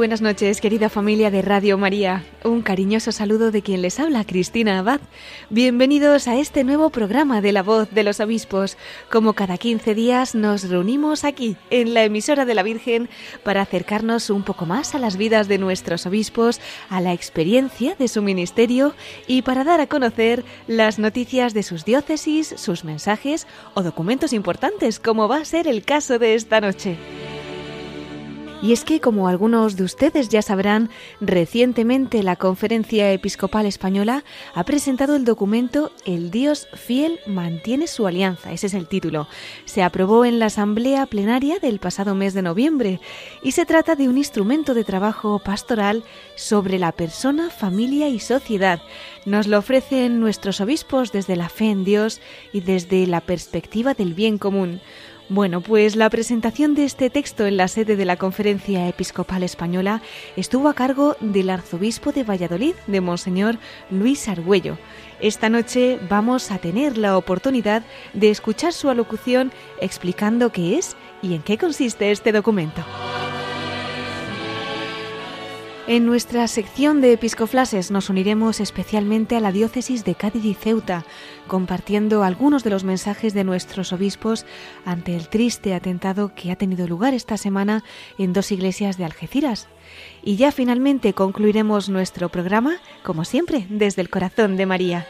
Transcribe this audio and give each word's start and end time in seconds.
Buenas 0.00 0.22
noches, 0.22 0.62
querida 0.62 0.88
familia 0.88 1.30
de 1.30 1.42
Radio 1.42 1.76
María. 1.76 2.24
Un 2.42 2.62
cariñoso 2.62 3.12
saludo 3.12 3.50
de 3.50 3.60
quien 3.60 3.82
les 3.82 4.00
habla, 4.00 4.24
Cristina 4.24 4.78
Abad. 4.78 5.02
Bienvenidos 5.50 6.26
a 6.26 6.38
este 6.38 6.64
nuevo 6.64 6.88
programa 6.88 7.42
de 7.42 7.52
La 7.52 7.62
Voz 7.62 7.90
de 7.90 8.02
los 8.02 8.18
Obispos. 8.18 8.78
Como 9.10 9.34
cada 9.34 9.58
15 9.58 9.94
días 9.94 10.34
nos 10.34 10.70
reunimos 10.70 11.24
aquí, 11.24 11.58
en 11.68 11.92
la 11.92 12.02
emisora 12.02 12.46
de 12.46 12.54
la 12.54 12.62
Virgen, 12.62 13.10
para 13.44 13.60
acercarnos 13.60 14.30
un 14.30 14.42
poco 14.42 14.64
más 14.64 14.94
a 14.94 14.98
las 14.98 15.18
vidas 15.18 15.48
de 15.48 15.58
nuestros 15.58 16.06
obispos, 16.06 16.62
a 16.88 17.02
la 17.02 17.12
experiencia 17.12 17.94
de 17.94 18.08
su 18.08 18.22
ministerio 18.22 18.94
y 19.26 19.42
para 19.42 19.64
dar 19.64 19.80
a 19.80 19.86
conocer 19.86 20.46
las 20.66 20.98
noticias 20.98 21.52
de 21.52 21.62
sus 21.62 21.84
diócesis, 21.84 22.54
sus 22.56 22.84
mensajes 22.84 23.46
o 23.74 23.82
documentos 23.82 24.32
importantes, 24.32 24.98
como 24.98 25.28
va 25.28 25.36
a 25.36 25.44
ser 25.44 25.68
el 25.68 25.82
caso 25.82 26.18
de 26.18 26.36
esta 26.36 26.62
noche. 26.62 26.96
Y 28.62 28.74
es 28.74 28.84
que, 28.84 29.00
como 29.00 29.26
algunos 29.26 29.76
de 29.76 29.84
ustedes 29.84 30.28
ya 30.28 30.42
sabrán, 30.42 30.90
recientemente 31.22 32.22
la 32.22 32.36
Conferencia 32.36 33.10
Episcopal 33.10 33.64
Española 33.64 34.22
ha 34.54 34.64
presentado 34.64 35.16
el 35.16 35.24
documento 35.24 35.92
El 36.04 36.30
Dios 36.30 36.68
fiel 36.74 37.20
mantiene 37.26 37.86
su 37.86 38.06
alianza. 38.06 38.52
Ese 38.52 38.66
es 38.66 38.74
el 38.74 38.86
título. 38.86 39.28
Se 39.64 39.82
aprobó 39.82 40.26
en 40.26 40.38
la 40.38 40.46
Asamblea 40.46 41.06
Plenaria 41.06 41.58
del 41.58 41.78
pasado 41.78 42.14
mes 42.14 42.34
de 42.34 42.42
noviembre 42.42 43.00
y 43.42 43.52
se 43.52 43.64
trata 43.64 43.96
de 43.96 44.10
un 44.10 44.18
instrumento 44.18 44.74
de 44.74 44.84
trabajo 44.84 45.38
pastoral 45.38 46.04
sobre 46.36 46.78
la 46.78 46.92
persona, 46.92 47.48
familia 47.48 48.10
y 48.10 48.20
sociedad. 48.20 48.82
Nos 49.24 49.46
lo 49.46 49.56
ofrecen 49.56 50.20
nuestros 50.20 50.60
obispos 50.60 51.12
desde 51.12 51.34
la 51.34 51.48
fe 51.48 51.70
en 51.70 51.84
Dios 51.84 52.20
y 52.52 52.60
desde 52.60 53.06
la 53.06 53.22
perspectiva 53.22 53.94
del 53.94 54.12
bien 54.12 54.36
común. 54.36 54.82
Bueno, 55.30 55.60
pues 55.60 55.94
la 55.94 56.10
presentación 56.10 56.74
de 56.74 56.84
este 56.84 57.08
texto 57.08 57.46
en 57.46 57.56
la 57.56 57.68
sede 57.68 57.94
de 57.94 58.04
la 58.04 58.16
Conferencia 58.16 58.88
Episcopal 58.88 59.44
Española 59.44 60.02
estuvo 60.34 60.68
a 60.68 60.74
cargo 60.74 61.16
del 61.20 61.50
arzobispo 61.50 62.10
de 62.10 62.24
Valladolid, 62.24 62.74
de 62.88 63.00
Monseñor 63.00 63.56
Luis 63.90 64.26
Argüello. 64.26 64.76
Esta 65.20 65.48
noche 65.48 66.00
vamos 66.08 66.50
a 66.50 66.58
tener 66.58 66.98
la 66.98 67.16
oportunidad 67.16 67.84
de 68.12 68.30
escuchar 68.30 68.72
su 68.72 68.90
alocución 68.90 69.52
explicando 69.80 70.50
qué 70.50 70.78
es 70.78 70.96
y 71.22 71.36
en 71.36 71.42
qué 71.42 71.58
consiste 71.58 72.10
este 72.10 72.32
documento. 72.32 72.84
En 75.90 76.06
nuestra 76.06 76.46
sección 76.46 77.00
de 77.00 77.12
episcoflases 77.14 77.90
nos 77.90 78.10
uniremos 78.10 78.60
especialmente 78.60 79.34
a 79.34 79.40
la 79.40 79.50
diócesis 79.50 80.04
de 80.04 80.14
Cádiz 80.14 80.44
y 80.44 80.54
Ceuta, 80.54 81.04
compartiendo 81.48 82.22
algunos 82.22 82.62
de 82.62 82.70
los 82.70 82.84
mensajes 82.84 83.34
de 83.34 83.42
nuestros 83.42 83.92
obispos 83.92 84.46
ante 84.84 85.16
el 85.16 85.28
triste 85.28 85.74
atentado 85.74 86.32
que 86.32 86.52
ha 86.52 86.56
tenido 86.56 86.86
lugar 86.86 87.12
esta 87.12 87.36
semana 87.36 87.82
en 88.18 88.32
dos 88.32 88.52
iglesias 88.52 88.98
de 88.98 89.04
Algeciras. 89.04 89.66
Y 90.22 90.36
ya 90.36 90.52
finalmente 90.52 91.12
concluiremos 91.12 91.88
nuestro 91.88 92.28
programa, 92.28 92.76
como 93.02 93.24
siempre, 93.24 93.66
desde 93.68 94.00
el 94.00 94.10
corazón 94.10 94.56
de 94.56 94.66
María. 94.66 95.08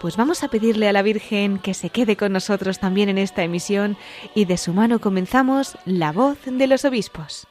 Pues 0.00 0.16
vamos 0.16 0.44
a 0.44 0.48
pedirle 0.48 0.88
a 0.88 0.92
la 0.92 1.02
Virgen 1.02 1.58
que 1.58 1.74
se 1.74 1.90
quede 1.90 2.16
con 2.16 2.32
nosotros 2.32 2.78
también 2.78 3.08
en 3.08 3.18
esta 3.18 3.42
emisión 3.42 3.96
y 4.36 4.44
de 4.44 4.56
su 4.56 4.72
mano 4.72 5.00
comenzamos 5.00 5.76
La 5.84 6.12
voz 6.12 6.38
de 6.44 6.68
los 6.68 6.84
obispos. 6.84 7.48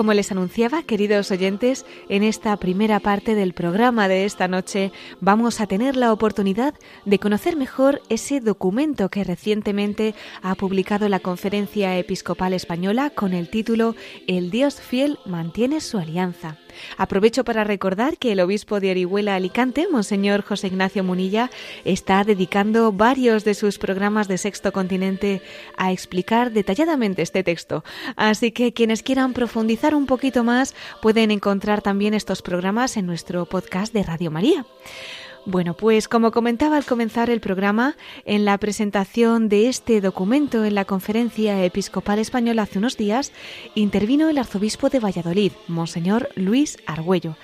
Como 0.00 0.14
les 0.14 0.32
anunciaba, 0.32 0.82
queridos 0.82 1.30
oyentes, 1.30 1.84
en 2.08 2.22
esta 2.22 2.56
primera 2.56 3.00
parte 3.00 3.34
del 3.34 3.52
programa 3.52 4.08
de 4.08 4.24
esta 4.24 4.48
noche 4.48 4.92
vamos 5.20 5.60
a 5.60 5.66
tener 5.66 5.94
la 5.94 6.10
oportunidad 6.10 6.72
de 7.04 7.18
conocer 7.18 7.54
mejor 7.54 8.00
ese 8.08 8.40
documento 8.40 9.10
que 9.10 9.24
recientemente 9.24 10.14
ha 10.40 10.54
publicado 10.54 11.10
la 11.10 11.20
Conferencia 11.20 11.98
Episcopal 11.98 12.54
Española 12.54 13.10
con 13.10 13.34
el 13.34 13.50
título 13.50 13.94
El 14.26 14.50
Dios 14.50 14.80
fiel 14.80 15.18
mantiene 15.26 15.82
su 15.82 15.98
alianza. 15.98 16.56
Aprovecho 16.96 17.44
para 17.44 17.64
recordar 17.64 18.18
que 18.18 18.32
el 18.32 18.40
obispo 18.40 18.80
de 18.80 18.90
Orihuela 18.90 19.34
Alicante, 19.34 19.86
Monseñor 19.90 20.42
José 20.42 20.68
Ignacio 20.68 21.04
Munilla, 21.04 21.50
está 21.84 22.24
dedicando 22.24 22.92
varios 22.92 23.44
de 23.44 23.54
sus 23.54 23.78
programas 23.78 24.28
de 24.28 24.38
Sexto 24.38 24.72
Continente 24.72 25.42
a 25.76 25.92
explicar 25.92 26.52
detalladamente 26.52 27.22
este 27.22 27.42
texto. 27.42 27.84
Así 28.16 28.52
que 28.52 28.72
quienes 28.72 29.02
quieran 29.02 29.32
profundizar 29.32 29.94
un 29.94 30.06
poquito 30.06 30.44
más 30.44 30.74
pueden 31.02 31.30
encontrar 31.30 31.82
también 31.82 32.14
estos 32.14 32.42
programas 32.42 32.96
en 32.96 33.06
nuestro 33.06 33.46
podcast 33.46 33.92
de 33.92 34.02
Radio 34.02 34.30
María. 34.30 34.66
Bueno, 35.46 35.74
pues 35.74 36.06
como 36.06 36.32
comentaba 36.32 36.76
al 36.76 36.84
comenzar 36.84 37.30
el 37.30 37.40
programa, 37.40 37.96
en 38.26 38.44
la 38.44 38.58
presentación 38.58 39.48
de 39.48 39.68
este 39.68 40.02
documento 40.02 40.64
en 40.64 40.74
la 40.74 40.84
Conferencia 40.84 41.64
Episcopal 41.64 42.18
Española 42.18 42.62
hace 42.62 42.78
unos 42.78 42.98
días, 42.98 43.32
intervino 43.74 44.28
el 44.28 44.36
arzobispo 44.36 44.90
de 44.90 45.00
Valladolid, 45.00 45.52
Monseñor 45.66 46.28
Luis 46.36 46.76
Argüello. 46.86 47.36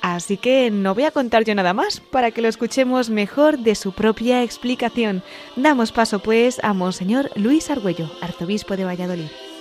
Así 0.00 0.38
que 0.38 0.70
no 0.70 0.94
voy 0.94 1.04
a 1.04 1.12
contar 1.12 1.44
yo 1.44 1.54
nada 1.54 1.74
más 1.74 2.00
para 2.00 2.30
que 2.30 2.42
lo 2.42 2.48
escuchemos 2.48 3.10
mejor 3.10 3.58
de 3.58 3.74
su 3.74 3.92
propia 3.92 4.42
explicación. 4.42 5.22
Damos 5.54 5.92
paso 5.92 6.20
pues 6.20 6.58
a 6.64 6.72
Monseñor 6.72 7.30
Luis 7.36 7.70
Argüello, 7.70 8.10
arzobispo 8.22 8.76
de 8.76 8.84
Valladolid. 8.84 9.51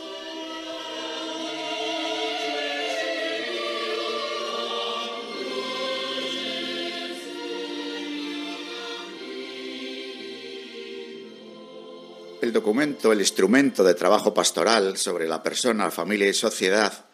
El 12.42 12.52
documento, 12.52 13.12
el 13.12 13.20
instrumento 13.20 13.84
de 13.84 13.94
trabajo 13.94 14.34
pastoral 14.34 14.98
sobre 14.98 15.28
la 15.28 15.44
persona, 15.44 15.92
familia 15.92 16.28
y 16.28 16.34
sociedad, 16.34 17.06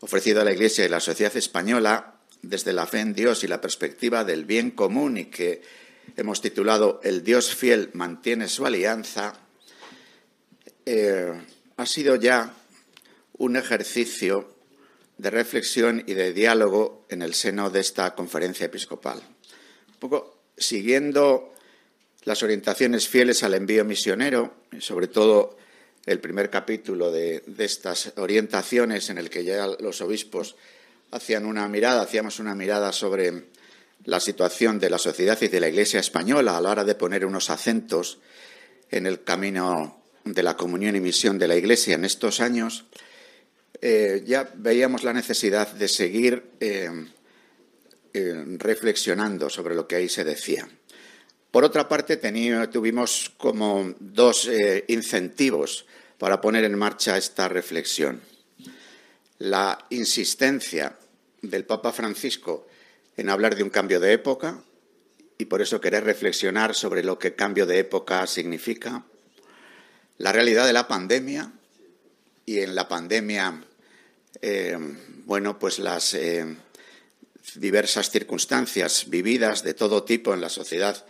ofrecido 0.00 0.42
a 0.42 0.44
la 0.44 0.52
Iglesia 0.52 0.84
y 0.84 0.90
la 0.90 1.00
sociedad 1.00 1.34
española 1.34 2.20
desde 2.42 2.74
la 2.74 2.86
fe 2.86 3.00
en 3.00 3.14
Dios 3.14 3.42
y 3.42 3.48
la 3.48 3.62
perspectiva 3.62 4.22
del 4.22 4.44
bien 4.44 4.70
común 4.72 5.16
y 5.16 5.24
que 5.26 5.62
hemos 6.14 6.42
titulado 6.42 7.00
El 7.02 7.24
Dios 7.24 7.54
fiel 7.54 7.88
mantiene 7.94 8.48
su 8.48 8.66
alianza, 8.66 9.32
eh, 10.84 11.32
ha 11.78 11.86
sido 11.86 12.16
ya 12.16 12.52
un 13.38 13.56
ejercicio 13.56 14.54
de 15.16 15.30
reflexión 15.30 16.04
y 16.06 16.12
de 16.12 16.34
diálogo 16.34 17.06
en 17.08 17.22
el 17.22 17.32
seno 17.32 17.70
de 17.70 17.80
esta 17.80 18.14
conferencia 18.14 18.66
episcopal. 18.66 19.22
Un 19.88 19.98
poco 19.98 20.42
siguiendo 20.58 21.54
las 22.24 22.42
orientaciones 22.42 23.08
fieles 23.08 23.42
al 23.42 23.54
envío 23.54 23.84
misionero, 23.84 24.54
sobre 24.78 25.08
todo 25.08 25.56
el 26.06 26.20
primer 26.20 26.50
capítulo 26.50 27.10
de, 27.10 27.42
estas 27.58 28.12
orientaciones 28.16 29.10
en 29.10 29.18
el 29.18 29.30
que 29.30 29.44
ya 29.44 29.66
los 29.66 30.00
obispos 30.00 30.56
hacían 31.10 31.46
una 31.46 31.68
mirada, 31.68 32.02
hacíamos 32.02 32.38
una 32.38 32.54
mirada 32.54 32.92
sobre 32.92 33.48
la 34.04 34.20
situación 34.20 34.78
de 34.78 34.90
la 34.90 34.98
sociedad 34.98 35.38
y 35.40 35.48
de 35.48 35.60
la 35.60 35.68
Iglesia 35.68 36.00
española 36.00 36.56
a 36.56 36.60
la 36.60 36.70
hora 36.70 36.84
de 36.84 36.94
poner 36.94 37.26
unos 37.26 37.50
acentos 37.50 38.18
en 38.90 39.06
el 39.06 39.22
camino 39.22 40.02
de 40.24 40.42
la 40.42 40.56
comunión 40.56 40.96
y 40.96 41.00
misión 41.00 41.38
de 41.38 41.48
la 41.48 41.56
Iglesia 41.56 41.94
en 41.94 42.04
estos 42.04 42.40
años, 42.40 42.86
eh, 43.80 44.22
ya 44.26 44.50
veíamos 44.54 45.04
la 45.04 45.12
necesidad 45.12 45.68
de 45.68 45.88
seguir 45.88 46.50
eh, 46.60 46.90
eh, 48.12 48.44
reflexionando 48.58 49.48
sobre 49.48 49.74
lo 49.74 49.86
que 49.86 49.96
ahí 49.96 50.08
se 50.08 50.24
decía. 50.24 50.68
Por 51.50 51.64
otra 51.64 51.88
parte, 51.88 52.16
tuvimos 52.68 53.32
como 53.36 53.94
dos 53.98 54.46
eh, 54.46 54.84
incentivos 54.86 55.84
para 56.16 56.40
poner 56.40 56.64
en 56.64 56.78
marcha 56.78 57.16
esta 57.16 57.48
reflexión. 57.48 58.20
La 59.38 59.86
insistencia 59.90 60.96
del 61.42 61.64
Papa 61.64 61.92
Francisco 61.92 62.68
en 63.16 63.30
hablar 63.30 63.56
de 63.56 63.64
un 63.64 63.70
cambio 63.70 63.98
de 63.98 64.12
época 64.12 64.62
y 65.38 65.46
por 65.46 65.60
eso 65.60 65.80
querer 65.80 66.04
reflexionar 66.04 66.74
sobre 66.74 67.02
lo 67.02 67.18
que 67.18 67.34
cambio 67.34 67.66
de 67.66 67.78
época 67.80 68.26
significa, 68.26 69.04
la 70.18 70.32
realidad 70.32 70.66
de 70.66 70.74
la 70.74 70.86
pandemia 70.86 71.50
y 72.46 72.60
en 72.60 72.74
la 72.74 72.86
pandemia, 72.86 73.64
eh, 74.42 74.76
bueno, 75.24 75.58
pues 75.58 75.78
las 75.78 76.14
eh, 76.14 76.44
diversas 77.54 78.10
circunstancias 78.10 79.06
vividas 79.08 79.64
de 79.64 79.74
todo 79.74 80.04
tipo 80.04 80.32
en 80.34 80.42
la 80.42 80.50
sociedad 80.50 81.04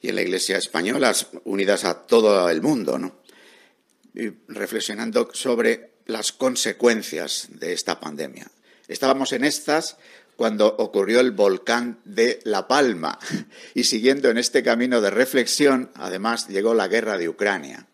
y 0.00 0.08
en 0.08 0.14
la 0.14 0.22
Iglesia 0.22 0.58
española, 0.58 1.14
unidas 1.44 1.84
a 1.84 2.06
todo 2.06 2.48
el 2.50 2.62
mundo, 2.62 2.98
¿no? 2.98 3.18
Y 4.14 4.30
reflexionando 4.48 5.30
sobre 5.32 5.92
las 6.06 6.32
consecuencias 6.32 7.48
de 7.50 7.72
esta 7.72 8.00
pandemia. 8.00 8.50
Estábamos 8.88 9.32
en 9.32 9.44
estas 9.44 9.96
cuando 10.38 10.68
ocurrió 10.68 11.18
el 11.18 11.32
volcán 11.32 11.98
de 12.04 12.38
La 12.44 12.68
Palma 12.68 13.18
y 13.74 13.84
siguiendo 13.84 14.30
en 14.30 14.38
este 14.38 14.62
camino 14.62 15.00
de 15.00 15.10
reflexión, 15.10 15.90
además 15.94 16.48
llegó 16.48 16.74
la 16.74 16.86
guerra 16.86 17.18
de 17.18 17.28
Ucrania. 17.28 17.88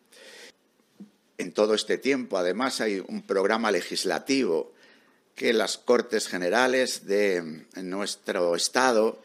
En 1.38 1.52
todo 1.52 1.74
este 1.74 1.96
tiempo, 1.96 2.36
además, 2.36 2.82
hay 2.82 3.02
un 3.08 3.22
programa 3.22 3.70
legislativo 3.70 4.74
que 5.34 5.52
las 5.52 5.78
Cortes 5.78 6.28
Generales 6.28 7.06
de 7.06 7.64
nuestro 7.82 8.54
Estado 8.54 9.22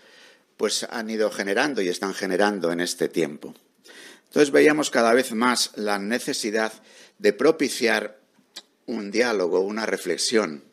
pues 0.60 0.86
han 0.90 1.10
ido 1.10 1.32
generando 1.32 1.82
y 1.82 1.88
están 1.88 2.14
generando 2.14 2.74
en 2.74 2.82
este 2.82 3.08
tiempo. 3.08 3.56
Entonces 4.26 4.52
veíamos 4.52 4.92
cada 4.92 5.14
vez 5.14 5.32
más 5.32 5.72
la 5.76 6.00
necesidad 6.00 6.74
de 7.18 7.32
propiciar 7.32 8.20
un 8.86 9.10
diálogo, 9.10 9.62
una 9.62 9.86
reflexión 9.86 10.66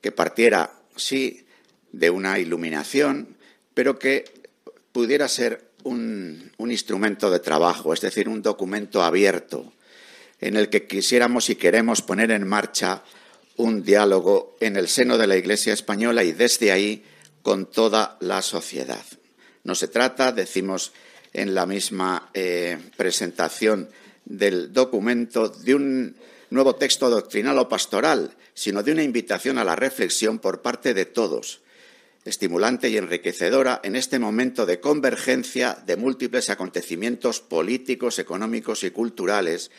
que 0.00 0.12
partiera, 0.12 0.72
sí, 0.94 1.44
de 1.90 2.10
una 2.10 2.38
iluminación, 2.38 3.36
pero 3.74 3.98
que 3.98 4.24
pudiera 4.92 5.26
ser 5.26 5.64
un, 5.82 6.52
un, 6.58 6.70
instrumento 6.70 7.28
de 7.28 7.40
trabajo, 7.40 7.92
es 7.92 8.02
decir, 8.02 8.28
un 8.28 8.40
documento 8.40 9.02
abierto 9.02 9.72
en 10.40 10.56
el 10.56 10.68
que 10.68 10.86
quisiéramos 10.86 11.50
y 11.50 11.56
queremos 11.56 12.02
poner 12.02 12.30
en 12.30 12.46
marcha 12.46 13.02
un 13.56 13.82
diálogo 13.82 14.56
en 14.60 14.76
el 14.76 14.86
seno 14.86 15.18
de 15.18 15.26
la 15.26 15.36
Iglesia 15.36 15.72
española 15.72 16.22
y 16.22 16.30
desde 16.30 16.70
ahí 16.70 17.04
con 17.42 17.66
toda 17.66 18.16
la 18.20 18.42
sociedad. 18.42 19.04
No 19.64 19.74
se 19.74 19.88
trata, 19.88 20.32
decimos 20.32 20.92
en 21.32 21.54
la 21.54 21.66
misma 21.66 22.30
eh, 22.34 22.78
presentación 22.96 23.88
del 24.24 24.72
documento, 24.72 25.48
de 25.48 25.74
un 25.74 26.16
nuevo 26.50 26.76
texto 26.76 27.10
doctrinal 27.10 27.58
o 27.58 27.68
pastoral, 27.68 28.36
sino 28.54 28.82
de 28.82 28.92
una 28.92 29.02
invitación 29.02 29.58
a 29.58 29.64
la 29.64 29.76
reflexión 29.76 30.38
por 30.38 30.62
parte 30.62 30.94
de 30.94 31.06
todos, 31.06 31.60
estimulante 32.24 32.88
y 32.90 32.98
enriquecedora 32.98 33.80
en 33.82 33.96
este 33.96 34.18
momento 34.18 34.66
de 34.66 34.78
convergencia 34.78 35.78
de 35.86 35.96
múltiples 35.96 36.50
acontecimientos 36.50 37.40
políticos, 37.40 38.18
económicos 38.18 38.84
y 38.84 38.90
culturales, 38.90 39.70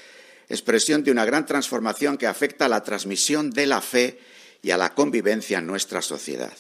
expresión 0.50 1.04
de 1.04 1.12
una 1.12 1.26
gran 1.26 1.46
transformación 1.46 2.18
que 2.18 2.28
afecta 2.28 2.66
a 2.66 2.70
la 2.70 2.84
transmisión 2.84 3.52
de 3.52 3.68
la 3.68 3.82
fe 3.82 4.20
y 4.62 4.72
a 4.72 4.78
la 4.78 4.94
convivencia 4.94 5.60
en 5.60 5.68
nuestra 5.68 6.02
sociedad. 6.02 6.54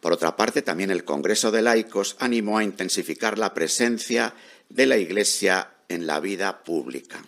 Por 0.00 0.12
otra 0.12 0.36
parte, 0.36 0.62
también 0.62 0.90
el 0.90 1.04
Congreso 1.04 1.50
de 1.50 1.62
Laicos 1.62 2.16
animó 2.20 2.58
a 2.58 2.64
intensificar 2.64 3.38
la 3.38 3.52
presencia 3.52 4.34
de 4.68 4.86
la 4.86 4.96
Iglesia 4.96 5.70
en 5.88 6.06
la 6.06 6.20
vida 6.20 6.62
pública. 6.62 7.24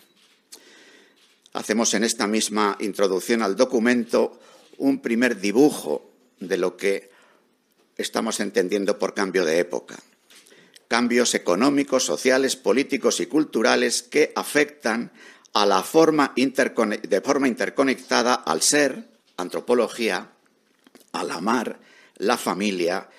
Hacemos 1.53 1.93
en 1.93 2.05
esta 2.05 2.27
misma 2.27 2.77
introducción 2.79 3.41
al 3.41 3.57
documento 3.57 4.39
un 4.77 5.01
primer 5.01 5.39
dibujo 5.39 6.09
de 6.39 6.57
lo 6.57 6.77
que 6.77 7.11
estamos 7.97 8.39
entendiendo 8.39 8.97
por 8.97 9.13
cambio 9.13 9.43
de 9.43 9.59
época. 9.59 9.99
Cambios 10.87 11.35
económicos, 11.35 12.05
sociales, 12.05 12.55
políticos 12.55 13.19
y 13.19 13.25
culturales 13.25 14.01
que 14.01 14.31
afectan 14.35 15.11
a 15.53 15.65
la 15.65 15.83
forma 15.83 16.33
de 16.35 17.21
forma 17.21 17.47
interconectada 17.47 18.33
al 18.33 18.61
ser, 18.61 19.09
antropología, 19.37 20.31
al 21.11 21.31
amar, 21.31 21.79
la 22.21 22.37
familia, 22.37 23.09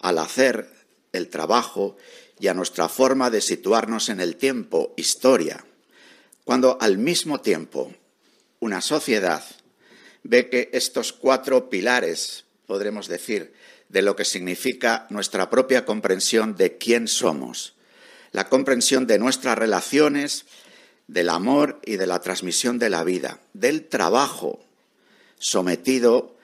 al 0.00 0.18
hacer, 0.18 0.70
el 1.12 1.28
trabajo 1.28 1.96
y 2.38 2.46
a 2.46 2.54
nuestra 2.54 2.88
forma 2.88 3.28
de 3.28 3.40
situarnos 3.40 4.08
en 4.08 4.20
el 4.20 4.36
tiempo, 4.36 4.94
historia. 4.96 5.64
Cuando 6.44 6.78
al 6.80 6.96
mismo 6.96 7.40
tiempo 7.40 7.92
una 8.60 8.80
sociedad 8.80 9.44
ve 10.22 10.48
que 10.48 10.70
estos 10.72 11.12
cuatro 11.12 11.68
pilares, 11.68 12.44
podremos 12.66 13.08
decir, 13.08 13.52
de 13.88 14.02
lo 14.02 14.14
que 14.14 14.24
significa 14.24 15.06
nuestra 15.10 15.50
propia 15.50 15.84
comprensión 15.84 16.56
de 16.56 16.78
quién 16.78 17.08
somos, 17.08 17.74
la 18.30 18.48
comprensión 18.48 19.06
de 19.08 19.18
nuestras 19.18 19.58
relaciones, 19.58 20.46
del 21.08 21.30
amor 21.30 21.80
y 21.84 21.96
de 21.96 22.06
la 22.06 22.20
transmisión 22.20 22.78
de 22.78 22.90
la 22.90 23.02
vida, 23.02 23.40
del 23.52 23.88
trabajo 23.88 24.64
sometido 25.38 26.36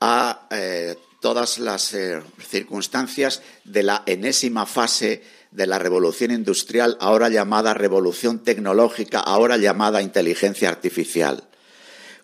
a 0.00 0.48
eh, 0.50 0.96
todas 1.20 1.58
las 1.58 1.94
eh, 1.94 2.22
circunstancias 2.38 3.42
de 3.64 3.82
la 3.82 4.02
enésima 4.06 4.66
fase 4.66 5.22
de 5.50 5.66
la 5.66 5.78
revolución 5.78 6.30
industrial, 6.30 6.96
ahora 7.00 7.28
llamada 7.28 7.74
revolución 7.74 8.42
tecnológica, 8.42 9.20
ahora 9.20 9.56
llamada 9.56 10.02
inteligencia 10.02 10.68
artificial. 10.68 11.48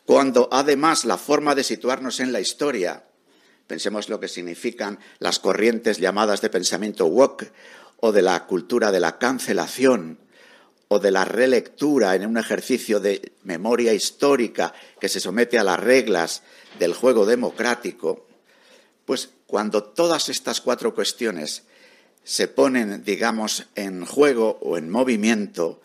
Cuando 0.04 0.48
además 0.52 1.04
la 1.04 1.16
forma 1.16 1.54
de 1.54 1.64
situarnos 1.64 2.20
en 2.20 2.32
la 2.32 2.40
historia, 2.40 3.04
pensemos 3.66 4.08
lo 4.08 4.20
que 4.20 4.28
significan 4.28 4.98
las 5.18 5.38
corrientes 5.38 5.98
llamadas 5.98 6.42
de 6.42 6.50
pensamiento 6.50 7.06
woke 7.06 7.50
o 8.00 8.12
de 8.12 8.22
la 8.22 8.46
cultura 8.46 8.92
de 8.92 9.00
la 9.00 9.18
cancelación 9.18 10.18
o 10.88 10.98
de 10.98 11.10
la 11.10 11.24
relectura 11.24 12.14
en 12.14 12.26
un 12.26 12.36
ejercicio 12.36 13.00
de 13.00 13.32
memoria 13.42 13.94
histórica 13.94 14.74
que 15.00 15.08
se 15.08 15.20
somete 15.20 15.58
a 15.58 15.64
las 15.64 15.80
reglas 15.80 16.42
del 16.78 16.92
juego 16.92 17.24
democrático, 17.24 18.23
pues 19.04 19.30
cuando 19.46 19.82
todas 19.82 20.28
estas 20.28 20.60
cuatro 20.60 20.94
cuestiones 20.94 21.64
se 22.24 22.48
ponen, 22.48 23.04
digamos, 23.04 23.66
en 23.74 24.04
juego 24.04 24.58
o 24.62 24.78
en 24.78 24.90
movimiento, 24.90 25.80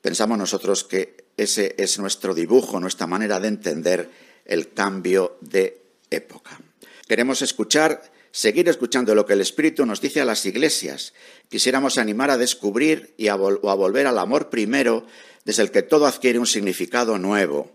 pensamos 0.00 0.38
nosotros 0.38 0.84
que 0.84 1.24
ese 1.36 1.74
es 1.78 1.98
nuestro 1.98 2.34
dibujo, 2.34 2.78
nuestra 2.78 3.06
manera 3.06 3.40
de 3.40 3.48
entender 3.48 4.10
el 4.44 4.72
cambio 4.72 5.38
de 5.40 5.82
época. 6.10 6.60
Queremos 7.08 7.42
escuchar, 7.42 8.12
seguir 8.30 8.68
escuchando 8.68 9.14
lo 9.14 9.26
que 9.26 9.32
el 9.32 9.40
Espíritu 9.40 9.84
nos 9.84 10.00
dice 10.00 10.20
a 10.20 10.24
las 10.24 10.46
iglesias. 10.46 11.14
Quisiéramos 11.48 11.98
animar 11.98 12.30
a 12.30 12.38
descubrir 12.38 13.14
y 13.16 13.28
a, 13.28 13.36
o 13.36 13.70
a 13.70 13.74
volver 13.74 14.06
al 14.06 14.18
amor 14.18 14.50
primero, 14.50 15.06
desde 15.44 15.62
el 15.62 15.70
que 15.70 15.82
todo 15.82 16.06
adquiere 16.06 16.38
un 16.38 16.46
significado 16.46 17.18
nuevo, 17.18 17.72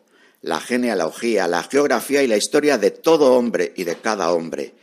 la 0.48 0.62
genealogía, 0.62 1.46
la 1.46 1.64
geografía 1.64 2.24
y 2.24 2.28
la 2.28 2.38
historia 2.38 2.78
de 2.78 2.92
todo 2.92 3.34
hombre 3.34 3.74
y 3.76 3.84
de 3.84 3.98
cada 3.98 4.32
hombre 4.32 4.76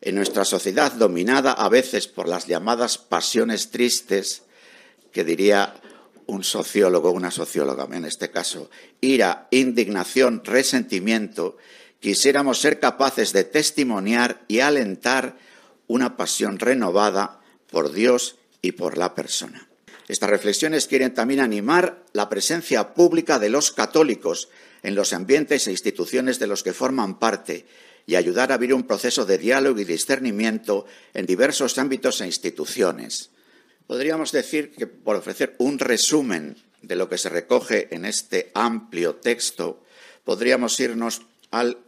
en 0.00 0.16
nuestra 0.16 0.44
sociedad 0.44 0.90
dominada 0.90 1.52
a 1.52 1.68
veces 1.68 2.08
por 2.08 2.26
las 2.26 2.48
llamadas 2.48 2.98
pasiones 2.98 3.70
tristes, 3.70 4.42
que 5.12 5.22
diría 5.22 5.74
un 6.26 6.42
sociólogo, 6.42 7.12
una 7.12 7.30
socióloga 7.30 7.86
en 7.96 8.04
este 8.04 8.32
caso, 8.32 8.68
ira, 9.00 9.46
indignación, 9.52 10.42
resentimiento, 10.44 11.56
quisiéramos 12.00 12.60
ser 12.60 12.80
capaces 12.80 13.32
de 13.32 13.44
testimoniar 13.44 14.42
y 14.48 14.58
alentar 14.58 15.36
una 15.86 16.16
pasión 16.16 16.58
renovada 16.58 17.40
por 17.70 17.92
Dios 17.92 18.38
y 18.60 18.72
por 18.72 18.98
la 18.98 19.14
persona. 19.14 19.68
Estas 20.08 20.30
reflexiones 20.30 20.88
quieren 20.88 21.14
también 21.14 21.38
animar 21.38 22.02
la 22.12 22.28
presencia 22.28 22.92
pública 22.92 23.38
de 23.38 23.50
los 23.50 23.70
católicos 23.70 24.48
en 24.82 24.94
los 24.94 25.12
ambientes 25.12 25.66
e 25.66 25.70
instituciones 25.70 26.38
de 26.38 26.46
los 26.46 26.62
que 26.62 26.72
forman 26.72 27.18
parte 27.18 27.66
y 28.06 28.16
ayudar 28.16 28.50
a 28.50 28.56
abrir 28.56 28.74
un 28.74 28.82
proceso 28.82 29.24
de 29.24 29.38
diálogo 29.38 29.78
y 29.80 29.84
discernimiento 29.84 30.86
en 31.14 31.26
diversos 31.26 31.78
ámbitos 31.78 32.20
e 32.20 32.26
instituciones. 32.26 33.30
Podríamos 33.86 34.32
decir 34.32 34.72
que, 34.72 34.86
por 34.86 35.16
ofrecer 35.16 35.54
un 35.58 35.78
resumen 35.78 36.56
de 36.82 36.96
lo 36.96 37.08
que 37.08 37.18
se 37.18 37.28
recoge 37.28 37.94
en 37.94 38.04
este 38.04 38.50
amplio 38.54 39.16
texto, 39.16 39.84
podríamos 40.24 40.78
irnos 40.80 41.22
al 41.50 41.78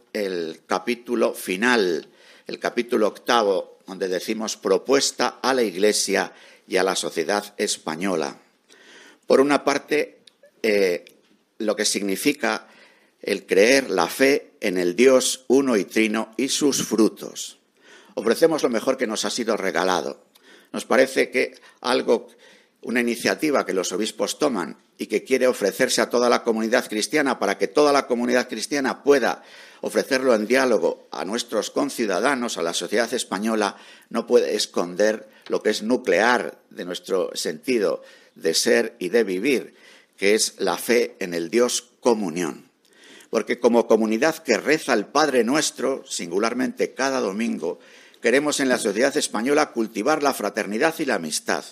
capítulo 0.67 1.33
final, 1.33 2.07
el 2.47 2.59
capítulo 2.59 3.07
octavo, 3.07 3.79
donde 3.87 4.07
decimos 4.07 4.55
propuesta 4.55 5.39
a 5.41 5.53
la 5.53 5.63
Iglesia 5.63 6.31
y 6.67 6.77
a 6.77 6.83
la 6.83 6.95
sociedad 6.95 7.53
española. 7.57 8.37
Por 9.27 9.41
una 9.41 9.63
parte, 9.63 10.19
eh, 10.63 11.05
lo 11.57 11.75
que 11.75 11.85
significa 11.85 12.67
el 13.25 13.45
creer 13.45 13.89
la 13.89 14.07
fe 14.07 14.51
en 14.61 14.77
el 14.77 14.95
Dios 14.95 15.45
uno 15.47 15.75
y 15.77 15.85
trino 15.85 16.31
y 16.37 16.49
sus 16.49 16.83
frutos. 16.83 17.57
Ofrecemos 18.13 18.63
lo 18.63 18.69
mejor 18.69 18.97
que 18.97 19.07
nos 19.07 19.25
ha 19.25 19.29
sido 19.29 19.57
regalado. 19.57 20.23
Nos 20.71 20.85
parece 20.85 21.31
que 21.31 21.59
algo, 21.81 22.27
una 22.81 23.01
iniciativa 23.01 23.65
que 23.65 23.73
los 23.73 23.91
obispos 23.91 24.37
toman 24.37 24.77
y 24.97 25.07
que 25.07 25.23
quiere 25.23 25.47
ofrecerse 25.47 26.01
a 26.01 26.09
toda 26.09 26.29
la 26.29 26.43
comunidad 26.43 26.87
cristiana 26.87 27.39
para 27.39 27.57
que 27.57 27.67
toda 27.67 27.91
la 27.91 28.07
comunidad 28.07 28.47
cristiana 28.47 29.03
pueda 29.03 29.43
ofrecerlo 29.81 30.35
en 30.35 30.47
diálogo 30.47 31.07
a 31.11 31.25
nuestros 31.25 31.71
conciudadanos, 31.71 32.57
a 32.57 32.63
la 32.63 32.73
sociedad 32.73 33.11
española, 33.13 33.75
no 34.09 34.27
puede 34.27 34.55
esconder 34.55 35.27
lo 35.47 35.61
que 35.61 35.71
es 35.71 35.83
nuclear 35.83 36.59
de 36.69 36.85
nuestro 36.85 37.31
sentido 37.35 38.03
de 38.35 38.53
ser 38.53 38.95
y 38.99 39.09
de 39.09 39.23
vivir, 39.23 39.75
que 40.17 40.35
es 40.35 40.55
la 40.59 40.77
fe 40.77 41.15
en 41.19 41.33
el 41.33 41.49
Dios 41.49 41.89
comunión. 41.99 42.69
Porque 43.29 43.59
como 43.59 43.87
comunidad 43.87 44.37
que 44.37 44.57
reza 44.57 44.93
el 44.93 45.05
Padre 45.05 45.43
nuestro, 45.43 46.03
singularmente 46.07 46.93
cada 46.93 47.19
domingo, 47.19 47.79
queremos 48.21 48.59
en 48.59 48.69
la 48.69 48.77
sociedad 48.77 49.15
española 49.17 49.71
cultivar 49.71 50.23
la 50.23 50.33
fraternidad 50.33 50.95
y 50.99 51.05
la 51.05 51.15
amistad 51.15 51.65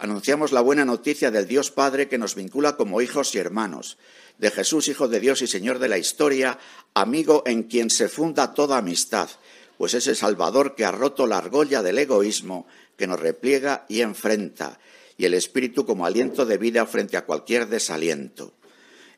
anunciamos 0.00 0.52
la 0.52 0.62
buena 0.62 0.86
noticia 0.86 1.30
del 1.30 1.46
Dios 1.46 1.70
Padre 1.70 2.08
que 2.08 2.16
nos 2.16 2.34
vincula 2.34 2.76
como 2.76 3.02
hijos 3.02 3.34
y 3.34 3.38
hermanos, 3.38 3.98
de 4.38 4.50
Jesús, 4.50 4.88
Hijo 4.88 5.08
de 5.08 5.20
Dios 5.20 5.42
y 5.42 5.46
Señor 5.46 5.78
de 5.78 5.88
la 5.88 5.98
historia, 5.98 6.58
amigo 6.94 7.42
en 7.44 7.64
quien 7.64 7.90
se 7.90 8.08
funda 8.08 8.54
toda 8.54 8.78
amistad, 8.78 9.28
pues 9.76 9.92
es 9.92 10.06
el 10.06 10.16
Salvador 10.16 10.74
que 10.74 10.86
ha 10.86 10.90
roto 10.90 11.26
la 11.26 11.36
argolla 11.36 11.82
del 11.82 11.98
egoísmo 11.98 12.66
que 12.96 13.06
nos 13.06 13.20
repliega 13.20 13.84
y 13.88 14.00
enfrenta, 14.00 14.80
y 15.18 15.26
el 15.26 15.34
Espíritu 15.34 15.84
como 15.84 16.06
aliento 16.06 16.46
de 16.46 16.56
vida 16.56 16.86
frente 16.86 17.18
a 17.18 17.26
cualquier 17.26 17.68
desaliento. 17.68 18.54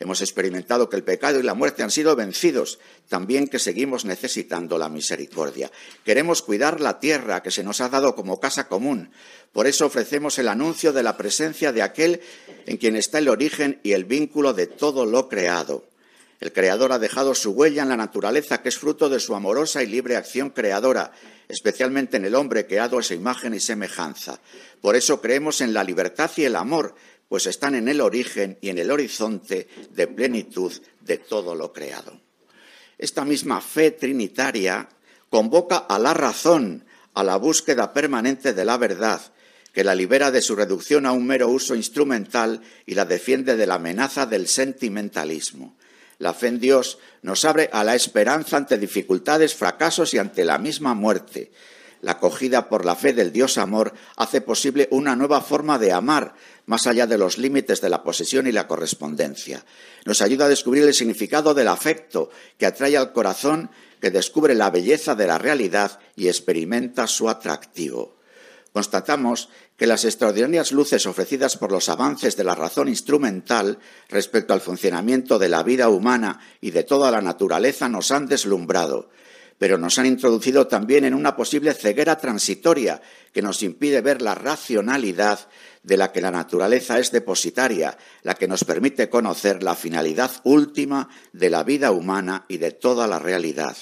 Hemos 0.02 0.20
experimentado 0.20 0.88
que 0.88 0.96
el 0.96 1.04
pecado 1.04 1.38
y 1.38 1.44
la 1.44 1.54
muerte 1.54 1.84
han 1.84 1.92
sido 1.92 2.16
vencidos, 2.16 2.80
también 3.08 3.46
que 3.46 3.60
seguimos 3.60 4.04
necesitando 4.04 4.76
la 4.76 4.88
misericordia. 4.88 5.70
Queremos 6.04 6.42
cuidar 6.42 6.80
la 6.80 6.98
tierra 6.98 7.40
que 7.40 7.52
se 7.52 7.62
nos 7.62 7.80
ha 7.80 7.88
dado 7.88 8.16
como 8.16 8.40
casa 8.40 8.66
común. 8.66 9.12
Por 9.52 9.68
eso 9.68 9.86
ofrecemos 9.86 10.40
el 10.40 10.48
anuncio 10.48 10.92
de 10.92 11.04
la 11.04 11.16
presencia 11.16 11.70
de 11.70 11.82
aquel 11.82 12.20
en 12.66 12.78
quien 12.78 12.96
está 12.96 13.18
el 13.18 13.28
origen 13.28 13.78
y 13.84 13.92
el 13.92 14.04
vínculo 14.04 14.54
de 14.54 14.66
todo 14.66 15.06
lo 15.06 15.28
creado. 15.28 15.84
El 16.40 16.52
Creador 16.52 16.90
ha 16.90 16.98
dejado 16.98 17.36
su 17.36 17.52
huella 17.52 17.84
en 17.84 17.90
la 17.90 17.96
naturaleza, 17.96 18.60
que 18.60 18.70
es 18.70 18.78
fruto 18.78 19.08
de 19.08 19.20
su 19.20 19.36
amorosa 19.36 19.84
y 19.84 19.86
libre 19.86 20.16
acción 20.16 20.50
creadora, 20.50 21.12
especialmente 21.48 22.16
en 22.16 22.24
el 22.24 22.34
hombre 22.34 22.66
creado 22.66 22.98
a 22.98 23.04
su 23.04 23.14
imagen 23.14 23.54
y 23.54 23.60
semejanza. 23.60 24.40
Por 24.80 24.96
eso 24.96 25.20
creemos 25.20 25.60
en 25.60 25.72
la 25.72 25.84
libertad 25.84 26.28
y 26.34 26.42
el 26.42 26.56
amor, 26.56 26.96
pues 27.32 27.46
están 27.46 27.74
en 27.74 27.88
el 27.88 28.02
origen 28.02 28.58
y 28.60 28.68
en 28.68 28.76
el 28.76 28.90
horizonte 28.90 29.66
de 29.92 30.06
plenitud 30.06 30.70
de 31.00 31.16
todo 31.16 31.54
lo 31.54 31.72
creado. 31.72 32.20
Esta 32.98 33.24
misma 33.24 33.62
fe 33.62 33.90
trinitaria 33.90 34.86
convoca 35.30 35.78
a 35.78 35.98
la 35.98 36.12
razón, 36.12 36.84
a 37.14 37.24
la 37.24 37.36
búsqueda 37.36 37.94
permanente 37.94 38.52
de 38.52 38.66
la 38.66 38.76
verdad, 38.76 39.22
que 39.72 39.82
la 39.82 39.94
libera 39.94 40.30
de 40.30 40.42
su 40.42 40.54
reducción 40.54 41.06
a 41.06 41.12
un 41.12 41.26
mero 41.26 41.48
uso 41.48 41.74
instrumental 41.74 42.60
y 42.84 42.96
la 42.96 43.06
defiende 43.06 43.56
de 43.56 43.66
la 43.66 43.76
amenaza 43.76 44.26
del 44.26 44.46
sentimentalismo. 44.46 45.78
La 46.18 46.34
fe 46.34 46.48
en 46.48 46.60
Dios 46.60 46.98
nos 47.22 47.46
abre 47.46 47.70
a 47.72 47.82
la 47.82 47.94
esperanza 47.94 48.58
ante 48.58 48.76
dificultades, 48.76 49.54
fracasos 49.54 50.12
y 50.12 50.18
ante 50.18 50.44
la 50.44 50.58
misma 50.58 50.92
muerte. 50.92 51.50
La 52.02 52.12
acogida 52.12 52.68
por 52.68 52.84
la 52.84 52.96
fe 52.96 53.12
del 53.12 53.32
Dios 53.32 53.58
amor 53.58 53.94
hace 54.16 54.40
posible 54.40 54.88
una 54.90 55.14
nueva 55.14 55.40
forma 55.40 55.78
de 55.78 55.92
amar, 55.92 56.34
más 56.66 56.86
allá 56.86 57.06
de 57.06 57.18
los 57.18 57.38
límites 57.38 57.80
de 57.80 57.88
la 57.88 58.02
posesión 58.02 58.46
y 58.46 58.52
la 58.52 58.66
correspondencia. 58.66 59.64
Nos 60.04 60.22
ayuda 60.22 60.46
a 60.46 60.48
descubrir 60.48 60.84
el 60.84 60.94
significado 60.94 61.54
del 61.54 61.68
afecto 61.68 62.30
que 62.58 62.66
atrae 62.66 62.96
al 62.96 63.12
corazón, 63.12 63.70
que 64.00 64.10
descubre 64.10 64.54
la 64.54 64.70
belleza 64.70 65.14
de 65.14 65.26
la 65.26 65.38
realidad 65.38 65.98
y 66.16 66.28
experimenta 66.28 67.06
su 67.06 67.28
atractivo. 67.28 68.16
Constatamos 68.72 69.50
que 69.76 69.86
las 69.86 70.04
extraordinarias 70.04 70.72
luces 70.72 71.06
ofrecidas 71.06 71.56
por 71.56 71.72
los 71.72 71.88
avances 71.88 72.36
de 72.36 72.44
la 72.44 72.54
razón 72.54 72.88
instrumental 72.88 73.78
respecto 74.08 74.54
al 74.54 74.60
funcionamiento 74.60 75.38
de 75.38 75.48
la 75.48 75.62
vida 75.62 75.88
humana 75.88 76.40
y 76.60 76.70
de 76.70 76.84
toda 76.84 77.10
la 77.10 77.20
naturaleza 77.20 77.88
nos 77.88 78.10
han 78.10 78.26
deslumbrado 78.26 79.10
pero 79.62 79.78
nos 79.78 79.96
han 80.00 80.06
introducido 80.06 80.66
también 80.66 81.04
en 81.04 81.14
una 81.14 81.36
posible 81.36 81.72
ceguera 81.72 82.18
transitoria 82.18 83.00
que 83.32 83.42
nos 83.42 83.62
impide 83.62 84.00
ver 84.00 84.20
la 84.20 84.34
racionalidad 84.34 85.38
de 85.82 85.96
la 85.96 86.12
que 86.12 86.20
la 86.20 86.30
naturaleza 86.30 86.98
es 86.98 87.10
depositaria, 87.10 87.98
la 88.22 88.34
que 88.34 88.48
nos 88.48 88.64
permite 88.64 89.08
conocer 89.08 89.62
la 89.62 89.74
finalidad 89.74 90.30
última 90.44 91.08
de 91.32 91.50
la 91.50 91.64
vida 91.64 91.90
humana 91.90 92.44
y 92.48 92.58
de 92.58 92.70
toda 92.70 93.06
la 93.06 93.18
realidad. 93.18 93.76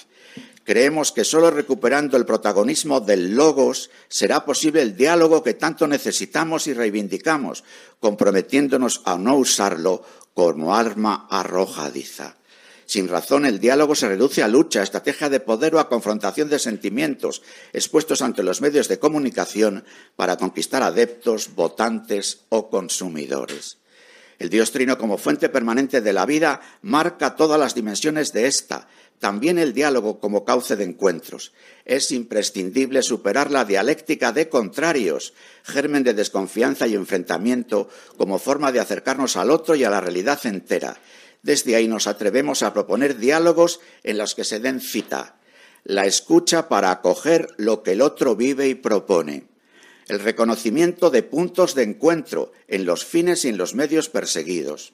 Creemos 0.64 1.11
que 1.12 1.25
solo 1.25 1.50
recuperando 1.50 2.16
el 2.16 2.26
protagonismo 2.26 3.00
del 3.00 3.35
logos 3.35 3.90
será 4.09 4.45
posible 4.45 4.83
el 4.83 4.97
diálogo 4.97 5.42
que 5.42 5.54
tanto 5.54 5.87
necesitamos 5.87 6.66
y 6.66 6.75
reivindicamos, 6.75 7.64
comprometiéndonos 7.99 9.02
a 9.04 9.16
no 9.19 9.37
usarlo 9.37 10.04
como 10.33 10.75
arma 10.75 11.26
arrojadiza. 11.28 12.37
Sin 12.90 13.06
razón, 13.06 13.47
el 13.47 13.61
diálogo 13.61 13.94
se 13.94 14.09
reduce 14.09 14.42
a 14.42 14.49
lucha, 14.49 14.80
a 14.80 14.82
estrategia 14.82 15.28
de 15.28 15.38
poder 15.38 15.76
o 15.76 15.78
a 15.78 15.88
confrontación 15.88 16.50
de 16.50 16.59
sentimientos 16.59 17.40
expuestos 17.73 18.20
ante 18.20 18.42
los 18.42 18.61
medios 18.61 18.88
de 18.88 18.99
comunicación 18.99 19.85
para 20.16 20.37
conquistar 20.37 20.82
adeptos, 20.82 21.54
votantes 21.54 22.40
o 22.49 22.68
consumidores. 22.68 23.78
El 24.40 24.50
Dios 24.50 24.73
Trino 24.73 24.99
como 24.99 25.18
fuente 25.18 25.49
permanente 25.49 26.00
de 26.00 26.12
la 26.12 26.26
vida 26.26 26.62
marca 26.82 27.37
todas 27.37 27.61
las 27.61 27.76
dimensiones 27.76 28.32
de 28.32 28.49
esta, 28.49 28.88
también 29.20 29.61
el 29.61 29.73
diálogo 29.73 30.18
como 30.18 30.44
cauce 30.44 30.75
de 30.75 30.82
encuentros. 30.82 31.52
Es 31.85 32.11
imprescindible 32.11 33.02
superar 33.02 33.52
la 33.52 33.64
dialéctica 33.64 34.32
de 34.32 34.49
contrarios, 34.49 35.32
germen 35.62 36.02
de 36.02 36.14
desconfianza 36.14 36.88
y 36.88 36.97
enfrentamiento, 36.97 37.88
como 38.16 38.40
forma 38.40 38.73
de 38.73 38.80
acercarnos 38.80 39.37
al 39.37 39.52
otro 39.52 39.76
y 39.76 39.85
a 39.85 39.90
la 39.90 40.00
realidad 40.00 40.40
entera, 40.44 40.99
desde 41.42 41.76
ahí 41.76 41.88
nos 41.88 42.06
atrevemos 42.06 42.62
a 42.62 42.73
proponer 42.73 43.18
diálogos 43.18 43.80
en 44.02 44.18
los 44.18 44.35
que 44.35 44.44
se 44.44 44.61
den 44.61 44.80
cita, 44.80 45.37
la 45.85 46.06
escucha 46.06 46.68
para 46.68 46.90
acoger 46.90 47.49
lo 47.56 47.82
que 47.82 47.92
el 47.92 48.02
otro 48.02 48.37
vive 48.37 48.68
y 48.68 48.75
propone, 48.75 49.44
el 50.09 50.20
reconocimiento 50.20 51.11
de 51.11 51.23
puntos 51.23 51.75
de 51.75 51.85
encuentro 51.85 52.52
en 52.68 52.85
los 52.85 53.04
fines 53.04 53.44
y 53.44 53.49
en 53.49 53.56
los 53.56 53.75
medios 53.75 54.09
perseguidos, 54.09 54.92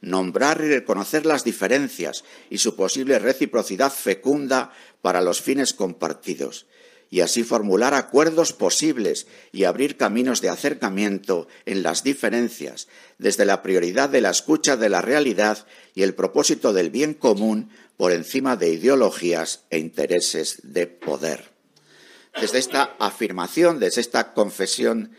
nombrar 0.00 0.60
y 0.62 0.68
reconocer 0.68 1.26
las 1.26 1.44
diferencias 1.44 2.24
y 2.50 2.58
su 2.58 2.76
posible 2.76 3.18
reciprocidad 3.18 3.92
fecunda 3.92 4.72
para 5.00 5.22
los 5.22 5.40
fines 5.40 5.74
compartidos, 5.74 6.66
y 7.10 7.20
así 7.20 7.42
formular 7.42 7.94
acuerdos 7.94 8.52
posibles 8.52 9.26
y 9.52 9.64
abrir 9.64 9.96
caminos 9.96 10.40
de 10.40 10.50
acercamiento 10.50 11.48
en 11.64 11.82
las 11.82 12.04
diferencias, 12.04 12.88
desde 13.18 13.44
la 13.44 13.62
prioridad 13.62 14.08
de 14.08 14.20
la 14.20 14.30
escucha 14.30 14.76
de 14.76 14.88
la 14.88 15.00
realidad 15.00 15.66
y 15.94 16.02
el 16.02 16.14
propósito 16.14 16.72
del 16.72 16.90
bien 16.90 17.14
común 17.14 17.70
por 17.96 18.12
encima 18.12 18.56
de 18.56 18.70
ideologías 18.70 19.64
e 19.70 19.78
intereses 19.78 20.60
de 20.62 20.86
poder. 20.86 21.50
Desde 22.40 22.58
esta 22.58 22.94
afirmación, 22.98 23.80
desde 23.80 24.00
esta 24.00 24.32
confesión 24.32 25.10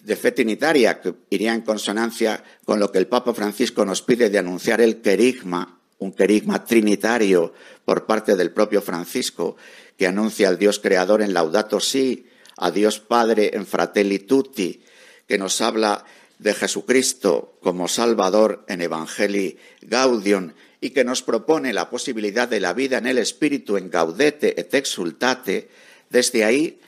de 0.00 0.16
fe 0.16 0.32
trinitaria, 0.32 1.00
que 1.00 1.14
iría 1.30 1.54
en 1.54 1.62
consonancia 1.62 2.42
con 2.64 2.80
lo 2.80 2.90
que 2.90 2.98
el 2.98 3.06
Papa 3.06 3.32
Francisco 3.32 3.84
nos 3.84 4.02
pide 4.02 4.28
de 4.28 4.38
anunciar 4.38 4.80
el 4.80 5.00
querigma, 5.00 5.78
un 5.98 6.12
querigma 6.12 6.64
trinitario 6.64 7.54
por 7.84 8.04
parte 8.04 8.34
del 8.36 8.50
propio 8.50 8.82
Francisco, 8.82 9.56
que 9.96 10.06
anuncia 10.06 10.48
al 10.48 10.58
Dios 10.58 10.78
creador 10.78 11.22
en 11.22 11.34
Laudato 11.34 11.80
Si, 11.80 12.26
a 12.56 12.70
Dios 12.70 13.00
Padre 13.00 13.50
en 13.54 13.66
Fratelli 13.66 14.20
Tutti, 14.20 14.82
que 15.26 15.38
nos 15.38 15.60
habla 15.60 16.04
de 16.38 16.54
Jesucristo 16.54 17.58
como 17.62 17.88
Salvador 17.88 18.64
en 18.68 18.80
Evangelii 18.80 19.58
Gaudium 19.82 20.52
y 20.80 20.90
que 20.90 21.04
nos 21.04 21.22
propone 21.22 21.72
la 21.72 21.88
posibilidad 21.88 22.48
de 22.48 22.60
la 22.60 22.72
vida 22.72 22.98
en 22.98 23.06
el 23.06 23.18
Espíritu 23.18 23.76
en 23.76 23.88
Gaudete 23.88 24.60
et 24.60 24.74
Exultate, 24.74 25.68
desde 26.10 26.44
ahí 26.44 26.80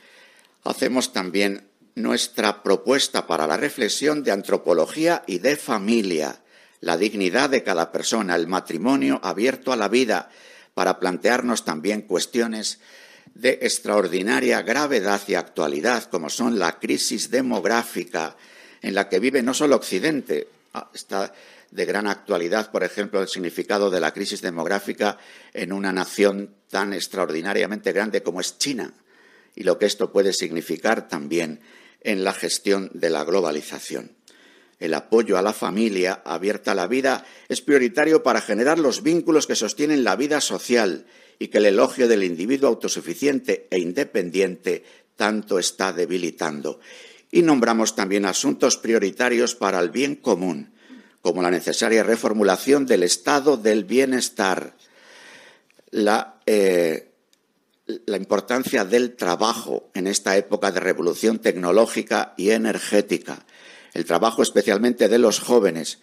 hacemos 0.65 1.13
también 1.13 1.67
nuestra 1.95 2.61
propuesta 2.61 3.25
para 3.25 3.47
la 3.47 3.55
reflexión 3.55 4.23
de 4.23 4.31
antropología 4.31 5.23
y 5.25 5.39
de 5.39 5.55
familia, 5.55 6.41
la 6.81 6.97
dignidad 6.97 7.49
de 7.49 7.63
cada 7.63 7.93
persona, 7.93 8.35
el 8.35 8.47
matrimonio 8.47 9.21
abierto 9.23 9.71
a 9.71 9.77
la 9.77 9.87
vida, 9.87 10.29
para 10.75 10.99
plantearnos 10.99 11.65
también 11.65 12.03
cuestiones 12.03 12.79
de 13.33 13.59
extraordinaria 13.63 14.61
gravedad 14.61 15.21
y 15.27 15.33
actualidad, 15.33 16.03
como 16.03 16.29
son 16.29 16.59
la 16.59 16.79
crisis 16.79 17.31
demográfica 17.31 18.35
en 18.83 18.93
la 18.93 19.09
que 19.09 19.19
vive 19.19 19.41
no 19.41 19.55
solo 19.55 19.77
Occidente, 19.77 20.47
ah, 20.73 20.91
está 20.93 21.33
de 21.71 21.85
gran 21.85 22.07
actualidad, 22.07 22.71
por 22.71 22.83
ejemplo, 22.83 23.21
el 23.21 23.27
significado 23.27 23.89
de 23.89 23.99
la 23.99 24.13
crisis 24.13 24.41
demográfica 24.41 25.17
en 25.53 25.73
una 25.73 25.91
nación 25.91 26.55
tan 26.69 26.93
extraordinariamente 26.93 27.91
grande 27.91 28.21
como 28.21 28.39
es 28.39 28.57
China 28.57 28.93
y 29.55 29.63
lo 29.63 29.79
que 29.79 29.85
esto 29.85 30.11
puede 30.11 30.33
significar 30.33 31.07
también 31.07 31.61
en 32.01 32.23
la 32.23 32.33
gestión 32.33 32.91
de 32.93 33.09
la 33.09 33.23
globalización. 33.23 34.11
El 34.79 34.93
apoyo 34.93 35.37
a 35.37 35.41
la 35.41 35.53
familia 35.53 36.21
abierta 36.25 36.71
a 36.71 36.75
la 36.75 36.87
vida 36.87 37.25
es 37.47 37.61
prioritario 37.61 38.23
para 38.23 38.41
generar 38.41 38.77
los 38.77 39.03
vínculos 39.03 39.47
que 39.47 39.55
sostienen 39.55 40.03
la 40.03 40.15
vida 40.15 40.41
social 40.41 41.05
y 41.39 41.47
que 41.47 41.59
el 41.59 41.65
elogio 41.65 42.07
del 42.07 42.23
individuo 42.23 42.69
autosuficiente 42.69 43.67
e 43.69 43.79
independiente 43.79 44.83
tanto 45.15 45.59
está 45.59 45.93
debilitando. 45.93 46.79
y 47.31 47.41
nombramos 47.41 47.95
también 47.95 48.25
asuntos 48.25 48.77
prioritarios 48.77 49.55
para 49.55 49.79
el 49.79 49.89
bien 49.89 50.15
común, 50.15 50.71
como 51.21 51.41
la 51.41 51.51
necesaria 51.51 52.01
reformulación 52.01 52.85
del 52.85 53.03
estado 53.03 53.57
del 53.57 53.83
bienestar, 53.83 54.77
la, 55.91 56.39
eh, 56.45 57.11
la 58.05 58.15
importancia 58.15 58.85
del 58.85 59.17
trabajo 59.17 59.89
en 59.93 60.07
esta 60.07 60.37
época 60.37 60.71
de 60.71 60.79
revolución 60.79 61.39
tecnológica 61.39 62.33
y 62.37 62.51
energética, 62.51 63.45
el 63.95 64.05
trabajo 64.05 64.43
especialmente 64.43 65.07
de 65.07 65.17
los 65.17 65.39
jóvenes, 65.39 65.99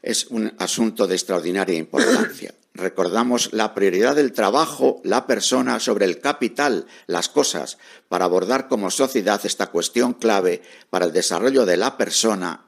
es 0.00 0.28
un 0.28 0.54
asunto 0.58 1.08
de 1.08 1.16
extraordinaria 1.16 1.76
importancia. 1.76 2.54
Recordamos 2.72 3.52
la 3.52 3.74
prioridad 3.74 4.14
del 4.14 4.32
trabajo, 4.32 5.00
la 5.02 5.26
persona 5.26 5.80
sobre 5.80 6.04
el 6.04 6.20
capital, 6.20 6.86
las 7.08 7.28
cosas, 7.28 7.78
para 8.08 8.26
abordar 8.26 8.68
como 8.68 8.92
sociedad 8.92 9.40
esta 9.44 9.66
cuestión 9.66 10.14
clave 10.14 10.62
para 10.88 11.06
el 11.06 11.12
desarrollo 11.12 11.66
de 11.66 11.76
la 11.76 11.96
persona, 11.96 12.66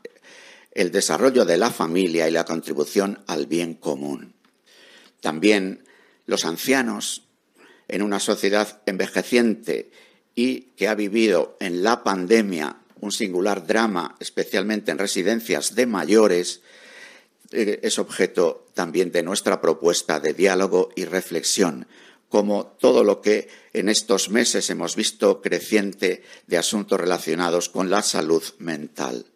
el 0.73 0.91
desarrollo 0.91 1.45
de 1.45 1.57
la 1.57 1.71
familia 1.71 2.29
y 2.29 2.33
la 2.33 2.45
contribución 2.45 3.23
al 3.29 3.47
bien 3.47 3.75
común. 3.75 4.35
También 5.21 5.85
los 6.27 6.45
ancianos, 6.45 7.29
en 7.87 8.03
una 8.03 8.19
sociedad 8.19 8.83
envejeciente 8.87 9.93
y 10.35 10.73
que 10.77 10.89
ha 10.89 10.97
vivido 10.97 11.57
en 11.61 11.85
la 11.85 12.03
pandemia 12.03 12.79
un 13.01 13.13
singular 13.13 13.67
drama, 13.67 14.17
especialmente 14.21 14.91
en 14.91 14.99
residencias 14.99 15.75
de 15.75 15.87
mayores, 15.87 16.63
eh, 17.51 17.81
es 17.83 17.99
objeto 17.99 18.67
también 18.75 19.11
de 19.11 19.23
nuestra 19.23 19.61
propuesta 19.61 20.21
de 20.21 20.35
diálogo 20.35 20.91
y 20.97 21.05
reflexión, 21.05 21.87
como 22.29 22.67
todo 22.67 23.05
lo 23.05 23.21
que 23.23 23.49
en 23.73 23.89
estos 23.89 24.29
meses 24.29 24.69
hemos 24.71 24.97
visto 24.97 25.41
creciente 25.41 26.23
de 26.47 26.59
asuntos 26.59 27.01
relacionados 27.01 27.69
con 27.69 27.91
la 27.91 28.03
salud 28.03 28.43
mental. 28.59 29.27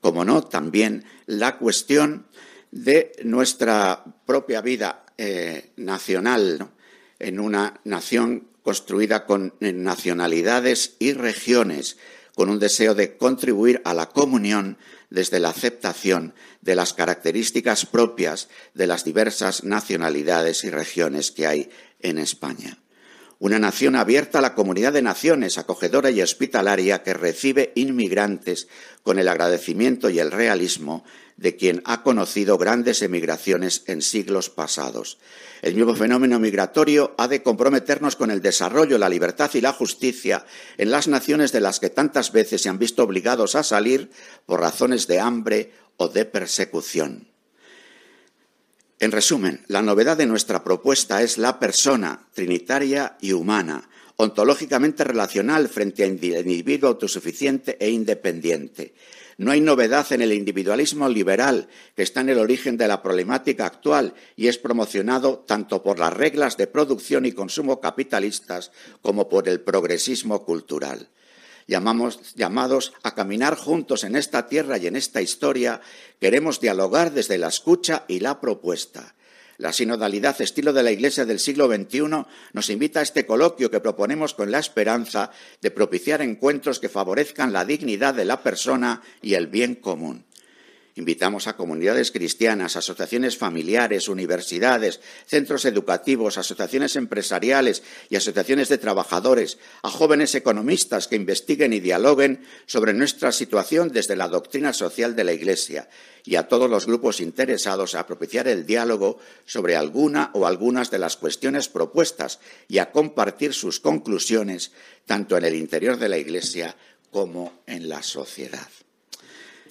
Como 0.00 0.24
no, 0.24 0.42
también 0.42 1.04
la 1.26 1.58
cuestión 1.58 2.26
de 2.70 3.12
nuestra 3.22 4.02
propia 4.24 4.62
vida 4.62 5.04
eh, 5.18 5.72
nacional, 5.76 6.70
en 7.18 7.38
una 7.38 7.80
nación 7.84 8.48
construida 8.62 9.26
con 9.26 9.54
nacionalidades 9.60 10.96
y 10.98 11.12
regiones, 11.12 11.98
con 12.34 12.48
un 12.48 12.58
deseo 12.58 12.94
de 12.94 13.16
contribuir 13.16 13.80
a 13.84 13.94
la 13.94 14.08
comunión 14.08 14.78
desde 15.10 15.40
la 15.40 15.50
aceptación 15.50 16.34
de 16.60 16.74
las 16.74 16.94
características 16.94 17.86
propias 17.86 18.48
de 18.74 18.86
las 18.86 19.04
diversas 19.04 19.64
nacionalidades 19.64 20.64
y 20.64 20.70
regiones 20.70 21.30
que 21.30 21.46
hay 21.46 21.70
en 22.00 22.18
España. 22.18 22.78
Una 23.38 23.58
nación 23.58 23.96
abierta 23.96 24.38
a 24.38 24.42
la 24.42 24.54
comunidad 24.54 24.92
de 24.92 25.02
naciones, 25.02 25.58
acogedora 25.58 26.10
y 26.12 26.22
hospitalaria 26.22 27.02
que 27.02 27.12
recibe 27.12 27.72
inmigrantes 27.74 28.68
con 29.02 29.18
el 29.18 29.26
agradecimiento 29.26 30.10
y 30.10 30.20
el 30.20 30.30
realismo 30.30 31.04
de 31.42 31.56
quien 31.56 31.82
ha 31.84 32.02
conocido 32.02 32.56
grandes 32.56 33.02
emigraciones 33.02 33.82
en 33.86 34.00
siglos 34.00 34.48
pasados. 34.48 35.18
El 35.60 35.76
nuevo 35.76 35.94
fenómeno 35.96 36.38
migratorio 36.38 37.14
ha 37.18 37.26
de 37.26 37.42
comprometernos 37.42 38.14
con 38.14 38.30
el 38.30 38.40
desarrollo, 38.40 38.96
la 38.96 39.08
libertad 39.08 39.50
y 39.54 39.60
la 39.60 39.72
justicia 39.72 40.46
en 40.78 40.92
las 40.92 41.08
naciones 41.08 41.50
de 41.50 41.60
las 41.60 41.80
que 41.80 41.90
tantas 41.90 42.30
veces 42.30 42.62
se 42.62 42.68
han 42.68 42.78
visto 42.78 43.02
obligados 43.02 43.56
a 43.56 43.64
salir 43.64 44.10
por 44.46 44.60
razones 44.60 45.08
de 45.08 45.18
hambre 45.18 45.72
o 45.96 46.08
de 46.08 46.24
persecución. 46.24 47.28
En 49.00 49.10
resumen, 49.10 49.64
la 49.66 49.82
novedad 49.82 50.16
de 50.16 50.26
nuestra 50.26 50.62
propuesta 50.62 51.22
es 51.22 51.38
la 51.38 51.58
persona 51.58 52.28
trinitaria 52.34 53.16
y 53.20 53.32
humana, 53.32 53.90
ontológicamente 54.14 55.02
relacional 55.02 55.68
frente 55.68 56.04
al 56.04 56.10
individuo 56.10 56.90
autosuficiente 56.90 57.76
e 57.80 57.90
independiente. 57.90 58.94
No 59.38 59.50
hay 59.50 59.60
novedad 59.60 60.12
en 60.12 60.22
el 60.22 60.32
individualismo 60.32 61.08
liberal, 61.08 61.68
que 61.96 62.02
está 62.02 62.20
en 62.20 62.28
el 62.28 62.38
origen 62.38 62.76
de 62.76 62.88
la 62.88 63.02
problemática 63.02 63.66
actual 63.66 64.14
y 64.36 64.48
es 64.48 64.58
promocionado 64.58 65.44
tanto 65.46 65.82
por 65.82 65.98
las 65.98 66.12
reglas 66.12 66.56
de 66.56 66.66
producción 66.66 67.26
y 67.26 67.32
consumo 67.32 67.80
capitalistas 67.80 68.72
como 69.00 69.28
por 69.28 69.48
el 69.48 69.60
progresismo 69.60 70.44
cultural. 70.44 71.08
Llamamos, 71.66 72.34
llamados 72.34 72.92
a 73.02 73.14
caminar 73.14 73.56
juntos 73.56 74.04
en 74.04 74.16
esta 74.16 74.48
tierra 74.48 74.78
y 74.78 74.86
en 74.86 74.96
esta 74.96 75.22
historia, 75.22 75.80
queremos 76.20 76.60
dialogar 76.60 77.12
desde 77.12 77.38
la 77.38 77.48
escucha 77.48 78.04
y 78.08 78.20
la 78.20 78.40
propuesta. 78.40 79.14
La 79.58 79.72
sinodalidad 79.72 80.40
estilo 80.40 80.72
de 80.72 80.82
la 80.82 80.90
Iglesia 80.90 81.24
del 81.24 81.38
siglo 81.38 81.66
XXI 81.66 82.24
nos 82.52 82.70
invita 82.70 83.00
a 83.00 83.02
este 83.02 83.26
coloquio 83.26 83.70
que 83.70 83.80
proponemos 83.80 84.34
con 84.34 84.50
la 84.50 84.58
esperanza 84.58 85.30
de 85.60 85.70
propiciar 85.70 86.22
encuentros 86.22 86.78
que 86.78 86.88
favorezcan 86.88 87.52
la 87.52 87.64
dignidad 87.64 88.14
de 88.14 88.24
la 88.24 88.42
persona 88.42 89.02
y 89.20 89.34
el 89.34 89.46
bien 89.46 89.74
común. 89.74 90.24
Invitamos 90.94 91.46
a 91.46 91.56
comunidades 91.56 92.10
cristianas, 92.10 92.76
asociaciones 92.76 93.38
familiares, 93.38 94.08
universidades, 94.08 95.00
centros 95.26 95.64
educativos, 95.64 96.36
asociaciones 96.36 96.96
empresariales 96.96 97.82
y 98.10 98.16
asociaciones 98.16 98.68
de 98.68 98.76
trabajadores, 98.76 99.56
a 99.82 99.88
jóvenes 99.88 100.34
economistas 100.34 101.08
que 101.08 101.16
investiguen 101.16 101.72
y 101.72 101.80
dialoguen 101.80 102.44
sobre 102.66 102.92
nuestra 102.92 103.32
situación 103.32 103.88
desde 103.88 104.16
la 104.16 104.28
doctrina 104.28 104.74
social 104.74 105.16
de 105.16 105.24
la 105.24 105.32
Iglesia 105.32 105.88
y 106.24 106.36
a 106.36 106.46
todos 106.46 106.68
los 106.68 106.86
grupos 106.86 107.20
interesados 107.20 107.94
a 107.94 108.06
propiciar 108.06 108.46
el 108.46 108.66
diálogo 108.66 109.18
sobre 109.46 109.76
alguna 109.76 110.30
o 110.34 110.46
algunas 110.46 110.90
de 110.90 110.98
las 110.98 111.16
cuestiones 111.16 111.70
propuestas 111.70 112.38
y 112.68 112.78
a 112.78 112.92
compartir 112.92 113.54
sus 113.54 113.80
conclusiones 113.80 114.72
tanto 115.06 115.38
en 115.38 115.46
el 115.46 115.54
interior 115.54 115.96
de 115.96 116.10
la 116.10 116.18
Iglesia 116.18 116.76
como 117.10 117.62
en 117.66 117.88
la 117.88 118.02
sociedad. 118.02 118.68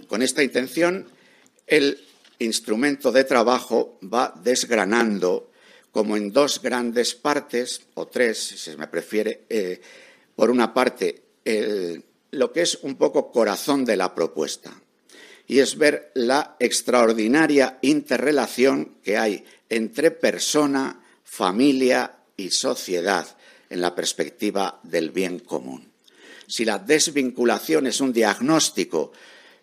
Con 0.07 0.21
esta 0.21 0.43
intención, 0.43 1.07
el 1.67 1.99
instrumento 2.39 3.11
de 3.11 3.23
trabajo 3.23 3.99
va 4.01 4.33
desgranando 4.43 5.51
como 5.91 6.15
en 6.15 6.31
dos 6.31 6.61
grandes 6.61 7.15
partes, 7.15 7.81
o 7.95 8.07
tres, 8.07 8.39
si 8.39 8.57
se 8.57 8.77
me 8.77 8.87
prefiere, 8.87 9.45
eh, 9.49 9.81
por 10.35 10.49
una 10.49 10.73
parte, 10.73 11.21
lo 12.31 12.53
que 12.53 12.61
es 12.61 12.79
un 12.83 12.95
poco 12.95 13.31
corazón 13.31 13.83
de 13.83 13.97
la 13.97 14.15
propuesta, 14.15 14.71
y 15.47 15.59
es 15.59 15.77
ver 15.77 16.11
la 16.15 16.55
extraordinaria 16.59 17.77
interrelación 17.81 18.95
que 19.03 19.17
hay 19.17 19.43
entre 19.69 20.11
persona, 20.11 21.03
familia 21.23 22.19
y 22.37 22.51
sociedad 22.51 23.27
en 23.69 23.81
la 23.81 23.93
perspectiva 23.93 24.79
del 24.83 25.11
bien 25.11 25.39
común. 25.39 25.91
Si 26.47 26.65
la 26.65 26.79
desvinculación 26.79 27.87
es 27.87 28.01
un 28.01 28.11
diagnóstico 28.11 29.11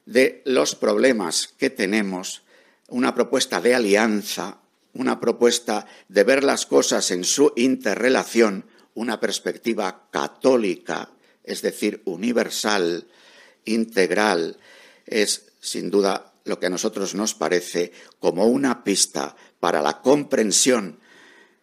de 0.09 0.41
los 0.47 0.75
problemas 0.75 1.53
que 1.59 1.69
tenemos, 1.69 2.41
una 2.89 3.15
propuesta 3.15 3.61
de 3.61 3.75
alianza, 3.75 4.57
una 4.95 5.21
propuesta 5.21 5.87
de 6.09 6.25
ver 6.25 6.45
las 6.45 6.65
cosas 6.65 7.11
en 7.11 7.25
su 7.25 7.53
interrelación, 7.57 8.65
una 8.95 9.21
perspectiva 9.21 10.09
católica, 10.11 11.11
es 11.45 11.61
decir, 11.61 12.01
universal, 12.07 13.07
integral, 13.67 14.57
es 15.05 15.53
sin 15.61 15.91
duda 15.91 16.33
lo 16.45 16.59
que 16.59 16.67
a 16.67 16.71
nosotros 16.71 17.15
nos 17.15 17.35
parece 17.35 17.93
como 18.19 18.47
una 18.47 18.85
pista 18.85 19.37
para 19.61 19.83
la 19.83 20.01
comprensión 20.01 21.01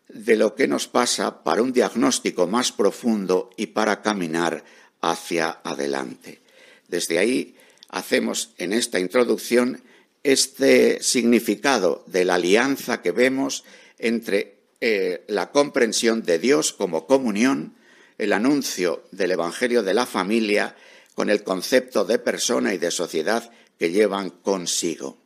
de 0.07 0.35
lo 0.35 0.53
que 0.53 0.67
nos 0.67 0.87
pasa, 0.87 1.43
para 1.43 1.63
un 1.63 1.73
diagnóstico 1.73 2.45
más 2.45 2.71
profundo 2.71 3.49
y 3.57 3.67
para 3.67 4.03
caminar 4.03 4.63
hacia 5.01 5.61
adelante. 5.63 6.43
Desde 6.87 7.17
ahí 7.17 7.54
hacemos 7.95 8.49
en 8.57 8.73
esta 8.73 8.99
introducción 8.99 9.81
este 10.21 11.01
significado 11.01 12.03
de 12.07 12.25
la 12.25 12.35
alianza 12.35 13.01
que 13.01 13.13
vemos 13.13 13.63
entre 13.97 14.57
eh, 14.81 15.23
la 15.29 15.51
comprensión 15.51 16.21
de 16.23 16.37
Dios 16.37 16.73
como 16.73 17.07
comunión, 17.07 17.73
el 18.17 18.33
anuncio 18.33 19.05
del 19.11 19.31
Evangelio 19.31 19.81
de 19.81 19.93
la 19.93 20.05
familia, 20.05 20.75
con 21.13 21.29
el 21.29 21.43
concepto 21.43 22.03
de 22.03 22.19
persona 22.19 22.73
y 22.73 22.77
de 22.77 22.91
sociedad 22.91 23.49
que 23.79 23.91
llevan 23.91 24.29
consigo. 24.29 25.17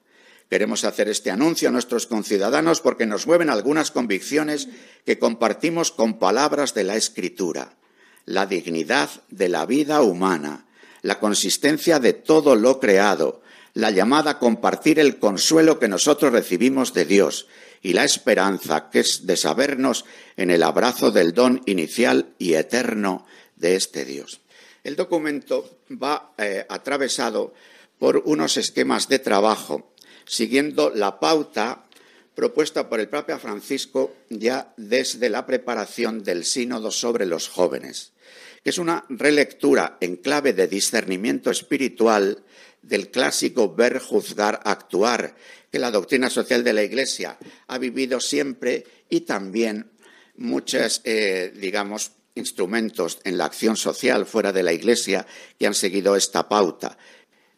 Queremos 0.48 0.84
hacer 0.84 1.10
este 1.10 1.32
anuncio 1.32 1.70
a 1.70 1.72
nuestros 1.72 2.06
conciudadanos 2.06 2.82
porque 2.82 3.08
nos 3.08 3.26
mueven 3.26 3.50
algunas 3.50 3.90
convicciones 3.90 4.68
que 5.08 5.18
compartimos 5.18 5.92
con 5.92 6.20
palabras 6.20 6.76
de 6.76 6.84
la 6.84 6.98
Escritura. 6.98 7.74
La 8.26 8.46
dignidad 8.46 9.10
de 9.30 9.50
la 9.50 9.66
vida 9.66 10.04
humana, 10.04 10.68
la 11.02 11.20
consistencia 11.20 12.00
de 12.00 12.14
todo 12.14 12.56
lo 12.56 12.80
creado, 12.80 13.42
la 13.74 13.92
llamada 13.92 14.32
a 14.32 14.40
compartir 14.40 15.00
el 15.00 15.20
consuelo 15.20 15.80
que 15.80 15.88
nosotros 15.88 16.32
recibimos 16.32 16.94
de 16.94 17.06
Dios 17.06 17.48
y 17.82 17.94
la 17.94 18.04
esperanza 18.04 18.90
que 18.90 19.00
es 19.00 19.26
de 19.26 19.38
sabernos 19.38 20.06
en 20.36 20.50
el 20.52 20.64
abrazo 20.64 21.12
del 21.12 21.34
don 21.34 21.62
inicial 21.66 22.34
y 22.38 22.54
eterno 22.54 23.26
de 23.56 23.76
este 23.76 24.06
Dios. 24.06 24.42
El 24.84 24.96
documento 24.96 25.80
va 25.92 26.34
eh, 26.38 26.66
atravesado 26.68 27.54
por 27.98 28.18
unos 28.26 28.58
esquemas 28.58 29.08
de 29.08 29.20
trabajo, 29.20 29.94
siguiendo 30.26 30.90
la 30.90 31.20
pauta 31.20 31.86
propuesta 32.34 32.88
por 32.88 33.00
el 33.00 33.10
Papa 33.10 33.38
Francisco 33.40 34.16
ya 34.30 34.74
desde 34.78 35.30
la 35.30 35.46
preparación 35.46 36.24
del 36.24 36.46
sínodo 36.46 36.92
sobre 36.92 37.26
los 37.26 37.50
jóvenes 37.50 38.14
que 38.64 38.70
es 38.70 38.78
una 38.78 39.06
relectura 39.10 39.98
en 40.02 40.18
clave 40.18 40.54
de 40.54 40.68
discernimiento 40.68 41.52
espiritual 41.52 42.44
del 42.82 43.12
clásico 43.12 43.74
ver, 43.76 44.00
juzgar, 44.00 44.62
actuar, 44.64 45.36
que 45.72 45.80
la 45.80 45.92
doctrina 45.92 46.30
social 46.30 46.64
de 46.64 46.74
la 46.74 46.84
Iglesia 46.84 47.38
ha 47.68 47.78
vivido 47.78 48.20
siempre 48.20 48.86
y 49.10 49.22
también 49.22 49.92
muchos, 50.38 51.02
eh, 51.04 51.54
digamos, 51.56 52.14
instrumentos 52.36 53.20
en 53.24 53.38
la 53.38 53.46
acción 53.46 53.76
social 53.76 54.26
fuera 54.26 54.52
de 54.52 54.64
la 54.64 54.74
Iglesia 54.74 55.26
que 55.58 55.68
han 55.68 55.74
seguido 55.74 56.16
esta 56.16 56.48
pauta. 56.48 56.98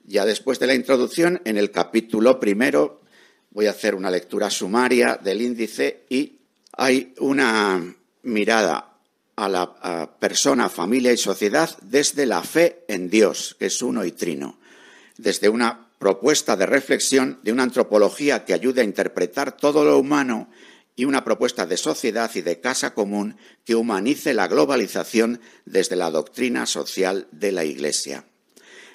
Ya 0.04 0.26
después 0.26 0.60
de 0.60 0.68
la 0.68 0.74
introducción, 0.74 1.42
en 1.46 1.58
el 1.58 1.72
capítulo 1.72 2.40
primero, 2.40 3.02
voy 3.52 3.68
a 3.68 3.72
hacer 3.72 3.96
una 3.96 4.10
lectura 4.10 4.50
sumaria 4.50 5.20
del 5.22 5.42
índice 5.42 6.04
y 6.10 6.40
hay 6.74 7.14
una 7.20 7.96
mirada 8.24 8.91
a 9.42 9.50
la 9.50 10.20
persona, 10.20 10.70
familia 10.70 11.12
y 11.12 11.18
sociedad 11.18 11.76
desde 11.82 12.28
la 12.28 12.44
fe 12.44 12.86
en 12.88 13.10
Dios, 13.10 13.56
que 13.58 13.66
es 13.66 13.82
uno 13.82 14.06
y 14.06 14.12
trino, 14.12 14.60
desde 15.18 15.50
una 15.50 15.88
propuesta 15.98 16.56
de 16.56 16.68
reflexión 16.68 17.40
de 17.42 17.52
una 17.52 17.64
antropología 17.64 18.46
que 18.46 18.54
ayude 18.54 18.82
a 18.82 18.84
interpretar 18.84 19.58
todo 19.58 19.84
lo 19.84 19.98
humano 19.98 20.48
y 20.96 21.06
una 21.06 21.24
propuesta 21.24 21.66
de 21.66 21.78
sociedad 21.78 22.30
y 22.36 22.42
de 22.42 22.60
casa 22.60 22.94
común 22.94 23.36
que 23.66 23.74
humanice 23.74 24.36
la 24.36 24.48
globalización 24.48 25.42
desde 25.66 25.96
la 25.96 26.12
doctrina 26.12 26.68
social 26.68 27.28
de 27.32 27.52
la 27.52 27.66
Iglesia. 27.66 28.26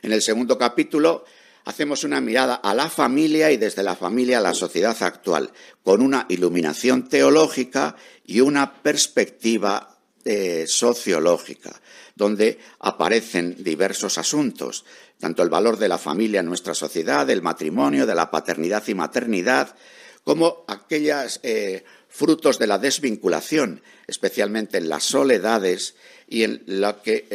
En 0.02 0.12
el 0.12 0.22
segundo 0.22 0.58
capítulo 0.58 1.24
hacemos 1.64 2.04
una 2.04 2.20
mirada 2.20 2.54
a 2.54 2.72
la 2.72 2.88
familia 2.88 3.50
y 3.50 3.56
desde 3.56 3.82
la 3.82 3.96
familia 3.96 4.38
a 4.38 4.42
la 4.42 4.54
sociedad 4.54 4.96
actual, 5.02 5.50
con 5.82 6.02
una 6.02 6.26
iluminación 6.28 7.08
teológica 7.08 7.96
y 8.24 8.42
una 8.42 8.74
perspectiva 8.74 9.95
eh, 10.28 10.66
sociológica, 10.66 11.80
donde 12.16 12.58
aparecen 12.80 13.62
diversos 13.62 14.18
asuntos, 14.18 14.84
tanto 15.20 15.44
el 15.44 15.48
valor 15.48 15.78
de 15.78 15.88
la 15.88 15.98
familia 15.98 16.40
en 16.40 16.46
nuestra 16.46 16.74
sociedad, 16.74 17.24
del 17.24 17.42
matrimonio, 17.42 18.06
de 18.06 18.14
la 18.16 18.28
paternidad 18.28 18.82
y 18.88 18.94
maternidad, 18.94 19.76
como 20.24 20.64
aquellos 20.66 21.38
eh, 21.44 21.84
frutos 22.08 22.58
de 22.58 22.66
la 22.66 22.78
desvinculación, 22.78 23.82
especialmente 24.08 24.78
en 24.78 24.88
las 24.88 25.04
soledades 25.04 25.94
y 26.28 26.42
en 26.42 26.64
que, 27.04 27.26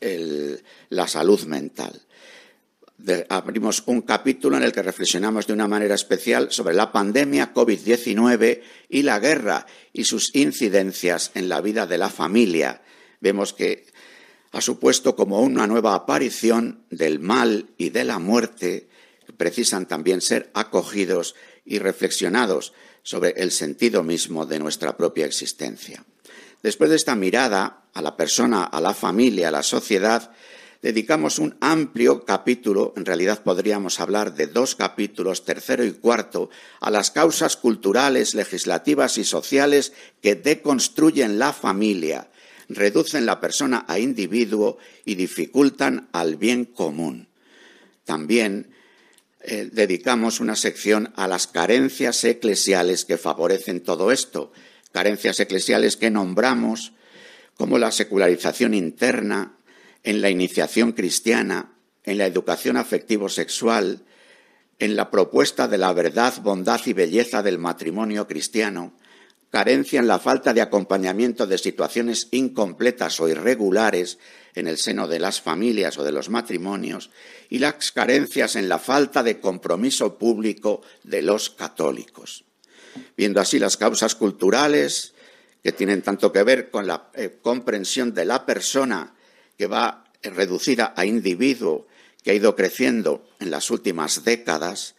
eh, 0.00 0.62
la 0.90 1.08
salud 1.08 1.42
mental. 1.42 2.00
Abrimos 3.28 3.82
un 3.86 4.02
capítulo 4.02 4.56
en 4.56 4.64
el 4.64 4.72
que 4.72 4.82
reflexionamos 4.82 5.46
de 5.46 5.52
una 5.52 5.68
manera 5.68 5.94
especial 5.94 6.50
sobre 6.50 6.74
la 6.74 6.90
pandemia 6.90 7.54
COVID-19 7.54 8.60
y 8.88 9.02
la 9.02 9.18
guerra 9.20 9.66
y 9.92 10.04
sus 10.04 10.34
incidencias 10.34 11.30
en 11.34 11.48
la 11.48 11.60
vida 11.60 11.86
de 11.86 11.98
la 11.98 12.10
familia. 12.10 12.82
Vemos 13.20 13.52
que 13.52 13.86
ha 14.52 14.60
supuesto 14.60 15.14
como 15.14 15.40
una 15.40 15.66
nueva 15.66 15.94
aparición 15.94 16.84
del 16.90 17.20
mal 17.20 17.70
y 17.76 17.90
de 17.90 18.04
la 18.04 18.18
muerte, 18.18 18.88
que 19.26 19.32
precisan 19.32 19.86
también 19.86 20.20
ser 20.20 20.50
acogidos 20.54 21.34
y 21.64 21.78
reflexionados 21.78 22.72
sobre 23.02 23.30
el 23.36 23.52
sentido 23.52 24.02
mismo 24.02 24.46
de 24.46 24.58
nuestra 24.58 24.96
propia 24.96 25.26
existencia. 25.26 26.04
Después 26.62 26.90
de 26.90 26.96
esta 26.96 27.14
mirada 27.14 27.84
a 27.94 28.02
la 28.02 28.16
persona, 28.16 28.64
a 28.64 28.80
la 28.80 28.94
familia, 28.94 29.48
a 29.48 29.52
la 29.52 29.62
sociedad, 29.62 30.32
dedicamos 30.82 31.38
un 31.38 31.56
amplio 31.60 32.24
capítulo, 32.24 32.92
en 32.96 33.04
realidad 33.04 33.42
podríamos 33.42 34.00
hablar 34.00 34.34
de 34.34 34.46
dos 34.46 34.76
capítulos, 34.76 35.44
tercero 35.44 35.84
y 35.84 35.92
cuarto, 35.92 36.50
a 36.80 36.90
las 36.90 37.10
causas 37.10 37.56
culturales, 37.56 38.34
legislativas 38.34 39.18
y 39.18 39.24
sociales 39.24 39.92
que 40.22 40.34
deconstruyen 40.34 41.38
la 41.38 41.52
familia, 41.52 42.30
reducen 42.68 43.26
la 43.26 43.40
persona 43.40 43.84
a 43.88 43.98
individuo 43.98 44.78
y 45.04 45.16
dificultan 45.16 46.08
al 46.12 46.36
bien 46.36 46.64
común. 46.64 47.28
También 48.04 48.70
eh, 49.40 49.68
dedicamos 49.72 50.40
una 50.40 50.56
sección 50.56 51.12
a 51.16 51.26
las 51.26 51.46
carencias 51.46 52.22
eclesiales 52.24 53.04
que 53.04 53.18
favorecen 53.18 53.80
todo 53.80 54.12
esto, 54.12 54.52
carencias 54.92 55.40
eclesiales 55.40 55.96
que 55.96 56.10
nombramos 56.10 56.92
como 57.56 57.78
la 57.78 57.90
secularización 57.90 58.72
interna, 58.72 59.57
en 60.02 60.20
la 60.20 60.30
iniciación 60.30 60.92
cristiana, 60.92 61.72
en 62.04 62.18
la 62.18 62.26
educación 62.26 62.76
afectivo-sexual, 62.76 64.04
en 64.78 64.96
la 64.96 65.10
propuesta 65.10 65.68
de 65.68 65.78
la 65.78 65.92
verdad, 65.92 66.34
bondad 66.42 66.80
y 66.86 66.92
belleza 66.92 67.42
del 67.42 67.58
matrimonio 67.58 68.26
cristiano, 68.26 68.94
carencia 69.50 69.98
en 70.00 70.06
la 70.06 70.18
falta 70.18 70.52
de 70.52 70.60
acompañamiento 70.60 71.46
de 71.46 71.58
situaciones 71.58 72.28
incompletas 72.30 73.18
o 73.20 73.28
irregulares 73.28 74.18
en 74.54 74.68
el 74.68 74.78
seno 74.78 75.08
de 75.08 75.18
las 75.18 75.40
familias 75.40 75.98
o 75.98 76.04
de 76.04 76.12
los 76.12 76.28
matrimonios 76.28 77.10
y 77.48 77.58
las 77.58 77.92
carencias 77.92 78.56
en 78.56 78.68
la 78.68 78.78
falta 78.78 79.22
de 79.22 79.40
compromiso 79.40 80.18
público 80.18 80.82
de 81.02 81.22
los 81.22 81.50
católicos. 81.50 82.44
Viendo 83.16 83.40
así 83.40 83.58
las 83.58 83.76
causas 83.76 84.14
culturales 84.14 85.14
que 85.62 85.72
tienen 85.72 86.02
tanto 86.02 86.32
que 86.32 86.42
ver 86.42 86.70
con 86.70 86.86
la 86.86 87.10
eh, 87.14 87.38
comprensión 87.42 88.14
de 88.14 88.24
la 88.24 88.44
persona 88.44 89.14
que 89.58 89.66
va 89.66 90.04
reducida 90.22 90.94
a 90.96 91.04
individuo 91.04 91.86
que 92.22 92.30
ha 92.30 92.34
ido 92.34 92.56
creciendo 92.56 93.28
en 93.40 93.50
las 93.50 93.70
últimas 93.70 94.24
décadas, 94.24 94.94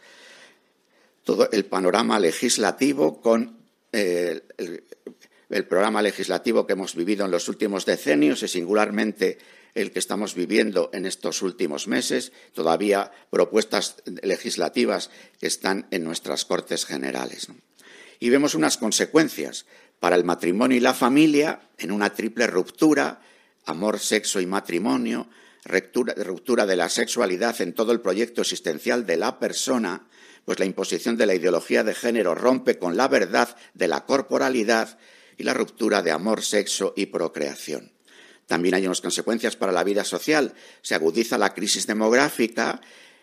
todo 1.24 1.50
el 1.52 1.66
panorama 1.66 2.20
legislativo 2.20 3.22
con 3.22 3.58
el, 3.92 4.44
programa 5.68 6.02
legislativo 6.02 6.66
que 6.66 6.74
hemos 6.74 6.96
vivido 6.96 7.26
en 7.26 7.32
los 7.32 7.48
últimos 7.50 7.86
decenios 7.86 8.44
y 8.44 8.48
singularmente 8.48 9.38
el 9.76 9.92
que 9.92 10.00
estamos 10.00 10.34
viviendo 10.34 10.90
en 10.94 11.06
estos 11.06 11.42
últimos 11.42 11.88
meses, 11.88 12.32
todavía 12.54 13.12
propuestas 13.30 13.98
legislativas 14.24 15.10
que 15.40 15.48
están 15.48 15.88
en 15.92 16.04
nuestras 16.04 16.46
Cortes 16.46 16.86
Generales. 16.86 17.48
Y 18.20 18.30
vemos 18.30 18.56
unas 18.56 18.78
consecuencias 18.78 19.66
para 20.00 20.16
el 20.16 20.24
matrimonio 20.24 20.78
y 20.78 20.82
la 20.82 20.94
familia 20.94 21.62
en 21.78 21.92
una 21.92 22.14
triple 22.14 22.48
ruptura, 22.48 23.22
amor, 23.66 24.00
sexo 24.00 24.40
y 24.42 24.46
matrimonio, 24.46 25.28
ruptura 25.64 26.66
de 26.66 26.76
la 26.76 26.90
sexualidad 26.90 27.60
en 27.62 27.74
todo 27.74 27.92
el 27.92 28.02
proyecto 28.02 28.42
existencial 28.42 29.06
de 29.06 29.18
la 29.18 29.40
persona, 29.40 30.08
pues 30.46 30.60
la 30.60 30.66
imposición 30.66 31.18
de 31.18 31.26
la 31.26 31.36
ideología 31.36 31.84
de 31.84 31.94
género 31.94 32.34
rompe 32.34 32.78
con 32.78 32.98
la 32.98 33.08
verdad 33.08 33.56
de 33.74 33.88
la 33.88 34.06
corporalidad 34.06 34.98
y 35.38 35.44
la 35.44 35.54
ruptura 35.54 36.02
de 36.02 36.12
amor, 36.12 36.44
sexo 36.44 36.94
y 36.96 37.08
procreación. 37.08 37.92
También 38.48 38.74
hay 38.74 38.86
unas 38.86 39.02
consecuencias 39.02 39.56
para 39.56 39.72
la 39.72 39.84
vida 39.84 40.04
social. 40.04 40.54
Se 40.82 40.96
agudiza 40.96 41.38
la 41.38 41.54
crisis 41.54 41.86
demográfica, 41.86 42.82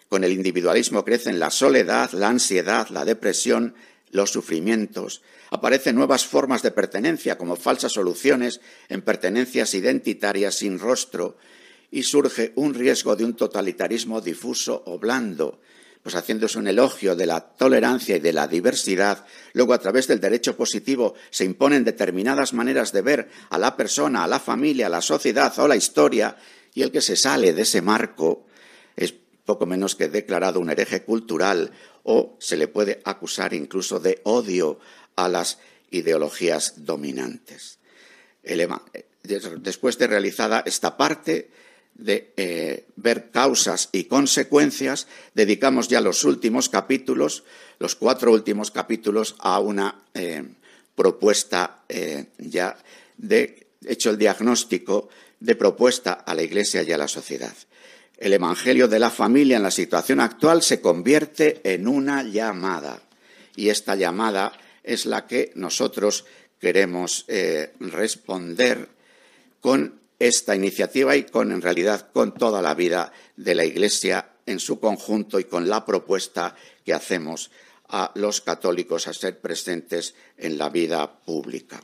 con 0.09 0.23
el 0.23 0.33
individualismo 0.33 1.05
crecen 1.05 1.41
la 1.41 1.51
soledad, 1.51 2.13
la 2.13 2.29
ansiedad, 2.29 2.89
la 2.91 3.05
depresión, 3.05 3.75
los 4.17 4.33
sufrimientos. 4.33 5.23
Aparecen 5.51 5.95
nuevas 5.95 6.27
formas 6.27 6.63
de 6.63 6.73
pertenencia, 6.73 7.39
como 7.39 7.55
falsas 7.55 7.93
soluciones 7.93 8.61
en 8.89 9.03
pertenencias 9.03 9.75
identitarias 9.75 10.57
sin 10.57 10.79
rostro, 10.79 11.37
y 11.91 12.03
surge 12.03 12.53
un 12.57 12.75
riesgo 12.75 13.15
de 13.15 13.25
un 13.25 13.35
totalitarismo 13.35 14.21
difuso 14.21 14.83
o 14.87 14.99
blando, 14.99 15.61
pues 16.03 16.15
haciéndose 16.15 16.59
un 16.59 16.69
elogio 16.69 17.17
de 17.17 17.27
la 17.27 17.41
tolerancia 17.41 18.17
y 18.17 18.21
de 18.21 18.33
la 18.33 18.47
diversidad, 18.47 19.27
luego 19.55 19.73
a 19.73 19.79
través 19.79 20.07
del 20.07 20.21
derecho 20.21 20.57
positivo 20.57 21.15
se 21.31 21.45
imponen 21.45 21.85
determinadas 21.85 22.53
maneras 22.53 22.93
de 22.93 23.03
ver 23.03 23.29
a 23.51 23.59
la 23.59 23.77
persona, 23.77 24.25
a 24.25 24.29
la 24.29 24.39
familia, 24.39 24.87
a 24.87 24.91
la 24.91 25.01
sociedad 25.01 25.57
o 25.59 25.67
la 25.67 25.77
historia, 25.77 26.37
y 26.75 26.83
el 26.83 26.93
que 26.93 27.01
se 27.01 27.17
sale 27.17 27.53
de 27.53 27.63
ese 27.63 27.83
marco 27.83 28.47
es 28.95 29.15
poco 29.45 29.67
menos 29.67 29.95
que 29.95 30.09
declarado 30.09 30.61
un 30.61 30.71
hereje 30.71 31.03
cultural 31.03 31.73
o 32.09 32.37
se 32.39 32.57
le 32.57 32.69
puede 32.69 33.03
acusar 33.05 33.53
incluso 33.53 33.99
de 33.99 34.21
odio 34.23 34.79
a 35.17 35.29
las 35.29 35.59
ideologías 35.91 36.85
dominantes. 36.85 37.79
Después 39.59 39.99
de 39.99 40.07
realizada 40.07 40.63
esta 40.65 40.97
parte, 40.97 41.51
de 41.95 42.33
eh, 42.37 42.87
ver 42.97 43.31
causas 43.31 43.89
y 43.91 44.05
consecuencias, 44.05 45.09
dedicamos 45.35 45.89
ya 45.89 46.01
los 46.01 46.25
últimos 46.25 46.69
capítulos, 46.69 47.43
los 47.81 47.97
cuatro 47.97 48.31
últimos 48.33 48.71
capítulos, 48.71 49.35
a 49.39 49.59
una 49.59 50.05
eh, 50.15 50.45
propuesta 50.95 51.83
eh, 51.89 52.27
ya 52.39 52.77
de 53.17 53.67
hecho 53.85 54.11
el 54.11 54.19
diagnóstico 54.19 55.09
de 55.41 55.57
propuesta 55.57 56.13
a 56.13 56.35
la 56.35 56.43
Iglesia 56.43 56.83
y 56.83 56.93
a 56.93 56.99
la 56.99 57.09
sociedad. 57.09 57.55
El 58.17 58.33
Evangelio 58.33 58.89
de 58.89 58.99
la 58.99 59.11
familia 59.11 59.57
en 59.57 59.63
la 59.63 59.71
situación 59.71 60.21
actual 60.21 60.63
se 60.63 60.81
convierte 60.81 61.61
en 61.65 61.87
una 61.87 62.23
llamada 62.23 63.03
y 63.55 63.69
esta 63.69 63.95
llamada 63.95 64.53
es 64.83 65.07
la 65.07 65.27
que 65.27 65.53
nosotros 65.55 66.25
queremos 66.59 67.27
responder 67.79 68.89
con 69.61 70.01
esta 70.19 70.57
iniciativa 70.57 71.17
y 71.17 71.25
con, 71.25 71.53
en 71.53 71.61
realidad, 71.61 72.11
con 72.13 72.35
toda 72.35 72.63
la 72.63 72.75
vida 72.75 73.13
de 73.37 73.55
la 73.55 73.65
Iglesia 73.65 74.31
en 74.47 74.61
su 74.61 74.81
conjunto 74.81 75.39
y 75.39 75.45
con 75.45 75.69
la 75.69 75.85
propuesta 75.85 76.55
que 76.85 76.95
hacemos 76.95 77.51
a 77.89 78.13
los 78.15 78.41
católicos 78.41 79.07
a 79.07 79.13
ser 79.13 79.41
presentes 79.41 80.15
en 80.37 80.59
la 80.59 80.71
vida 80.71 81.21
pública. 81.21 81.83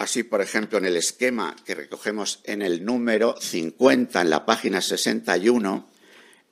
Así, 0.00 0.22
por 0.22 0.40
ejemplo, 0.40 0.78
en 0.78 0.86
el 0.86 0.96
esquema 0.96 1.54
que 1.64 1.74
recogemos 1.74 2.40
en 2.44 2.62
el 2.62 2.84
número 2.84 3.36
50, 3.38 4.22
en 4.22 4.30
la 4.30 4.46
página 4.46 4.80
61, 4.80 5.86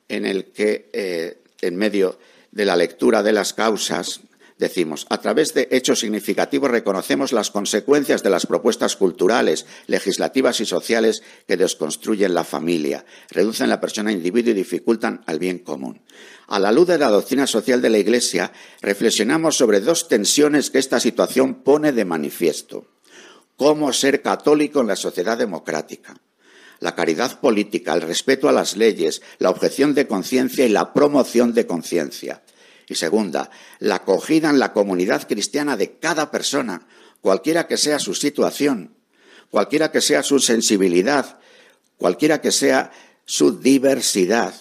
en 0.07 0.25
el 0.25 0.51
que, 0.51 0.89
eh, 0.93 1.41
en 1.61 1.75
medio 1.75 2.19
de 2.51 2.65
la 2.65 2.75
lectura 2.75 3.23
de 3.23 3.33
las 3.33 3.53
causas, 3.53 4.21
decimos, 4.59 5.07
a 5.09 5.19
través 5.19 5.55
de 5.55 5.67
hechos 5.71 6.01
significativos 6.01 6.69
reconocemos 6.69 7.31
las 7.31 7.49
consecuencias 7.49 8.21
de 8.21 8.29
las 8.29 8.45
propuestas 8.45 8.95
culturales, 8.95 9.65
legislativas 9.87 10.59
y 10.59 10.65
sociales 10.67 11.23
que 11.47 11.57
desconstruyen 11.57 12.35
la 12.35 12.43
familia, 12.43 13.03
reducen 13.31 13.69
la 13.69 13.81
persona 13.81 14.11
individuo 14.11 14.51
y 14.51 14.55
dificultan 14.55 15.23
al 15.25 15.39
bien 15.39 15.59
común. 15.59 16.01
A 16.47 16.59
la 16.59 16.71
luz 16.71 16.87
de 16.87 16.99
la 16.99 17.09
doctrina 17.09 17.47
social 17.47 17.81
de 17.81 17.89
la 17.89 17.97
Iglesia, 17.97 18.51
reflexionamos 18.81 19.57
sobre 19.57 19.79
dos 19.79 20.07
tensiones 20.07 20.69
que 20.69 20.79
esta 20.79 20.99
situación 20.99 21.63
pone 21.63 21.93
de 21.93 22.05
manifiesto. 22.05 22.85
Cómo 23.59 23.93
ser 23.93 24.23
católico 24.23 24.81
en 24.81 24.87
la 24.87 24.95
sociedad 24.95 25.37
democrática 25.37 26.15
la 26.79 26.95
caridad 26.95 27.39
política, 27.39 27.93
el 27.93 28.01
respeto 28.01 28.47
a 28.47 28.53
las 28.53 28.77
leyes, 28.77 29.21
la 29.37 29.49
objeción 29.49 29.93
de 29.93 30.07
conciencia 30.07 30.65
y 30.65 30.69
la 30.69 30.93
promoción 30.93 31.53
de 31.53 31.67
conciencia. 31.67 32.41
Y 32.87 32.95
segunda, 32.95 33.51
la 33.79 33.95
acogida 33.95 34.49
en 34.49 34.59
la 34.59 34.73
comunidad 34.73 35.27
cristiana 35.27 35.77
de 35.77 35.97
cada 35.99 36.31
persona, 36.31 36.87
cualquiera 37.21 37.67
que 37.67 37.77
sea 37.77 37.99
su 37.99 38.15
situación, 38.15 38.95
cualquiera 39.51 39.91
que 39.91 40.01
sea 40.01 40.23
su 40.23 40.39
sensibilidad, 40.39 41.39
cualquiera 41.97 42.39
que 42.41 42.51
sea 42.51 42.91
su 43.25 43.59
diversidad, 43.59 44.53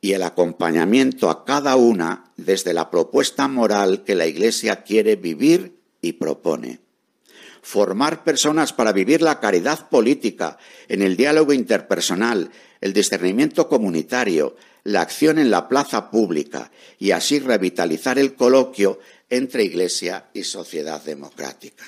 y 0.00 0.12
el 0.12 0.22
acompañamiento 0.22 1.30
a 1.30 1.44
cada 1.46 1.76
una 1.76 2.32
desde 2.36 2.74
la 2.74 2.90
propuesta 2.90 3.48
moral 3.48 4.04
que 4.04 4.14
la 4.14 4.26
Iglesia 4.26 4.82
quiere 4.82 5.16
vivir 5.16 5.78
y 6.02 6.14
propone. 6.14 6.83
Formar 7.64 8.24
personas 8.24 8.74
para 8.74 8.92
vivir 8.92 9.22
la 9.22 9.40
caridad 9.40 9.88
política 9.88 10.58
en 10.86 11.00
el 11.00 11.16
diálogo 11.16 11.54
interpersonal, 11.54 12.50
el 12.78 12.92
discernimiento 12.92 13.70
comunitario, 13.70 14.54
la 14.84 15.00
acción 15.00 15.38
en 15.38 15.50
la 15.50 15.66
plaza 15.66 16.10
pública 16.10 16.70
y 16.98 17.12
así 17.12 17.38
revitalizar 17.38 18.18
el 18.18 18.34
coloquio 18.34 19.00
entre 19.30 19.64
Iglesia 19.64 20.26
y 20.34 20.44
sociedad 20.44 21.02
democrática. 21.02 21.86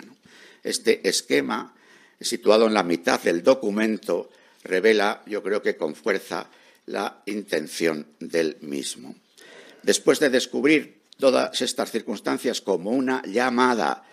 Este 0.64 1.06
esquema, 1.06 1.74
situado 2.18 2.66
en 2.66 2.72
la 2.72 2.82
mitad 2.82 3.20
del 3.20 3.42
documento, 3.42 4.30
revela, 4.64 5.22
yo 5.26 5.42
creo 5.42 5.60
que 5.60 5.76
con 5.76 5.94
fuerza, 5.94 6.48
la 6.86 7.20
intención 7.26 8.06
del 8.18 8.56
mismo. 8.62 9.14
Después 9.82 10.20
de 10.20 10.30
descubrir 10.30 11.00
todas 11.18 11.60
estas 11.60 11.90
circunstancias 11.90 12.62
como 12.62 12.92
una 12.92 13.22
llamada 13.26 14.04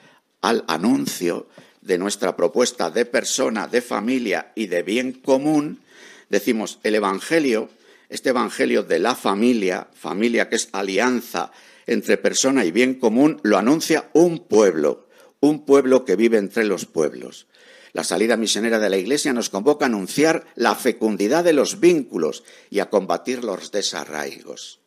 al 0.43 0.63
anuncio 0.67 1.47
de 1.81 1.97
nuestra 1.97 2.35
propuesta 2.35 2.91
de 2.91 3.05
persona, 3.05 3.67
de 3.67 3.81
familia 3.81 4.51
y 4.53 4.67
de 4.67 4.83
bien 4.83 5.13
común, 5.13 5.81
decimos 6.29 6.79
el 6.83 6.93
Evangelio 6.93 7.69
este 8.13 8.29
Evangelio 8.29 8.83
de 8.83 8.99
la 8.99 9.15
familia, 9.15 9.87
familia 9.91 10.47
que 10.47 10.57
es 10.57 10.69
alianza 10.71 11.51
entre 11.87 12.17
persona 12.17 12.63
y 12.63 12.71
bien 12.71 12.93
común, 12.93 13.39
lo 13.41 13.57
anuncia 13.57 14.11
un 14.13 14.45
pueblo, 14.45 15.07
un 15.39 15.65
pueblo 15.65 16.05
que 16.05 16.15
vive 16.15 16.37
entre 16.37 16.63
los 16.63 16.85
pueblos. 16.85 17.47
La 17.91 18.03
salida 18.03 18.37
misionera 18.37 18.77
de 18.77 18.91
la 18.91 18.97
Iglesia 18.97 19.33
nos 19.33 19.49
convoca 19.49 19.85
a 19.85 19.87
anunciar 19.87 20.45
la 20.53 20.75
fecundidad 20.75 21.43
de 21.43 21.53
los 21.53 21.79
vínculos 21.79 22.43
y 22.69 22.81
a 22.81 22.89
combatir 22.91 23.43
los 23.43 23.71
desarraigos. 23.71 24.79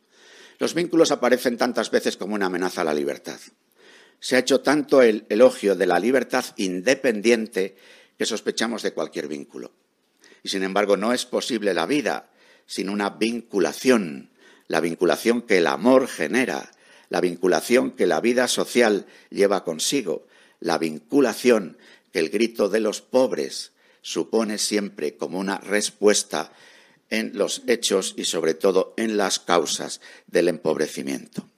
Los 0.61 0.75
vínculos 0.75 1.11
aparecen 1.11 1.59
tantas 1.59 1.91
veces 1.91 2.17
como 2.17 2.37
una 2.37 2.47
amenaza 2.47 2.83
a 2.83 2.85
la 2.85 2.95
libertad. 2.95 3.41
Se 4.21 4.37
ha 4.37 4.41
hecho 4.41 4.61
tanto 4.61 5.03
el 5.03 5.27
elogio 5.29 5.75
de 5.75 5.87
la 5.87 5.99
libertad 5.99 6.45
independiente 6.57 7.77
que 8.19 8.27
sospechamos 8.27 8.83
de 8.83 8.93
cualquier 8.93 9.29
vínculo. 9.29 9.73
Y 10.43 10.49
sin 10.49 10.63
embargo, 10.63 10.97
no 10.97 11.13
es 11.13 11.27
posible 11.27 11.75
la 11.75 11.87
vida 11.87 12.31
sin 12.67 12.89
una 12.89 13.11
vinculación, 13.11 14.31
la 14.69 14.81
vinculación 14.81 15.43
que 15.43 15.59
el 15.59 15.67
amor 15.67 16.09
genera, 16.09 16.73
la 17.09 17.21
vinculación 17.21 17.93
que 17.93 18.07
la 18.07 18.21
vida 18.21 18.49
social 18.49 19.07
lleva 19.31 19.65
consigo, 19.65 20.27
la 20.61 20.79
vinculación 20.79 21.79
que 22.13 22.19
el 22.19 22.31
grito 22.31 22.69
de 22.69 22.81
los 22.81 23.01
pobres 23.01 23.73
supone 24.03 24.59
siempre 24.59 25.17
como 25.17 25.39
una 25.39 25.59
respuesta 25.59 26.53
en 27.11 27.37
los 27.37 27.63
hechos 27.67 28.15
y 28.17 28.25
sobre 28.25 28.55
todo 28.55 28.95
en 28.97 29.17
las 29.17 29.39
causas 29.39 30.01
del 30.27 30.49
empobrecimiento. 30.49 31.49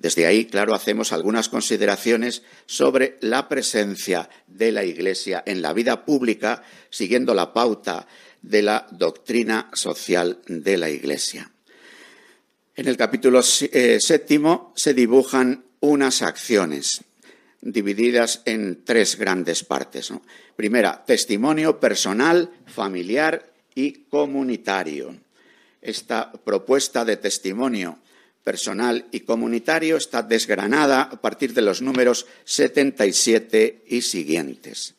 Desde 0.00 0.24
ahí, 0.24 0.46
claro, 0.46 0.74
hacemos 0.74 1.12
algunas 1.12 1.50
consideraciones 1.50 2.42
sobre 2.64 3.18
la 3.20 3.50
presencia 3.50 4.30
de 4.46 4.72
la 4.72 4.82
Iglesia 4.82 5.42
en 5.44 5.60
la 5.60 5.74
vida 5.74 6.06
pública, 6.06 6.62
siguiendo 6.88 7.34
la 7.34 7.52
pauta 7.52 8.06
de 8.40 8.62
la 8.62 8.86
doctrina 8.92 9.70
social 9.74 10.40
de 10.46 10.78
la 10.78 10.88
Iglesia. 10.88 11.50
En 12.74 12.88
el 12.88 12.96
capítulo 12.96 13.42
eh, 13.72 13.98
séptimo 14.00 14.72
se 14.74 14.94
dibujan 14.94 15.64
unas 15.80 16.22
acciones 16.22 17.04
divididas 17.60 18.40
en 18.46 18.86
tres 18.86 19.18
grandes 19.18 19.64
partes. 19.64 20.10
Primera, 20.56 21.04
testimonio 21.04 21.78
personal, 21.78 22.50
familiar 22.64 23.52
y 23.74 24.04
comunitario. 24.08 25.14
Esta 25.82 26.32
propuesta 26.32 27.04
de 27.04 27.18
testimonio 27.18 27.98
personal 28.42 29.06
y 29.12 29.20
comunitario 29.20 29.96
está 29.96 30.22
desgranada 30.22 31.02
a 31.02 31.20
partir 31.20 31.54
de 31.54 31.62
los 31.62 31.82
números 31.82 32.26
77 32.44 33.84
y 33.86 34.02
siguientes. 34.02 34.94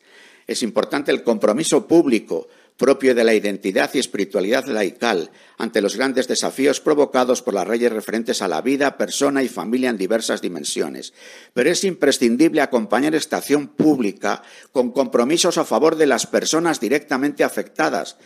Es 0.46 0.62
importante 0.62 1.10
el 1.10 1.22
compromiso 1.22 1.86
público 1.86 2.48
propio 2.76 3.14
de 3.14 3.22
la 3.22 3.34
identidad 3.34 3.90
y 3.94 4.00
espiritualidad 4.00 4.66
laical 4.66 5.30
ante 5.56 5.80
los 5.80 5.96
grandes 5.96 6.26
desafíos 6.26 6.80
provocados 6.80 7.40
por 7.40 7.54
las 7.54 7.68
leyes 7.68 7.92
referentes 7.92 8.42
a 8.42 8.48
la 8.48 8.60
vida, 8.60 8.96
persona 8.96 9.42
y 9.42 9.48
familia 9.48 9.90
en 9.90 9.98
diversas 9.98 10.40
dimensiones. 10.40 11.12
Pero 11.54 11.70
es 11.70 11.84
imprescindible 11.84 12.60
acompañar 12.60 13.14
esta 13.14 13.36
acción 13.36 13.68
pública 13.68 14.42
con 14.72 14.90
compromisos 14.90 15.58
a 15.58 15.64
favor 15.64 15.94
de 15.94 16.06
las 16.06 16.26
personas 16.26 16.80
directamente 16.80 17.44
afectadas, 17.44 18.16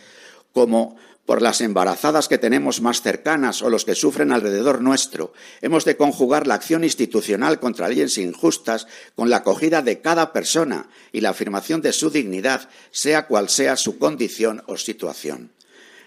como 0.53 0.95
por 1.27 1.41
las 1.41 1.59
embarazadas 1.59 2.29
que 2.29 2.37
tenemos 2.37 2.81
más 2.81 3.01
cercanas 3.01 3.61
o 3.61 3.69
los 3.69 3.83
que 3.83 3.95
sufren 3.95 4.31
alrededor 4.31 4.81
nuestro. 4.81 5.33
Hemos 5.61 5.83
de 5.83 5.97
conjugar 5.97 6.47
la 6.47 6.55
acción 6.55 6.85
institucional 6.85 7.59
contra 7.59 7.89
leyes 7.89 8.17
injustas 8.17 8.87
con 9.13 9.29
la 9.29 9.37
acogida 9.37 9.81
de 9.81 9.99
cada 9.99 10.31
persona 10.31 10.89
y 11.11 11.19
la 11.19 11.31
afirmación 11.31 11.81
de 11.81 11.91
su 11.91 12.09
dignidad, 12.09 12.69
sea 12.91 13.27
cual 13.27 13.49
sea 13.49 13.75
su 13.75 13.99
condición 13.99 14.63
o 14.67 14.77
situación. 14.77 15.51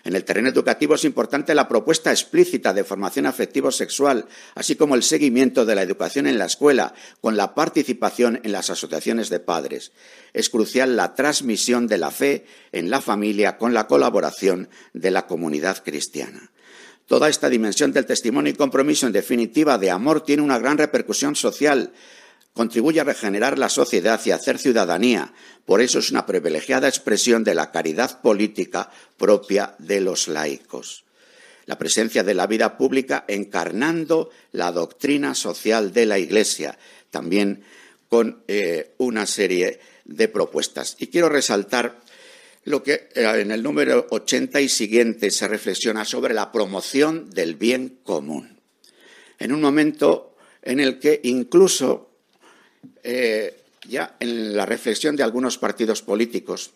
En 0.04 0.16
el 0.16 0.24
terreno 0.24 0.48
educativo 0.48 0.94
es 0.94 1.04
importante 1.04 1.54
la 1.54 1.68
propuesta 1.68 2.10
explícita 2.10 2.72
de 2.72 2.84
formación 2.84 3.26
afectivo-sexual, 3.26 4.26
así 4.54 4.76
como 4.76 4.94
el 4.94 5.02
seguimiento 5.02 5.66
de 5.66 5.74
la 5.74 5.82
educación 5.82 6.26
en 6.26 6.38
la 6.38 6.46
escuela, 6.46 6.94
con 7.20 7.36
la 7.36 7.54
participación 7.54 8.40
en 8.42 8.52
las 8.52 8.70
asociaciones 8.70 9.28
de 9.28 9.40
padres. 9.40 9.92
Es 10.32 10.48
crucial 10.48 10.96
la 10.96 11.14
transmisión 11.14 11.86
de 11.86 11.98
la 11.98 12.10
fe 12.10 12.46
en 12.72 12.88
la 12.88 13.00
familia 13.00 13.58
con 13.58 13.74
la 13.74 13.86
colaboración 13.86 14.68
de 14.94 15.10
la 15.10 15.26
comunidad 15.26 15.82
cristiana. 15.84 16.50
Toda 17.06 17.28
esta 17.28 17.48
dimensión 17.48 17.92
del 17.92 18.06
testimonio 18.06 18.52
y 18.52 18.56
compromiso, 18.56 19.06
en 19.06 19.12
definitiva, 19.12 19.78
de 19.78 19.90
amor, 19.90 20.24
tiene 20.24 20.42
una 20.42 20.60
gran 20.60 20.78
repercusión 20.78 21.34
social 21.34 21.92
contribuye 22.52 23.00
a 23.00 23.04
regenerar 23.04 23.58
la 23.58 23.68
sociedad 23.68 24.20
y 24.24 24.30
a 24.30 24.36
hacer 24.36 24.58
ciudadanía. 24.58 25.32
Por 25.64 25.80
eso 25.80 25.98
es 25.98 26.10
una 26.10 26.26
privilegiada 26.26 26.88
expresión 26.88 27.44
de 27.44 27.54
la 27.54 27.70
caridad 27.70 28.20
política 28.20 28.90
propia 29.16 29.74
de 29.78 30.00
los 30.00 30.28
laicos. 30.28 31.04
La 31.66 31.78
presencia 31.78 32.24
de 32.24 32.34
la 32.34 32.46
vida 32.46 32.76
pública 32.76 33.24
encarnando 33.28 34.30
la 34.52 34.72
doctrina 34.72 35.34
social 35.34 35.92
de 35.92 36.06
la 36.06 36.18
Iglesia, 36.18 36.76
también 37.10 37.62
con 38.08 38.42
eh, 38.48 38.94
una 38.98 39.26
serie 39.26 39.78
de 40.04 40.26
propuestas. 40.26 40.96
Y 40.98 41.06
quiero 41.06 41.28
resaltar 41.28 42.00
lo 42.64 42.82
que 42.82 43.08
eh, 43.14 43.40
en 43.40 43.52
el 43.52 43.62
número 43.62 44.06
80 44.10 44.60
y 44.60 44.68
siguiente 44.68 45.30
se 45.30 45.46
reflexiona 45.46 46.04
sobre 46.04 46.34
la 46.34 46.50
promoción 46.50 47.30
del 47.30 47.54
bien 47.54 48.00
común. 48.02 48.60
En 49.38 49.52
un 49.52 49.60
momento 49.60 50.34
en 50.62 50.80
el 50.80 50.98
que 50.98 51.20
incluso 51.22 52.09
eh, 53.02 53.62
ya 53.88 54.16
en 54.20 54.56
la 54.56 54.66
reflexión 54.66 55.16
de 55.16 55.22
algunos 55.22 55.58
partidos 55.58 56.02
políticos 56.02 56.72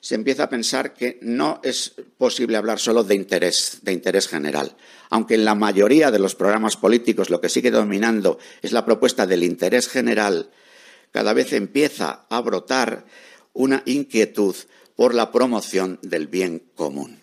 se 0.00 0.14
empieza 0.14 0.44
a 0.44 0.48
pensar 0.48 0.94
que 0.94 1.18
no 1.22 1.60
es 1.64 1.94
posible 2.16 2.56
hablar 2.56 2.78
solo 2.78 3.02
de 3.02 3.14
interés, 3.14 3.78
de 3.82 3.92
interés 3.92 4.28
general. 4.28 4.76
Aunque 5.10 5.34
en 5.34 5.44
la 5.44 5.54
mayoría 5.54 6.10
de 6.10 6.20
los 6.20 6.34
programas 6.34 6.76
políticos 6.76 7.30
lo 7.30 7.40
que 7.40 7.48
sigue 7.48 7.70
dominando 7.70 8.38
es 8.62 8.72
la 8.72 8.84
propuesta 8.84 9.26
del 9.26 9.42
interés 9.42 9.88
general, 9.88 10.50
cada 11.10 11.32
vez 11.32 11.52
empieza 11.52 12.26
a 12.28 12.40
brotar 12.40 13.06
una 13.54 13.82
inquietud 13.86 14.54
por 14.94 15.14
la 15.14 15.32
promoción 15.32 15.98
del 16.02 16.26
bien 16.26 16.62
común. 16.74 17.20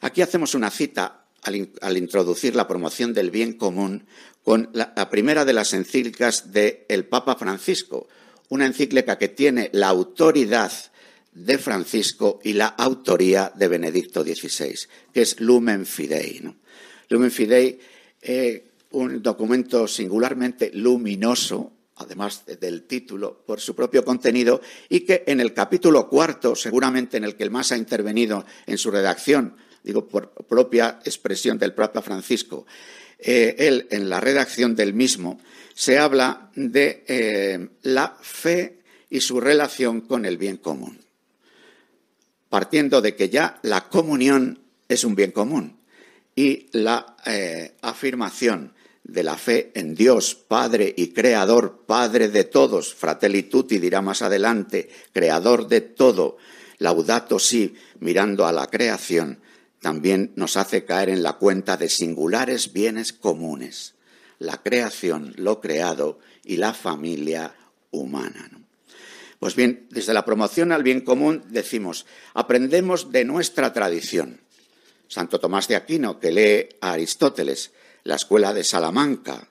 Aquí 0.00 0.22
hacemos 0.22 0.54
una 0.54 0.70
cita 0.70 1.24
al, 1.42 1.96
introducir 1.96 2.54
la 2.54 2.68
promoción 2.68 3.14
del 3.14 3.30
bien 3.30 3.54
común 3.54 4.06
con 4.44 4.70
la, 4.72 5.10
primera 5.10 5.44
de 5.44 5.52
las 5.52 5.74
encíclicas 5.74 6.52
del 6.52 7.04
Papa 7.06 7.36
Francisco, 7.36 8.08
una 8.48 8.66
encíclica 8.66 9.18
que 9.18 9.28
tiene 9.28 9.70
la 9.72 9.88
autoridad 9.88 10.72
de 11.32 11.58
Francisco 11.58 12.40
y 12.42 12.54
la 12.54 12.66
autoría 12.66 13.52
de 13.54 13.68
Benedicto 13.68 14.22
XVI, 14.22 14.74
que 15.12 15.22
es 15.22 15.40
Lumen 15.40 15.86
Fidei. 15.86 16.42
Lumen 17.08 17.30
Fidei, 17.30 17.78
eh, 18.22 18.70
un 18.92 19.22
documento 19.22 19.86
singularmente 19.86 20.70
luminoso, 20.74 21.72
además 21.96 22.44
del 22.46 22.84
título, 22.84 23.44
por 23.46 23.60
su 23.60 23.74
propio 23.74 24.04
contenido, 24.04 24.60
y 24.88 25.00
que 25.00 25.22
en 25.26 25.40
el 25.40 25.54
capítulo 25.54 26.08
cuarto, 26.08 26.56
seguramente 26.56 27.18
en 27.18 27.24
el 27.24 27.36
que 27.36 27.44
el 27.44 27.50
más 27.50 27.72
ha 27.72 27.76
intervenido 27.76 28.44
en 28.66 28.78
su 28.78 28.90
redacción, 28.90 29.54
digo 29.84 30.08
por 30.08 30.30
propia 30.30 30.98
expresión 31.04 31.58
del 31.58 31.74
Papa 31.74 32.02
Francisco, 32.02 32.66
eh, 33.22 33.56
él 33.58 33.86
en 33.90 34.08
la 34.08 34.20
redacción 34.20 34.74
del 34.74 34.94
mismo, 34.94 35.40
se 35.74 35.98
habla 35.98 36.50
de 36.54 37.04
eh, 37.06 37.68
la 37.82 38.16
fe 38.20 38.80
y 39.08 39.20
su 39.20 39.40
relación 39.40 40.02
con 40.02 40.26
el 40.26 40.38
bien 40.38 40.56
común, 40.56 41.00
partiendo 42.48 43.00
de 43.00 43.16
que 43.16 43.28
ya 43.28 43.58
la 43.62 43.88
comunión 43.88 44.60
es 44.88 45.04
un 45.04 45.14
bien 45.14 45.32
común 45.32 45.78
y 46.34 46.68
la 46.72 47.16
eh, 47.26 47.74
afirmación 47.82 48.72
de 49.02 49.22
la 49.22 49.36
fe 49.36 49.72
en 49.74 49.94
Dios, 49.94 50.34
Padre 50.34 50.92
y 50.96 51.08
Creador, 51.08 51.84
Padre 51.86 52.28
de 52.28 52.44
todos, 52.44 52.94
Fratelli 52.94 53.44
Tutti 53.44 53.78
dirá 53.78 54.02
más 54.02 54.22
adelante, 54.22 54.88
Creador 55.12 55.66
de 55.66 55.80
todo, 55.80 56.36
Laudato 56.78 57.38
Si, 57.38 57.74
mirando 57.98 58.46
a 58.46 58.52
la 58.52 58.68
creación, 58.68 59.40
también 59.80 60.32
nos 60.36 60.56
hace 60.56 60.84
caer 60.84 61.08
en 61.08 61.22
la 61.22 61.34
cuenta 61.34 61.76
de 61.76 61.88
singulares 61.88 62.72
bienes 62.72 63.12
comunes, 63.12 63.94
la 64.38 64.62
creación, 64.62 65.34
lo 65.36 65.60
creado 65.60 66.18
y 66.44 66.58
la 66.58 66.74
familia 66.74 67.54
humana. 67.90 68.50
Pues 69.38 69.56
bien, 69.56 69.86
desde 69.90 70.12
la 70.12 70.26
promoción 70.26 70.70
al 70.70 70.82
bien 70.82 71.00
común 71.00 71.42
decimos, 71.48 72.04
aprendemos 72.34 73.10
de 73.10 73.24
nuestra 73.24 73.72
tradición. 73.72 74.40
Santo 75.08 75.40
Tomás 75.40 75.66
de 75.66 75.76
Aquino, 75.76 76.20
que 76.20 76.30
lee 76.30 76.76
a 76.80 76.92
Aristóteles, 76.92 77.72
la 78.04 78.16
escuela 78.16 78.52
de 78.52 78.64
Salamanca, 78.64 79.48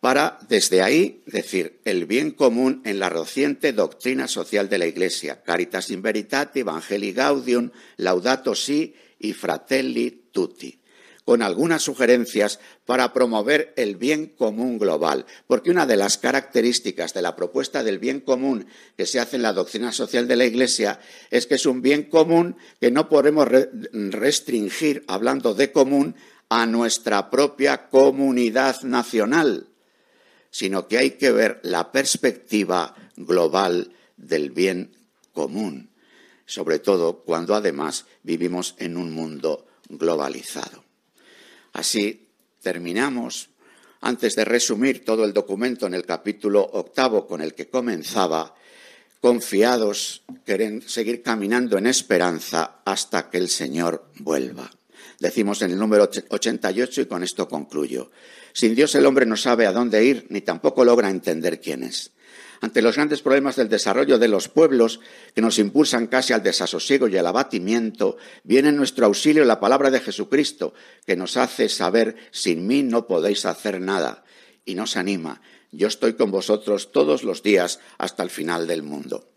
para 0.00 0.38
desde 0.48 0.80
ahí 0.80 1.22
decir 1.26 1.80
el 1.84 2.06
bien 2.06 2.30
común 2.30 2.82
en 2.84 3.00
la 3.00 3.08
reciente 3.08 3.72
doctrina 3.72 4.28
social 4.28 4.68
de 4.68 4.78
la 4.78 4.86
Iglesia, 4.86 5.42
Caritas 5.42 5.90
in 5.90 6.02
Veritate, 6.02 6.60
Evangelii 6.60 7.12
Gaudium, 7.12 7.70
Laudato 7.96 8.54
Si 8.54 8.94
y 9.18 9.32
Fratelli 9.32 10.28
Tutti, 10.32 10.80
con 11.24 11.42
algunas 11.42 11.82
sugerencias 11.82 12.58
para 12.86 13.12
promover 13.12 13.74
el 13.76 13.96
bien 13.96 14.26
común 14.26 14.78
global, 14.78 15.26
porque 15.46 15.70
una 15.70 15.84
de 15.84 15.96
las 15.96 16.16
características 16.16 17.12
de 17.12 17.22
la 17.22 17.36
propuesta 17.36 17.82
del 17.82 17.98
bien 17.98 18.20
común 18.20 18.66
que 18.96 19.04
se 19.04 19.20
hace 19.20 19.36
en 19.36 19.42
la 19.42 19.52
doctrina 19.52 19.92
social 19.92 20.26
de 20.26 20.36
la 20.36 20.46
Iglesia 20.46 21.00
es 21.30 21.46
que 21.46 21.56
es 21.56 21.66
un 21.66 21.82
bien 21.82 22.04
común 22.04 22.56
que 22.80 22.90
no 22.90 23.08
podemos 23.08 23.46
restringir, 23.48 25.04
hablando 25.06 25.54
de 25.54 25.70
común, 25.70 26.14
a 26.48 26.64
nuestra 26.64 27.28
propia 27.28 27.88
comunidad 27.90 28.80
nacional, 28.82 29.68
sino 30.50 30.88
que 30.88 30.96
hay 30.96 31.10
que 31.10 31.30
ver 31.30 31.60
la 31.62 31.92
perspectiva 31.92 32.94
global 33.16 33.92
del 34.16 34.50
bien 34.50 34.96
común 35.34 35.90
sobre 36.48 36.78
todo 36.78 37.18
cuando 37.24 37.54
además 37.54 38.06
vivimos 38.22 38.74
en 38.78 38.96
un 38.96 39.12
mundo 39.12 39.66
globalizado. 39.90 40.82
Así 41.74 42.30
terminamos, 42.62 43.50
antes 44.00 44.34
de 44.34 44.46
resumir 44.46 45.04
todo 45.04 45.24
el 45.26 45.34
documento 45.34 45.86
en 45.86 45.92
el 45.92 46.06
capítulo 46.06 46.62
octavo 46.62 47.26
con 47.26 47.42
el 47.42 47.52
que 47.54 47.68
comenzaba, 47.68 48.54
confiados, 49.20 50.22
quieren 50.46 50.80
seguir 50.80 51.22
caminando 51.22 51.76
en 51.76 51.86
esperanza 51.86 52.80
hasta 52.82 53.28
que 53.28 53.36
el 53.36 53.50
Señor 53.50 54.08
vuelva. 54.16 54.70
Decimos 55.20 55.60
en 55.60 55.72
el 55.72 55.78
número 55.78 56.08
88 56.30 57.02
y 57.02 57.06
con 57.06 57.22
esto 57.22 57.46
concluyo. 57.46 58.10
Sin 58.54 58.74
Dios 58.74 58.94
el 58.94 59.04
hombre 59.04 59.26
no 59.26 59.36
sabe 59.36 59.66
a 59.66 59.72
dónde 59.72 60.02
ir 60.02 60.26
ni 60.30 60.40
tampoco 60.40 60.82
logra 60.82 61.10
entender 61.10 61.60
quién 61.60 61.82
es 61.82 62.12
ante 62.60 62.82
los 62.82 62.96
grandes 62.96 63.22
problemas 63.22 63.56
del 63.56 63.68
desarrollo 63.68 64.18
de 64.18 64.28
los 64.28 64.48
pueblos 64.48 65.00
que 65.34 65.40
nos 65.40 65.58
impulsan 65.58 66.06
casi 66.06 66.32
al 66.32 66.42
desasosiego 66.42 67.08
y 67.08 67.16
al 67.16 67.26
abatimiento, 67.26 68.16
viene 68.42 68.70
en 68.70 68.76
nuestro 68.76 69.06
auxilio 69.06 69.44
la 69.44 69.60
palabra 69.60 69.90
de 69.90 70.00
Jesucristo, 70.00 70.74
que 71.06 71.16
nos 71.16 71.36
hace 71.36 71.68
saber, 71.68 72.16
sin 72.30 72.66
mí 72.66 72.82
no 72.82 73.06
podéis 73.06 73.44
hacer 73.44 73.80
nada, 73.80 74.24
y 74.64 74.74
nos 74.74 74.96
anima, 74.96 75.40
yo 75.70 75.88
estoy 75.88 76.14
con 76.14 76.30
vosotros 76.30 76.92
todos 76.92 77.22
los 77.22 77.42
días 77.42 77.80
hasta 77.98 78.22
el 78.22 78.30
final 78.30 78.66
del 78.66 78.82
mundo. 78.82 79.28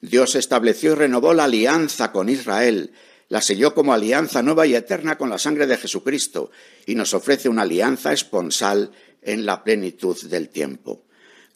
Dios 0.00 0.34
estableció 0.34 0.92
y 0.92 0.96
renovó 0.96 1.32
la 1.32 1.44
alianza 1.44 2.12
con 2.12 2.28
Israel, 2.28 2.92
la 3.28 3.40
selló 3.40 3.74
como 3.74 3.92
alianza 3.92 4.42
nueva 4.42 4.66
y 4.66 4.74
eterna 4.74 5.16
con 5.16 5.30
la 5.30 5.38
sangre 5.38 5.66
de 5.66 5.78
Jesucristo, 5.78 6.50
y 6.84 6.94
nos 6.94 7.14
ofrece 7.14 7.48
una 7.48 7.62
alianza 7.62 8.12
esponsal 8.12 8.92
en 9.22 9.46
la 9.46 9.64
plenitud 9.64 10.16
del 10.28 10.48
tiempo. 10.48 11.05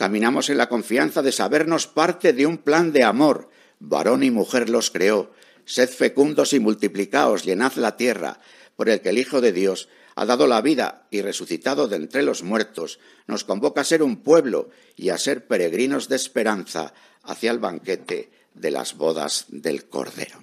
Caminamos 0.01 0.49
en 0.49 0.57
la 0.57 0.71
confianza 0.71 1.21
de 1.21 1.31
sabernos 1.31 1.87
parte 1.87 2.33
de 2.33 2.47
un 2.47 2.57
plan 2.57 2.91
de 2.91 3.05
amor. 3.05 3.51
Varón 3.81 4.23
y 4.23 4.31
mujer 4.31 4.71
los 4.71 4.91
creó. 4.91 5.31
Sed 5.67 5.91
fecundos 5.91 6.55
y 6.55 6.59
multiplicaos, 6.59 7.45
llenad 7.45 7.75
la 7.75 7.99
tierra, 7.99 8.41
por 8.77 8.89
el 8.89 9.03
que 9.03 9.11
el 9.11 9.19
Hijo 9.19 9.43
de 9.43 9.53
Dios 9.53 9.91
ha 10.15 10.25
dado 10.25 10.47
la 10.47 10.63
vida 10.63 11.07
y 11.11 11.21
resucitado 11.21 11.87
de 11.87 11.97
entre 11.97 12.23
los 12.23 12.43
muertos, 12.43 12.99
nos 13.27 13.45
convoca 13.45 13.83
a 13.83 13.85
ser 13.85 14.03
un 14.03 14.23
pueblo 14.23 14.71
y 14.97 15.11
a 15.11 15.19
ser 15.19 15.47
peregrinos 15.47 16.09
de 16.09 16.17
esperanza 16.17 16.95
hacia 17.23 17.51
el 17.51 17.59
banquete 17.59 18.31
de 18.55 18.71
las 18.71 18.97
bodas 18.97 19.45
del 19.49 19.85
Cordero. 19.85 20.43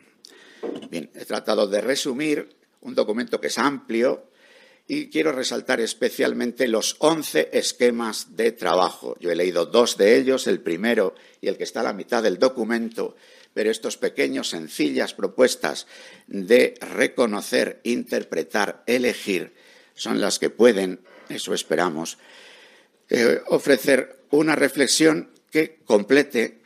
Bien, 0.92 1.10
he 1.16 1.26
tratado 1.26 1.66
de 1.66 1.82
resumir 1.82 2.56
un 2.82 2.94
documento 2.94 3.42
que 3.42 3.48
es 3.48 3.58
amplio, 3.58 4.30
y 4.88 5.10
quiero 5.10 5.34
resaltar 5.34 5.82
especialmente 5.82 6.68
los 6.68 6.96
once 7.00 7.50
esquemas 7.52 8.38
de 8.38 8.54
trabajo. 8.54 9.18
Yo 9.20 9.30
he 9.30 9.36
leído 9.36 9.66
dos 9.66 9.98
de 9.98 10.18
ellos, 10.18 10.48
el 10.48 10.62
primero 10.62 11.14
y 11.42 11.50
el 11.50 11.58
que 11.58 11.66
está 11.66 11.82
a 11.82 11.84
la 11.84 11.94
mitad 11.94 12.24
del 12.24 12.40
documento, 12.40 13.16
pero 13.54 13.70
estos 13.70 13.98
pequeños, 13.98 14.50
sencillas 14.50 15.14
propuestas 15.14 15.88
de 16.28 16.76
reconocer, 16.80 17.82
interpretar, 17.84 18.84
elegir, 18.88 19.54
son 19.94 20.22
las 20.22 20.40
que 20.40 20.50
pueden, 20.50 21.02
eso 21.28 21.54
esperamos, 21.54 22.18
eh, 23.10 23.42
ofrecer 23.48 24.24
una 24.30 24.56
reflexión 24.56 25.32
que 25.52 25.80
complete, 25.84 26.62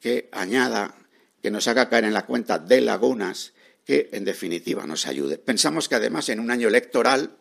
que 0.00 0.28
añada, 0.32 0.96
que 1.40 1.50
nos 1.50 1.68
haga 1.68 1.88
caer 1.88 2.04
en 2.04 2.14
la 2.14 2.26
cuenta 2.26 2.58
de 2.58 2.80
lagunas, 2.80 3.52
que 3.84 4.08
en 4.12 4.24
definitiva 4.24 4.86
nos 4.86 5.06
ayude. 5.06 5.38
Pensamos 5.38 5.88
que 5.88 5.94
además 5.94 6.28
en 6.30 6.40
un 6.40 6.50
año 6.50 6.68
electoral 6.68 7.36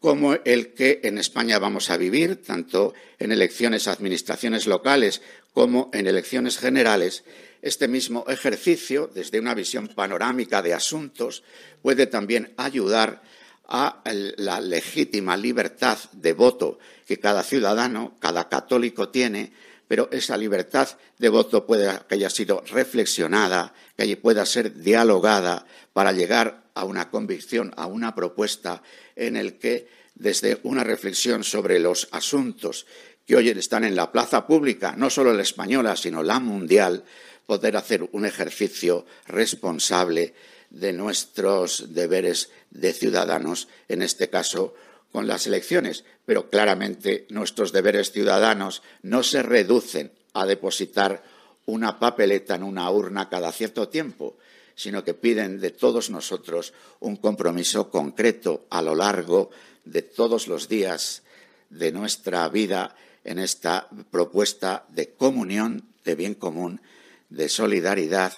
como 0.00 0.34
el 0.34 0.72
que 0.72 1.00
en 1.04 1.18
España 1.18 1.58
vamos 1.58 1.90
a 1.90 1.98
vivir, 1.98 2.42
tanto 2.42 2.94
en 3.18 3.32
elecciones 3.32 3.86
a 3.86 3.92
administraciones 3.92 4.66
locales 4.66 5.20
como 5.52 5.90
en 5.92 6.06
elecciones 6.06 6.58
generales, 6.58 7.22
este 7.62 7.86
mismo 7.86 8.24
ejercicio, 8.28 9.10
desde 9.14 9.38
una 9.38 9.54
visión 9.54 9.88
panorámica 9.88 10.62
de 10.62 10.72
asuntos, 10.72 11.42
puede 11.82 12.06
también 12.06 12.54
ayudar 12.56 13.22
a 13.68 14.02
la 14.04 14.60
legítima 14.60 15.36
libertad 15.36 15.98
de 16.12 16.32
voto 16.32 16.78
que 17.06 17.18
cada 17.18 17.42
ciudadano, 17.42 18.16
cada 18.18 18.48
católico 18.48 19.10
tiene, 19.10 19.52
pero 19.86 20.08
esa 20.12 20.36
libertad 20.36 20.88
de 21.18 21.28
voto 21.28 21.66
puede 21.66 21.92
que 22.08 22.14
haya 22.14 22.30
sido 22.30 22.64
reflexionada, 22.66 23.74
que 23.96 24.16
pueda 24.16 24.46
ser 24.46 24.74
dialogada 24.80 25.66
para 25.92 26.12
llegar 26.12 26.69
a 26.80 26.84
una 26.84 27.10
convicción, 27.10 27.74
a 27.76 27.86
una 27.86 28.14
propuesta 28.14 28.82
en 29.14 29.36
el 29.36 29.58
que 29.58 29.86
desde 30.14 30.60
una 30.62 30.82
reflexión 30.82 31.44
sobre 31.44 31.78
los 31.78 32.08
asuntos 32.10 32.86
que 33.26 33.36
hoy 33.36 33.50
están 33.50 33.84
en 33.84 33.94
la 33.94 34.10
plaza 34.10 34.46
pública, 34.46 34.94
no 34.96 35.10
solo 35.10 35.34
la 35.34 35.42
española, 35.42 35.94
sino 35.94 36.22
la 36.22 36.40
mundial, 36.40 37.04
poder 37.44 37.76
hacer 37.76 38.08
un 38.12 38.24
ejercicio 38.24 39.04
responsable 39.26 40.34
de 40.70 40.94
nuestros 40.94 41.92
deberes 41.92 42.50
de 42.70 42.94
ciudadanos, 42.94 43.68
en 43.88 44.00
este 44.00 44.30
caso 44.30 44.74
con 45.12 45.26
las 45.26 45.46
elecciones. 45.46 46.04
Pero 46.24 46.48
claramente 46.48 47.26
nuestros 47.28 47.72
deberes 47.72 48.10
ciudadanos 48.10 48.82
no 49.02 49.22
se 49.22 49.42
reducen 49.42 50.12
a 50.32 50.46
depositar 50.46 51.22
una 51.66 51.98
papeleta 51.98 52.54
en 52.54 52.62
una 52.62 52.90
urna 52.90 53.28
cada 53.28 53.52
cierto 53.52 53.88
tiempo, 53.88 54.38
sino 54.80 55.04
que 55.04 55.12
piden 55.12 55.60
de 55.60 55.72
todos 55.72 56.08
nosotros 56.08 56.72
un 57.00 57.16
compromiso 57.16 57.90
concreto 57.90 58.64
a 58.70 58.80
lo 58.80 58.94
largo 58.94 59.50
de 59.84 60.00
todos 60.00 60.48
los 60.48 60.70
días 60.70 61.22
de 61.68 61.92
nuestra 61.92 62.48
vida 62.48 62.96
en 63.22 63.38
esta 63.38 63.90
propuesta 64.10 64.86
de 64.88 65.12
comunión, 65.12 65.84
de 66.02 66.14
bien 66.14 66.32
común, 66.32 66.80
de 67.28 67.50
solidaridad, 67.50 68.32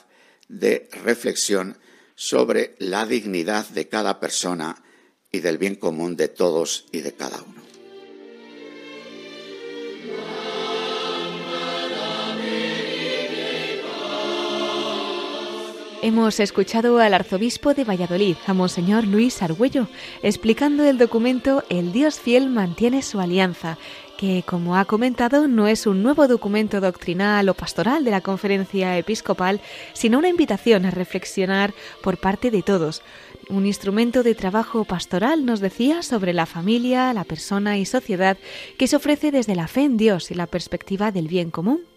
de 0.49 0.88
reflexión 0.90 1.78
sobre 2.16 2.74
la 2.80 3.07
dignidad 3.07 3.68
de 3.68 3.86
cada 3.86 4.18
persona 4.18 4.82
y 5.30 5.38
del 5.38 5.59
bien 5.59 5.76
común 5.76 6.16
de 6.16 6.26
todos 6.26 6.86
y 6.90 7.03
de 7.03 7.12
cada 7.12 7.40
uno. 7.40 7.62
Hemos 16.05 16.40
escuchado 16.40 16.98
al 16.98 17.14
arzobispo 17.14 17.74
de 17.74 17.84
Valladolid, 17.84 18.34
a 18.48 18.55
Monseñor 18.55 19.07
Luis 19.07 19.40
Argüello, 19.40 19.86
explicando 20.24 20.82
el 20.82 20.98
documento 20.98 21.62
El 21.68 21.92
Dios 21.92 22.18
fiel 22.18 22.48
mantiene 22.48 23.03
su 23.03 23.20
alianza, 23.20 23.78
que, 24.18 24.42
como 24.44 24.76
ha 24.76 24.84
comentado, 24.84 25.46
no 25.46 25.68
es 25.68 25.86
un 25.86 26.03
nuevo 26.03 26.26
documento 26.26 26.80
doctrinal 26.80 27.48
o 27.48 27.55
pastoral 27.55 28.03
de 28.03 28.11
la 28.11 28.20
conferencia 28.20 28.98
episcopal, 28.98 29.61
sino 29.92 30.18
una 30.18 30.28
invitación 30.28 30.86
a 30.86 30.90
reflexionar 30.90 31.72
por 32.03 32.18
parte 32.18 32.50
de 32.50 32.62
todos. 32.62 33.03
Un 33.48 33.64
instrumento 33.64 34.24
de 34.24 34.34
trabajo 34.34 34.84
pastoral, 34.84 35.46
nos 35.46 35.61
decía, 35.61 36.03
sobre 36.03 36.32
la 36.32 36.46
familia, 36.46 37.12
la 37.12 37.22
persona 37.22 37.78
y 37.78 37.84
sociedad 37.84 38.38
que 38.76 38.88
se 38.88 38.96
ofrece 38.96 39.30
desde 39.30 39.55
la 39.55 39.68
fe 39.68 39.82
en 39.82 39.98
Dios 39.98 40.32
y 40.32 40.34
la 40.34 40.48
perspectiva 40.48 41.12
del 41.12 41.28
bien 41.28 41.53
común. 41.53 41.91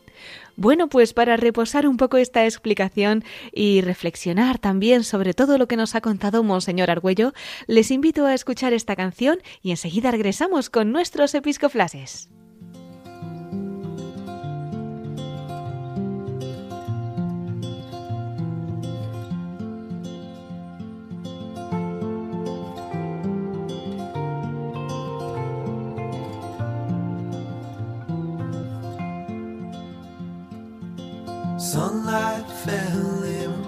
Bueno, 0.58 0.88
pues 0.88 1.14
para 1.14 1.36
reposar 1.36 1.88
un 1.88 1.98
poco 1.98 2.18
esta 2.18 2.46
explicación 2.46 3.24
y 3.52 3.82
reflexionar 3.82 4.58
también 4.58 5.04
sobre 5.04 5.34
todo 5.34 5.58
lo 5.58 5.68
que 5.68 5.76
nos 5.76 5.96
ha 5.96 6.02
contado 6.02 6.44
Monseñor 6.44 6.90
Argüello, 6.90 7.34
les 7.68 7.92
invito 7.92 8.26
a 8.26 8.34
escuchar 8.34 8.72
esta 8.72 8.96
canción 8.96 9.40
y 9.62 9.72
enseguida 9.72 10.12
regresamos 10.12 10.70
con 10.70 10.92
nuestros 10.92 11.36
episcoflases. 11.36 12.30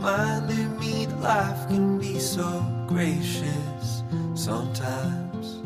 Reminded 0.07 0.79
me 0.79 1.05
that 1.05 1.21
life 1.21 1.67
can 1.67 1.99
be 1.99 2.19
so 2.19 2.63
gracious 2.87 4.03
sometimes. 4.35 5.61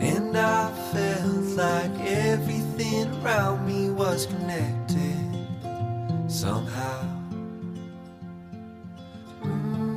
And 0.00 0.36
I 0.36 0.70
felt 0.92 1.56
like 1.56 1.94
everything 2.04 3.06
around 3.22 3.66
me 3.66 3.90
was 3.90 4.26
connected 4.26 5.30
somehow. 6.28 7.02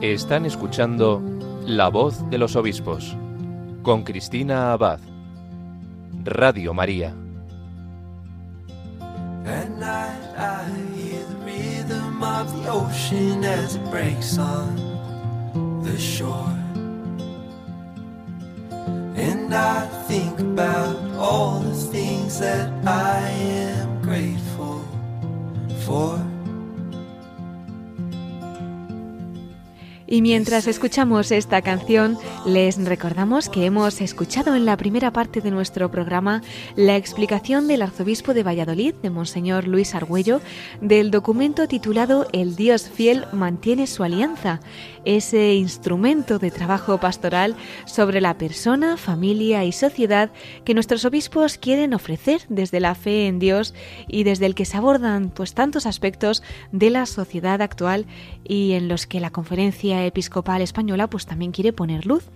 Están 0.02 0.46
escuchando 0.46 1.22
La 1.66 1.90
voz 1.90 2.30
de 2.30 2.38
los 2.38 2.56
obispos 2.56 3.18
con 3.82 4.04
Cristina 4.04 4.74
Abad. 4.74 5.00
Radio 6.24 6.74
María. 6.74 7.16
Of 12.42 12.62
the 12.62 12.70
ocean 12.70 13.44
as 13.44 13.76
it 13.76 13.84
breaks 13.90 14.38
on 14.38 14.76
the 15.84 15.98
shore. 15.98 16.56
And 19.16 19.52
I 19.54 19.88
think 20.08 20.40
about 20.40 20.98
all 21.18 21.60
the 21.60 21.74
things 21.74 22.40
that 22.40 22.70
I 22.86 23.22
am 23.30 24.02
grateful 24.04 24.86
for. 25.86 26.27
Y 30.10 30.22
mientras 30.22 30.68
escuchamos 30.68 31.34
esta 31.34 31.62
canción, 31.62 32.18
les 32.46 32.82
recordamos 32.82 33.50
que 33.50 33.66
hemos 33.66 34.00
escuchado 34.00 34.56
en 34.56 34.64
la 34.64 34.78
primera 34.78 35.12
parte 35.12 35.42
de 35.42 35.52
nuestro 35.52 35.92
programa 35.92 36.42
la 36.78 36.96
explicación 36.96 37.68
del 37.68 37.82
arzobispo 37.82 38.34
de 38.34 38.44
Valladolid, 38.44 38.94
de 39.04 39.10
Monseñor 39.10 39.68
Luis 39.68 39.96
Argüello, 39.96 40.40
del 40.80 41.12
documento 41.12 41.68
titulado 41.68 42.26
El 42.32 42.56
Dios 42.56 42.90
fiel 42.90 43.26
mantiene 43.34 43.86
su 43.86 44.02
alianza, 44.02 44.62
ese 45.04 45.56
instrumento 45.56 46.40
de 46.40 46.52
trabajo 46.52 47.00
pastoral 47.00 47.58
sobre 47.86 48.22
la 48.22 48.38
persona, 48.38 48.96
familia 48.96 49.66
y 49.66 49.74
sociedad 49.74 50.32
que 50.64 50.74
nuestros 50.74 51.04
obispos 51.04 51.58
quieren 51.58 51.94
ofrecer 51.94 52.44
desde 52.48 52.80
la 52.80 52.96
fe 52.96 53.28
en 53.28 53.40
Dios 53.40 53.74
y 54.08 54.24
desde 54.24 54.46
el 54.46 54.56
que 54.56 54.66
se 54.66 54.78
abordan 54.78 55.32
pues 55.32 55.54
tantos 55.54 55.86
aspectos 55.86 56.44
de 56.72 56.92
la 56.92 57.06
sociedad 57.06 57.62
actual 57.62 58.06
y 58.46 58.72
en 58.72 58.88
los 58.88 59.06
que 59.06 59.20
la 59.20 59.32
conferencia 59.32 59.97
episcopal 60.06 60.62
española 60.62 61.10
pues 61.10 61.26
también 61.26 61.52
quiere 61.52 61.74
poner 61.74 62.06
luz. 62.06 62.30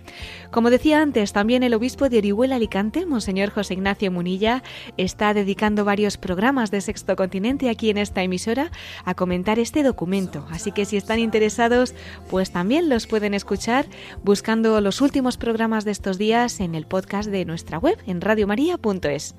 Como 0.50 0.70
decía 0.70 1.00
antes, 1.00 1.32
también 1.32 1.62
el 1.62 1.74
obispo 1.74 2.08
de 2.08 2.18
Orihuela 2.18 2.56
Alicante, 2.56 3.06
Monseñor 3.06 3.50
José 3.50 3.74
Ignacio 3.74 4.10
Munilla, 4.10 4.62
está 4.96 5.34
dedicando 5.34 5.84
varios 5.84 6.16
programas 6.16 6.70
de 6.70 6.80
Sexto 6.80 7.16
Continente 7.16 7.70
aquí 7.70 7.90
en 7.90 7.98
esta 7.98 8.22
emisora 8.22 8.70
a 9.04 9.14
comentar 9.14 9.58
este 9.58 9.82
documento. 9.82 10.46
Así 10.50 10.72
que 10.72 10.84
si 10.84 10.96
están 10.96 11.18
interesados, 11.18 11.94
pues 12.30 12.50
también 12.50 12.88
los 12.88 13.06
pueden 13.06 13.34
escuchar 13.34 13.86
buscando 14.22 14.80
los 14.80 15.00
últimos 15.00 15.36
programas 15.36 15.84
de 15.84 15.90
estos 15.90 16.18
días 16.18 16.60
en 16.60 16.74
el 16.74 16.86
podcast 16.86 17.30
de 17.30 17.44
nuestra 17.44 17.78
web 17.78 17.98
en 18.06 18.20
radiomaria.es. 18.20 19.34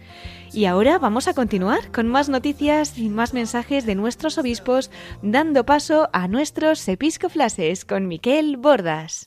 Y 0.54 0.66
ahora 0.66 1.00
vamos 1.00 1.28
a 1.28 1.34
continuar 1.34 1.92
con 1.92 2.08
más 2.08 2.30
noticias 2.30 2.98
y 2.98 3.10
más 3.10 3.34
mensajes 3.34 3.86
de 3.86 3.96
nuestros 3.96 4.38
obispos, 4.38 4.92
dando 5.22 5.66
paso 5.66 6.10
a 6.14 6.28
nuestros 6.28 6.88
episcoflases 6.88 7.86
con 7.86 8.08
Miquel 8.14 8.58
Bordas. 8.58 9.26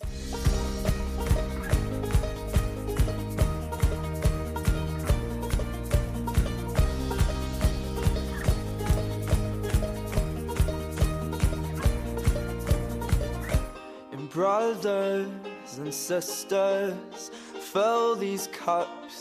Brothers 14.33 15.27
and 15.79 15.93
sisters, 15.93 17.31
fill 17.73 18.15
these 18.15 18.47
cups 18.53 19.06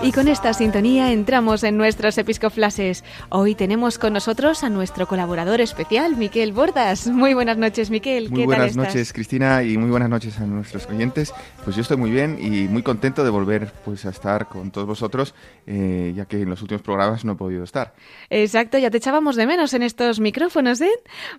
Y 0.00 0.12
con 0.12 0.28
esta 0.28 0.54
sintonía 0.54 1.12
entramos 1.12 1.64
en 1.64 1.76
nuestros 1.76 2.16
episcoflases. 2.18 3.02
Hoy 3.30 3.56
tenemos 3.56 3.98
con 3.98 4.12
nosotros 4.12 4.62
a 4.62 4.70
nuestro 4.70 5.08
colaborador 5.08 5.60
especial, 5.60 6.16
Miquel 6.16 6.52
Bordas. 6.52 7.08
Muy 7.08 7.34
buenas 7.34 7.58
noches, 7.58 7.90
Miquel. 7.90 8.30
Muy 8.30 8.40
¿Qué 8.40 8.46
buenas 8.46 8.60
tal 8.60 8.70
estás? 8.70 8.94
noches, 8.94 9.12
Cristina, 9.12 9.64
y 9.64 9.76
muy 9.76 9.90
buenas 9.90 10.08
noches 10.08 10.38
a 10.38 10.46
nuestros 10.46 10.86
oyentes. 10.86 11.34
Pues 11.64 11.74
yo 11.74 11.82
estoy 11.82 11.96
muy 11.96 12.10
bien 12.10 12.38
y 12.40 12.68
muy 12.68 12.82
contento 12.84 13.24
de 13.24 13.30
volver 13.30 13.72
pues, 13.84 14.06
a 14.06 14.10
estar 14.10 14.48
con 14.48 14.70
todos 14.70 14.86
vosotros, 14.86 15.34
eh, 15.66 16.12
ya 16.14 16.26
que 16.26 16.42
en 16.42 16.48
los 16.48 16.62
últimos 16.62 16.82
programas 16.82 17.24
no 17.24 17.32
he 17.32 17.36
podido 17.36 17.64
estar. 17.64 17.92
Exacto, 18.30 18.78
ya 18.78 18.90
te 18.90 18.98
echábamos 18.98 19.34
de 19.34 19.46
menos 19.46 19.74
en 19.74 19.82
estos 19.82 20.20
micrófonos, 20.20 20.80
¿eh? 20.80 20.92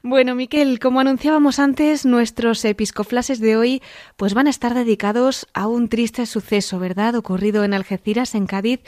Bueno, 0.03 0.35
Miquel, 0.35 0.79
como 0.79 0.99
anunciábamos 0.99 1.59
antes, 1.59 2.05
nuestros 2.05 2.65
episcoflases 2.65 3.39
de 3.39 3.55
hoy 3.55 3.81
pues 4.17 4.33
van 4.33 4.47
a 4.47 4.49
estar 4.49 4.73
dedicados 4.73 5.47
a 5.53 5.67
un 5.67 5.87
triste 5.87 6.25
suceso, 6.25 6.77
¿verdad? 6.77 7.15
Ocurrido 7.15 7.63
en 7.63 7.73
Algeciras, 7.73 8.35
en 8.35 8.38
Cádiz, 8.47 8.79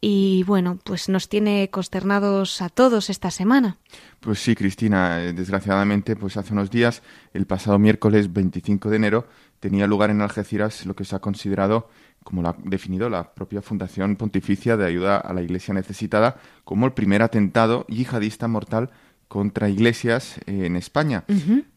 y 0.00 0.42
bueno, 0.44 0.78
pues 0.84 1.08
nos 1.08 1.28
tiene 1.28 1.68
consternados 1.70 2.60
a 2.62 2.68
todos 2.68 3.10
esta 3.10 3.30
semana. 3.30 3.76
Pues 4.20 4.38
sí, 4.40 4.54
Cristina, 4.54 5.22
eh, 5.22 5.32
desgraciadamente, 5.32 6.16
pues 6.16 6.36
hace 6.36 6.52
unos 6.52 6.70
días, 6.70 7.02
el 7.32 7.46
pasado 7.46 7.78
miércoles 7.78 8.32
25 8.32 8.90
de 8.90 8.96
enero, 8.96 9.26
tenía 9.60 9.86
lugar 9.86 10.10
en 10.10 10.20
Algeciras 10.20 10.86
lo 10.86 10.94
que 10.94 11.04
se 11.04 11.16
ha 11.16 11.20
considerado, 11.20 11.88
como 12.24 12.42
lo 12.42 12.48
ha 12.50 12.56
definido 12.64 13.08
la 13.08 13.32
propia 13.34 13.62
Fundación 13.62 14.16
Pontificia 14.16 14.76
de 14.76 14.86
Ayuda 14.86 15.16
a 15.18 15.32
la 15.32 15.42
Iglesia 15.42 15.74
Necesitada, 15.74 16.36
como 16.64 16.86
el 16.86 16.92
primer 16.92 17.22
atentado 17.22 17.84
yihadista 17.88 18.46
mortal 18.48 18.90
contra 19.28 19.68
iglesias 19.68 20.38
eh, 20.46 20.64
en 20.66 20.76
España. 20.76 21.24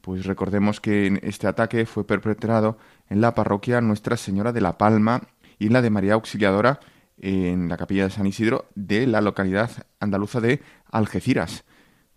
Pues 0.01 0.25
recordemos 0.25 0.79
que 0.79 1.07
en- 1.07 1.19
este 1.23 1.47
ataque 1.47 1.85
fue 1.85 2.05
perpetrado 2.07 2.77
en 3.09 3.19
la 3.19 3.35
parroquia 3.35 3.81
Nuestra 3.81 4.15
Señora 4.15 4.53
de 4.53 4.61
la 4.61 4.77
Palma 4.77 5.21
y 5.59 5.67
en 5.67 5.73
la 5.73 5.81
de 5.81 5.89
María 5.89 6.13
Auxiliadora 6.13 6.79
en 7.21 7.69
la 7.69 7.77
capilla 7.77 8.05
de 8.05 8.09
San 8.09 8.25
Isidro 8.25 8.67
de 8.75 9.05
la 9.07 9.21
localidad 9.21 9.69
andaluza 9.99 10.41
de 10.41 10.61
Algeciras. 10.91 11.63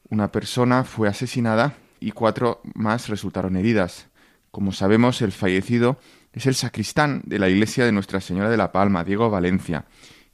Una 0.08 0.32
persona 0.32 0.82
fue 0.84 1.08
asesinada 1.08 1.74
y 2.00 2.12
cuatro 2.12 2.62
más 2.74 3.08
resultaron 3.08 3.56
heridas. 3.56 4.08
Como 4.50 4.72
sabemos, 4.72 5.20
el 5.22 5.32
fallecido 5.32 5.98
es 6.32 6.46
el 6.46 6.54
sacristán 6.54 7.22
de 7.26 7.38
la 7.38 7.48
iglesia 7.48 7.84
de 7.84 7.92
Nuestra 7.92 8.20
Señora 8.20 8.48
de 8.48 8.56
la 8.56 8.72
Palma, 8.72 9.04
Diego 9.04 9.30
Valencia, 9.30 9.84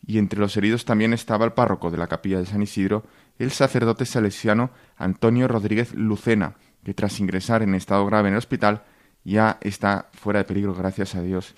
y 0.07 0.19
entre 0.19 0.41
los 0.41 0.57
heridos 0.57 0.85
también 0.85 1.13
estaba 1.13 1.45
el 1.45 1.53
párroco 1.53 1.91
de 1.91 1.99
la 1.99 2.07
capilla 2.07 2.39
de 2.39 2.47
San 2.47 2.63
Isidro, 2.63 3.05
el 3.39 3.51
sacerdote 3.51 4.07
salesiano 4.07 4.71
Antonio 4.97 5.49
Rodríguez 5.49 5.95
Lucena, 5.95 6.55
que 6.85 6.95
tras 6.95 7.21
ingresar 7.21 7.63
en 7.63 7.75
estado 7.75 8.07
grave 8.07 8.29
en 8.29 8.35
el 8.35 8.39
hospital 8.39 8.85
ya 9.25 9.59
está 9.61 10.09
fuera 10.13 10.39
de 10.39 10.45
peligro, 10.45 10.75
gracias 10.75 11.15
a 11.15 11.23
Dios. 11.23 11.55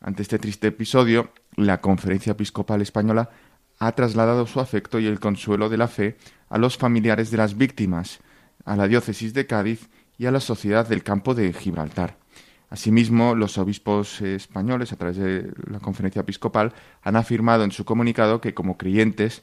Ante 0.00 0.22
este 0.22 0.38
triste 0.38 0.68
episodio, 0.68 1.32
la 1.58 1.80
Conferencia 1.80 2.32
Episcopal 2.32 2.80
Española 2.80 3.30
ha 3.78 3.92
trasladado 3.92 4.46
su 4.46 4.60
afecto 4.60 4.98
y 5.00 5.06
el 5.06 5.20
consuelo 5.20 5.68
de 5.68 5.76
la 5.76 5.88
fe 5.88 6.16
a 6.48 6.58
los 6.58 6.78
familiares 6.78 7.30
de 7.30 7.36
las 7.36 7.56
víctimas, 7.56 8.20
a 8.64 8.76
la 8.76 8.88
diócesis 8.88 9.34
de 9.34 9.46
Cádiz 9.46 9.88
y 10.16 10.26
a 10.26 10.30
la 10.30 10.40
sociedad 10.40 10.86
del 10.86 11.02
campo 11.02 11.34
de 11.34 11.52
Gibraltar. 11.52 12.16
Asimismo, 12.70 13.34
los 13.34 13.58
obispos 13.58 14.20
españoles, 14.20 14.92
a 14.92 14.96
través 14.96 15.16
de 15.16 15.52
la 15.70 15.80
conferencia 15.80 16.20
episcopal, 16.20 16.72
han 17.02 17.16
afirmado 17.16 17.64
en 17.64 17.72
su 17.72 17.84
comunicado 17.84 18.40
que 18.40 18.54
como 18.54 18.76
creyentes 18.76 19.42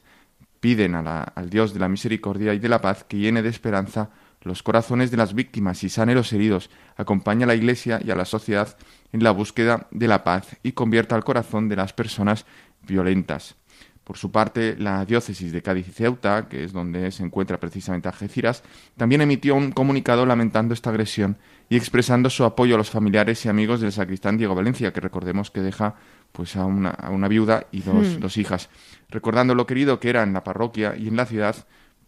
piden 0.60 0.96
al 0.96 1.50
Dios 1.50 1.74
de 1.74 1.80
la 1.80 1.90
misericordia 1.90 2.54
y 2.54 2.60
de 2.60 2.70
la 2.70 2.82
paz 2.82 3.04
que 3.04 3.18
llene 3.18 3.42
de 3.42 3.50
esperanza 3.50 4.12
los 4.46 4.62
corazones 4.62 5.10
de 5.12 5.18
las 5.18 5.34
víctimas 5.34 5.84
y 5.84 5.90
sane 5.90 6.14
los 6.14 6.32
heridos, 6.32 6.70
acompañe 6.96 7.44
a 7.44 7.48
la 7.48 7.56
Iglesia 7.56 8.00
y 8.04 8.12
a 8.12 8.16
la 8.16 8.26
sociedad 8.26 8.78
en 9.16 9.24
la 9.24 9.32
búsqueda 9.32 9.88
de 9.92 10.10
la 10.10 10.26
paz 10.26 10.58
y 10.62 10.74
convierta 10.74 11.16
al 11.16 11.24
corazón 11.24 11.70
de 11.70 11.78
las 11.78 11.94
personas 11.94 12.46
violentas. 12.86 13.56
Por 14.04 14.18
su 14.18 14.30
parte, 14.30 14.76
la 14.78 15.06
diócesis 15.06 15.54
de 15.54 15.62
Cádiz 15.62 15.88
y 15.88 15.92
Ceuta, 15.92 16.50
que 16.50 16.66
es 16.66 16.74
donde 16.74 17.10
se 17.12 17.24
encuentra 17.24 17.58
precisamente 17.58 18.10
Algeciras, 18.10 18.62
también 18.98 19.22
emitió 19.22 19.56
un 19.56 19.72
comunicado 19.72 20.26
lamentando 20.26 20.74
esta 20.74 20.90
agresión 20.90 21.38
y 21.70 21.78
expresando 21.78 22.30
su 22.30 22.44
apoyo 22.44 22.76
a 22.76 22.78
los 22.78 22.90
familiares 22.90 23.46
y 23.46 23.50
amigos 23.50 23.80
del 23.80 23.94
sacristán 23.94 24.38
Diego 24.38 24.54
Valencia, 24.54 24.92
que 24.92 25.00
recordemos 25.00 25.50
que 25.50 25.62
deja 25.62 25.96
pues 26.34 26.58
a 26.58 26.66
una, 26.66 26.90
a 26.90 27.10
una 27.10 27.30
viuda 27.30 27.68
y 27.72 27.80
dos, 27.82 28.18
hmm. 28.18 28.20
dos 28.20 28.36
hijas, 28.36 28.70
recordando 29.10 29.56
lo 29.56 29.66
querido 29.66 30.02
que 30.02 30.10
era 30.10 30.24
en 30.24 30.34
la 30.34 30.44
parroquia 30.44 30.98
y 30.98 31.08
en 31.08 31.16
la 31.16 31.26
ciudad 31.26 31.56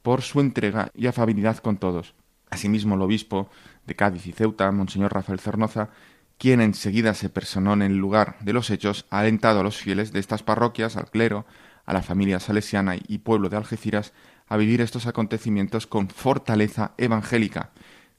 por 0.01 0.24
su 0.24 0.41
entrega 0.41 0.91
y 0.93 1.08
afabilidad 1.08 1.60
con 1.60 1.78
todos. 1.78 2.16
Asimismo, 2.49 2.95
el 2.95 3.01
obispo 3.01 3.49
de 3.86 3.95
Cádiz 3.95 4.28
y 4.28 4.34
Ceuta, 4.34 4.70
Monseñor 4.72 5.14
Rafael 5.14 5.39
Cernoza, 5.39 5.89
quien 6.38 6.62
enseguida 6.62 7.14
se 7.14 7.30
personó 7.30 7.74
en 7.74 7.82
el 7.82 7.98
lugar 7.98 8.38
de 8.42 8.54
los 8.54 8.70
hechos, 8.70 9.06
ha 9.10 9.20
alentado 9.20 9.60
a 9.60 9.64
los 9.64 9.78
fieles 9.78 10.12
de 10.12 10.20
estas 10.20 10.44
parroquias, 10.44 10.96
al 10.98 11.10
clero, 11.10 11.46
a 11.86 11.94
la 11.94 12.04
familia 12.04 12.40
salesiana 12.40 12.96
y 12.96 13.20
pueblo 13.20 13.50
de 13.50 13.58
Algeciras 13.58 14.14
a 14.48 14.58
vivir 14.58 14.82
estos 14.82 15.08
acontecimientos 15.08 15.88
con 15.88 16.10
fortaleza 16.10 16.94
evangélica. 16.98 17.72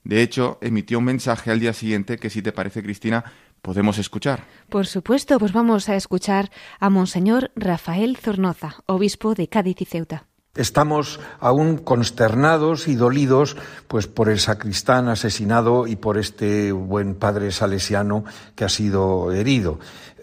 De 0.04 0.22
hecho, 0.22 0.58
emitió 0.60 0.98
un 0.98 1.04
mensaje 1.04 1.50
al 1.50 1.60
día 1.60 1.72
siguiente 1.72 2.18
que, 2.18 2.30
si 2.30 2.42
te 2.42 2.52
parece, 2.52 2.82
Cristina, 2.82 3.24
podemos 3.62 3.98
escuchar. 3.98 4.44
Por 4.68 4.86
supuesto, 4.86 5.38
pues 5.38 5.52
vamos 5.52 5.88
a 5.88 5.96
escuchar 5.96 6.50
a 6.80 6.88
Monseñor 6.90 7.50
Rafael 7.56 8.16
Zornoza, 8.16 8.76
obispo 8.86 9.34
de 9.34 9.48
Cádiz 9.48 9.80
y 9.80 9.84
Ceuta. 9.84 10.27
Estamos 10.58 11.20
aún 11.38 11.76
consternados 11.76 12.88
y 12.88 12.96
dolidos 12.96 13.56
pues 13.86 14.08
por 14.08 14.28
el 14.28 14.40
sacristán 14.40 15.08
asesinado 15.08 15.86
y 15.86 15.94
por 15.94 16.18
este 16.18 16.72
buen 16.72 17.14
padre 17.14 17.52
salesiano 17.52 18.24
que 18.56 18.64
ha 18.64 18.68
sido 18.68 19.30
herido. 19.30 19.78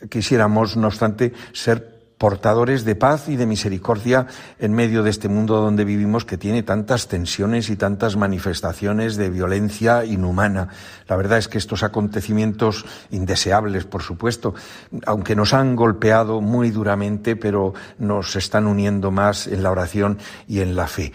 Quisiéramos, 0.09 0.75
no 0.75 0.87
obstante, 0.87 1.31
ser 1.53 1.94
portadores 2.17 2.85
de 2.85 2.95
paz 2.95 3.27
y 3.27 3.35
de 3.35 3.45
misericordia 3.45 4.27
en 4.59 4.73
medio 4.73 5.03
de 5.03 5.09
este 5.09 5.27
mundo 5.27 5.61
donde 5.61 5.83
vivimos 5.83 6.25
que 6.25 6.37
tiene 6.37 6.63
tantas 6.63 7.07
tensiones 7.07 7.69
y 7.69 7.75
tantas 7.75 8.15
manifestaciones 8.15 9.15
de 9.17 9.29
violencia 9.29 10.05
inhumana. 10.05 10.69
La 11.07 11.15
verdad 11.15 11.37
es 11.37 11.47
que 11.47 11.57
estos 11.57 11.83
acontecimientos 11.83 12.85
indeseables, 13.11 13.85
por 13.85 14.01
supuesto, 14.01 14.55
aunque 15.05 15.35
nos 15.35 15.53
han 15.53 15.75
golpeado 15.75 16.41
muy 16.41 16.71
duramente, 16.71 17.35
pero 17.35 17.73
nos 17.99 18.35
están 18.35 18.65
uniendo 18.65 19.11
más 19.11 19.47
en 19.47 19.61
la 19.61 19.71
oración 19.71 20.17
y 20.47 20.61
en 20.61 20.75
la 20.75 20.87
fe. 20.87 21.11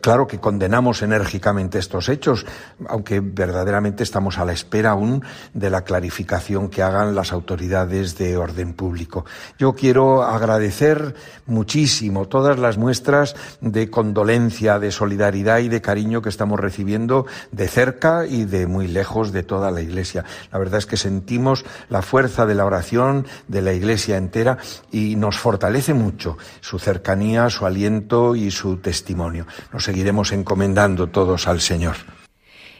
Claro 0.00 0.26
que 0.26 0.40
condenamos 0.40 1.02
enérgicamente 1.02 1.78
estos 1.78 2.08
hechos, 2.08 2.46
aunque 2.86 3.20
verdaderamente 3.20 4.02
estamos 4.02 4.38
a 4.38 4.44
la 4.44 4.52
espera 4.52 4.90
aún 4.90 5.24
de 5.54 5.70
la 5.70 5.82
clarificación 5.82 6.68
que 6.68 6.82
hagan 6.82 7.14
las 7.14 7.32
autoridades 7.32 8.16
de 8.18 8.36
orden 8.36 8.74
público. 8.74 9.24
Yo 9.58 9.74
quiero 9.74 10.22
agradecer 10.34 11.14
muchísimo 11.46 12.26
todas 12.26 12.58
las 12.58 12.78
muestras 12.78 13.36
de 13.60 13.90
condolencia, 13.90 14.78
de 14.78 14.90
solidaridad 14.90 15.58
y 15.58 15.68
de 15.68 15.80
cariño 15.80 16.22
que 16.22 16.28
estamos 16.28 16.60
recibiendo 16.60 17.26
de 17.52 17.68
cerca 17.68 18.26
y 18.26 18.44
de 18.44 18.66
muy 18.66 18.88
lejos 18.88 19.32
de 19.32 19.42
toda 19.42 19.70
la 19.70 19.80
Iglesia. 19.80 20.24
La 20.52 20.58
verdad 20.58 20.78
es 20.78 20.86
que 20.86 20.96
sentimos 20.96 21.64
la 21.88 22.02
fuerza 22.02 22.46
de 22.46 22.54
la 22.54 22.64
oración 22.64 23.26
de 23.48 23.62
la 23.62 23.72
Iglesia 23.72 24.16
entera 24.16 24.58
y 24.90 25.16
nos 25.16 25.38
fortalece 25.38 25.94
mucho 25.94 26.38
su 26.60 26.78
cercanía, 26.78 27.50
su 27.50 27.66
aliento 27.66 28.36
y 28.36 28.50
su 28.50 28.78
testimonio. 28.78 29.46
Nos 29.72 29.84
seguiremos 29.84 30.32
encomendando 30.32 31.08
todos 31.08 31.46
al 31.46 31.60
Señor. 31.60 31.96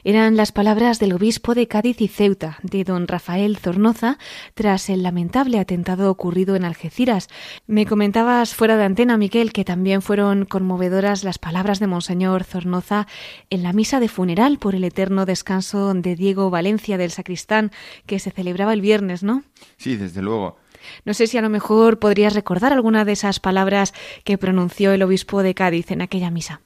Eran 0.07 0.37
las 0.37 0.51
palabras 0.51 0.99
del 0.99 1.13
obispo 1.13 1.55
de 1.55 1.67
Cádiz 1.67 1.99
y 1.99 2.07
Ceuta, 2.07 2.59
de 2.61 2.83
don 2.83 3.07
Rafael 3.07 3.57
Zornoza, 3.57 4.19
tras 4.53 4.87
el 4.91 5.01
lamentable 5.01 5.57
atentado 5.57 6.11
ocurrido 6.11 6.55
en 6.55 6.63
Algeciras. 6.63 7.27
Me 7.65 7.87
comentabas 7.87 8.53
fuera 8.53 8.77
de 8.77 8.83
antena, 8.83 9.17
Miquel, 9.17 9.51
que 9.51 9.65
también 9.65 10.03
fueron 10.03 10.45
conmovedoras 10.45 11.23
las 11.23 11.39
palabras 11.39 11.79
de 11.79 11.87
Monseñor 11.87 12.43
Zornoza 12.43 13.07
en 13.49 13.63
la 13.63 13.73
misa 13.73 13.99
de 13.99 14.07
funeral 14.07 14.59
por 14.59 14.75
el 14.75 14.83
eterno 14.83 15.25
descanso 15.25 15.91
de 15.95 16.15
Diego 16.15 16.51
Valencia 16.51 16.99
del 16.99 17.09
sacristán, 17.09 17.71
que 18.05 18.19
se 18.19 18.29
celebraba 18.29 18.73
el 18.73 18.81
viernes, 18.81 19.23
¿no? 19.23 19.41
Sí, 19.77 19.95
desde 19.95 20.21
luego. 20.21 20.59
No 21.03 21.15
sé 21.15 21.25
si 21.25 21.39
a 21.39 21.41
lo 21.41 21.49
mejor 21.49 21.97
podrías 21.97 22.35
recordar 22.35 22.73
alguna 22.73 23.05
de 23.05 23.13
esas 23.13 23.39
palabras 23.39 23.91
que 24.23 24.37
pronunció 24.37 24.91
el 24.91 25.01
obispo 25.01 25.41
de 25.41 25.55
Cádiz 25.55 25.89
en 25.89 26.03
aquella 26.03 26.29
misa. 26.29 26.61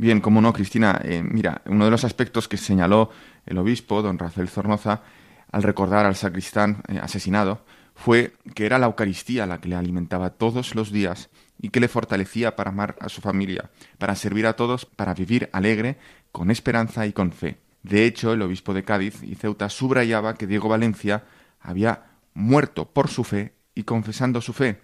Bien, 0.00 0.22
como 0.22 0.40
no, 0.40 0.54
Cristina. 0.54 0.98
Eh, 1.04 1.22
mira, 1.22 1.60
uno 1.66 1.84
de 1.84 1.90
los 1.90 2.04
aspectos 2.04 2.48
que 2.48 2.56
señaló 2.56 3.10
el 3.44 3.58
obispo, 3.58 4.00
don 4.00 4.18
Rafael 4.18 4.48
Zornoza, 4.48 5.02
al 5.52 5.62
recordar 5.62 6.06
al 6.06 6.16
sacristán 6.16 6.82
eh, 6.88 6.98
asesinado, 7.02 7.66
fue 7.94 8.32
que 8.54 8.64
era 8.64 8.78
la 8.78 8.86
Eucaristía 8.86 9.44
la 9.44 9.60
que 9.60 9.68
le 9.68 9.76
alimentaba 9.76 10.30
todos 10.30 10.74
los 10.74 10.90
días 10.90 11.28
y 11.60 11.68
que 11.68 11.80
le 11.80 11.88
fortalecía 11.88 12.56
para 12.56 12.70
amar 12.70 12.96
a 12.98 13.10
su 13.10 13.20
familia, 13.20 13.68
para 13.98 14.14
servir 14.14 14.46
a 14.46 14.54
todos, 14.54 14.86
para 14.86 15.12
vivir 15.12 15.50
alegre, 15.52 15.98
con 16.32 16.50
esperanza 16.50 17.06
y 17.06 17.12
con 17.12 17.30
fe. 17.30 17.58
De 17.82 18.06
hecho, 18.06 18.32
el 18.32 18.40
obispo 18.40 18.72
de 18.72 18.84
Cádiz 18.84 19.22
y 19.22 19.34
Ceuta 19.34 19.68
subrayaba 19.68 20.32
que 20.32 20.46
Diego 20.46 20.70
Valencia 20.70 21.24
había 21.60 22.04
muerto 22.32 22.86
por 22.90 23.08
su 23.08 23.22
fe 23.22 23.52
y 23.74 23.82
confesando 23.82 24.40
su 24.40 24.54
fe, 24.54 24.80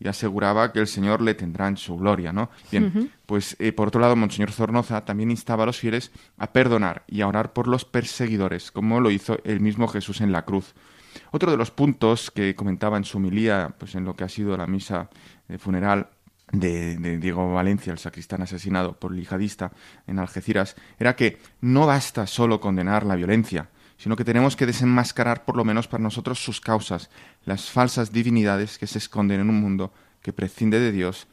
y 0.00 0.08
aseguraba 0.08 0.72
que 0.72 0.80
el 0.80 0.86
Señor 0.86 1.20
le 1.20 1.34
tendrá 1.34 1.68
en 1.68 1.76
su 1.76 1.96
gloria, 1.96 2.32
¿no? 2.32 2.50
Bien, 2.72 3.12
pues 3.26 3.54
eh, 3.60 3.72
por 3.72 3.88
otro 3.88 4.00
lado, 4.00 4.16
Monseñor 4.16 4.50
Zornoza 4.50 5.04
también 5.04 5.30
instaba 5.30 5.64
a 5.64 5.66
los 5.66 5.78
fieles 5.78 6.10
a 6.38 6.52
perdonar 6.52 7.04
y 7.06 7.20
a 7.20 7.28
orar 7.28 7.52
por 7.52 7.68
los 7.68 7.84
perseguidores, 7.84 8.72
como 8.72 9.00
lo 9.00 9.10
hizo 9.10 9.38
el 9.44 9.60
mismo 9.60 9.86
Jesús 9.88 10.22
en 10.22 10.32
la 10.32 10.46
cruz. 10.46 10.74
Otro 11.32 11.50
de 11.50 11.58
los 11.58 11.70
puntos 11.70 12.30
que 12.30 12.54
comentaba 12.54 12.96
en 12.96 13.04
su 13.04 13.18
homilía, 13.18 13.74
pues 13.78 13.94
en 13.94 14.04
lo 14.04 14.16
que 14.16 14.24
ha 14.24 14.28
sido 14.28 14.56
la 14.56 14.66
misa 14.66 15.10
de 15.48 15.58
funeral 15.58 16.08
de, 16.50 16.96
de, 16.96 17.18
Diego 17.18 17.52
Valencia, 17.52 17.92
el 17.92 17.98
sacristán 17.98 18.42
asesinado 18.42 18.94
por 18.94 19.12
el 19.12 19.20
yihadista 19.20 19.70
en 20.06 20.18
Algeciras, 20.18 20.76
era 20.98 21.14
que 21.14 21.38
no 21.60 21.86
basta 21.86 22.26
solo 22.26 22.58
condenar 22.58 23.04
la 23.04 23.16
violencia, 23.16 23.68
sino 24.00 24.16
que 24.16 24.24
tenemos 24.24 24.56
que 24.56 24.64
desenmascarar 24.64 25.44
por 25.44 25.56
lo 25.56 25.64
menos 25.64 25.86
para 25.86 26.02
nosotros 26.02 26.42
sus 26.42 26.58
causas, 26.58 27.10
las 27.44 27.68
falsas 27.68 28.12
divinidades 28.12 28.78
que 28.78 28.86
se 28.86 28.96
esconden 28.96 29.40
en 29.40 29.50
un 29.50 29.60
mundo 29.60 29.92
que 30.22 30.32
prescinde 30.32 30.80
de 30.80 30.90
Dios 30.90 31.28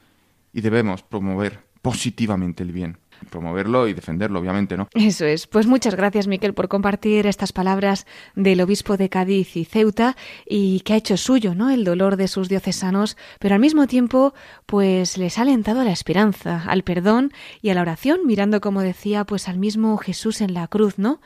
y 0.52 0.60
debemos 0.60 1.02
promover 1.02 1.64
positivamente 1.82 2.64
el 2.64 2.74
bien 2.74 2.98
promoverlo 3.30 3.88
y 3.88 3.94
defenderlo, 3.94 4.40
obviamente, 4.40 4.78
¿no? 4.78 4.88
Eso 4.94 5.26
es. 5.26 5.48
Pues 5.48 5.66
muchas 5.66 5.96
gracias, 5.96 6.28
Miquel, 6.28 6.54
por 6.54 6.68
compartir 6.68 7.26
estas 7.26 7.52
palabras 7.52 8.06
del 8.36 8.62
obispo 8.62 8.98
de 8.98 9.10
Cádiz 9.10 9.56
y 9.58 9.66
Ceuta 9.66 10.16
y 10.46 10.82
que 10.82 10.94
ha 10.94 10.98
hecho 10.98 11.18
suyo, 11.18 11.56
¿no? 11.56 11.70
El 11.70 11.84
dolor 11.84 12.18
de 12.18 12.28
sus 12.28 12.50
diocesanos, 12.50 13.18
pero 13.40 13.56
al 13.56 13.62
mismo 13.62 13.88
tiempo, 13.88 14.34
pues 14.66 15.18
les 15.18 15.38
ha 15.38 15.42
alentado 15.42 15.82
a 15.82 15.86
la 15.86 15.92
esperanza, 15.92 16.64
al 16.68 16.84
perdón 16.84 17.32
y 17.62 17.70
a 17.70 17.74
la 17.74 17.82
oración, 17.82 18.22
mirando, 18.26 18.62
como 18.62 18.82
decía, 18.82 19.24
pues 19.24 19.48
al 19.48 19.58
mismo 19.58 19.98
Jesús 19.98 20.42
en 20.42 20.54
la 20.54 20.68
cruz, 20.68 21.00
¿no? 21.00 21.20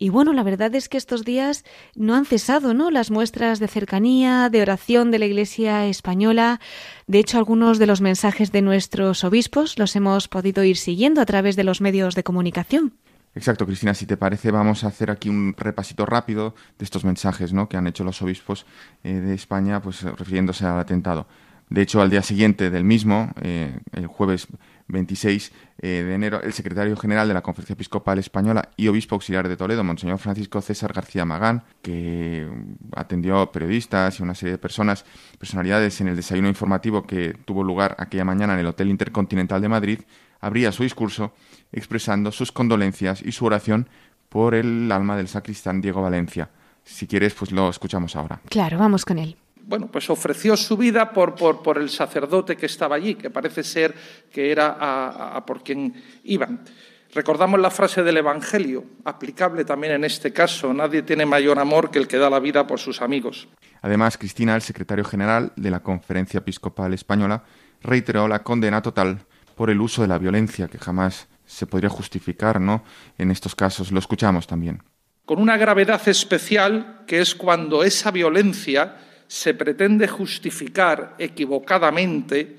Y 0.00 0.10
bueno, 0.10 0.32
la 0.32 0.44
verdad 0.44 0.72
es 0.76 0.88
que 0.88 0.96
estos 0.96 1.24
días 1.24 1.64
no 1.96 2.14
han 2.14 2.24
cesado, 2.24 2.72
¿no? 2.72 2.92
Las 2.92 3.10
muestras 3.10 3.58
de 3.58 3.66
cercanía, 3.66 4.48
de 4.48 4.62
oración 4.62 5.10
de 5.10 5.18
la 5.18 5.26
Iglesia 5.26 5.86
española. 5.86 6.60
De 7.08 7.18
hecho, 7.18 7.36
algunos 7.36 7.80
de 7.80 7.86
los 7.86 8.00
mensajes 8.00 8.52
de 8.52 8.62
nuestros 8.62 9.24
obispos 9.24 9.76
los 9.76 9.96
hemos 9.96 10.28
podido 10.28 10.62
ir 10.62 10.76
siguiendo 10.76 11.20
a 11.20 11.26
través 11.26 11.56
de 11.56 11.64
los 11.64 11.80
medios 11.80 12.14
de 12.14 12.22
comunicación. 12.22 12.94
Exacto, 13.34 13.66
Cristina. 13.66 13.92
Si 13.92 14.06
te 14.06 14.16
parece, 14.16 14.52
vamos 14.52 14.84
a 14.84 14.88
hacer 14.88 15.10
aquí 15.10 15.28
un 15.28 15.54
repasito 15.56 16.06
rápido 16.06 16.54
de 16.78 16.84
estos 16.84 17.04
mensajes 17.04 17.52
¿no? 17.52 17.68
que 17.68 17.76
han 17.76 17.88
hecho 17.88 18.04
los 18.04 18.22
obispos 18.22 18.66
eh, 19.02 19.14
de 19.14 19.34
España, 19.34 19.82
pues 19.82 20.02
refiriéndose 20.02 20.64
al 20.64 20.78
atentado. 20.78 21.26
De 21.70 21.82
hecho, 21.82 22.00
al 22.00 22.10
día 22.10 22.22
siguiente 22.22 22.70
del 22.70 22.84
mismo, 22.84 23.30
eh, 23.42 23.78
el 23.92 24.06
jueves 24.06 24.48
26 24.88 25.52
eh, 25.80 26.02
de 26.06 26.14
enero, 26.14 26.40
el 26.42 26.52
secretario 26.52 26.96
general 26.96 27.28
de 27.28 27.34
la 27.34 27.42
Conferencia 27.42 27.74
Episcopal 27.74 28.18
Española 28.18 28.70
y 28.76 28.88
obispo 28.88 29.14
auxiliar 29.14 29.48
de 29.48 29.56
Toledo, 29.56 29.84
Monseñor 29.84 30.18
Francisco 30.18 30.60
César 30.62 30.92
García 30.92 31.24
Magán, 31.24 31.62
que 31.82 32.48
atendió 32.96 33.38
a 33.38 33.52
periodistas 33.52 34.18
y 34.18 34.22
una 34.22 34.34
serie 34.34 34.52
de 34.52 34.58
personas, 34.58 35.04
personalidades 35.38 36.00
en 36.00 36.08
el 36.08 36.16
desayuno 36.16 36.48
informativo 36.48 37.06
que 37.06 37.34
tuvo 37.44 37.62
lugar 37.62 37.96
aquella 37.98 38.24
mañana 38.24 38.54
en 38.54 38.60
el 38.60 38.66
Hotel 38.66 38.88
Intercontinental 38.88 39.60
de 39.60 39.68
Madrid, 39.68 40.00
abría 40.40 40.72
su 40.72 40.82
discurso 40.82 41.34
expresando 41.70 42.32
sus 42.32 42.50
condolencias 42.50 43.22
y 43.22 43.32
su 43.32 43.44
oración 43.44 43.88
por 44.30 44.54
el 44.54 44.90
alma 44.90 45.16
del 45.16 45.28
sacristán 45.28 45.80
Diego 45.80 46.02
Valencia. 46.02 46.50
Si 46.84 47.06
quieres, 47.06 47.34
pues 47.34 47.52
lo 47.52 47.68
escuchamos 47.68 48.16
ahora. 48.16 48.40
Claro, 48.48 48.78
vamos 48.78 49.04
con 49.04 49.18
él. 49.18 49.36
Bueno, 49.68 49.86
pues 49.88 50.08
ofreció 50.08 50.56
su 50.56 50.78
vida 50.78 51.12
por, 51.12 51.34
por, 51.34 51.76
el 51.76 51.90
sacerdote 51.90 52.56
que 52.56 52.64
estaba 52.64 52.96
allí, 52.96 53.16
que 53.16 53.28
parece 53.28 53.62
ser 53.62 53.94
que 54.32 54.50
era 54.50 54.78
a, 54.80 55.44
por 55.44 55.62
quien 55.62 55.92
iban. 56.24 56.64
Recordamos 57.12 57.60
la 57.60 57.70
frase 57.70 58.02
del 58.02 58.16
Evangelio, 58.16 58.84
aplicable 59.04 59.66
también 59.66 59.92
en 59.92 60.04
este 60.04 60.32
caso, 60.32 60.72
nadie 60.72 61.02
tiene 61.02 61.26
mayor 61.26 61.58
amor 61.58 61.90
que 61.90 61.98
el 61.98 62.08
que 62.08 62.16
da 62.16 62.30
la 62.30 62.40
vida 62.40 62.66
por 62.66 62.78
sus 62.78 63.02
amigos. 63.02 63.46
Además, 63.82 64.16
Cristina, 64.16 64.56
el 64.56 64.62
secretario 64.62 65.04
general 65.04 65.52
de 65.56 65.70
la 65.70 65.80
Conferencia 65.80 66.38
Episcopal 66.38 66.94
Española, 66.94 67.44
reiteró 67.82 68.26
la 68.26 68.42
condena 68.42 68.80
total 68.80 69.18
por 69.54 69.68
el 69.68 69.82
uso 69.82 70.00
de 70.00 70.08
la 70.08 70.16
violencia, 70.16 70.68
que 70.68 70.78
jamás 70.78 71.28
se 71.44 71.66
podría 71.66 71.90
justificar, 71.90 72.58
¿no? 72.58 72.84
En 73.18 73.30
estos 73.30 73.54
casos 73.54 73.92
lo 73.92 73.98
escuchamos 73.98 74.46
también. 74.46 74.82
Con 75.26 75.40
una 75.40 75.58
gravedad 75.58 76.08
especial, 76.08 77.04
que 77.06 77.20
es 77.20 77.34
cuando 77.34 77.84
esa 77.84 78.10
violencia 78.10 78.96
se 79.28 79.54
pretende 79.54 80.08
justificar 80.08 81.14
equivocadamente 81.18 82.58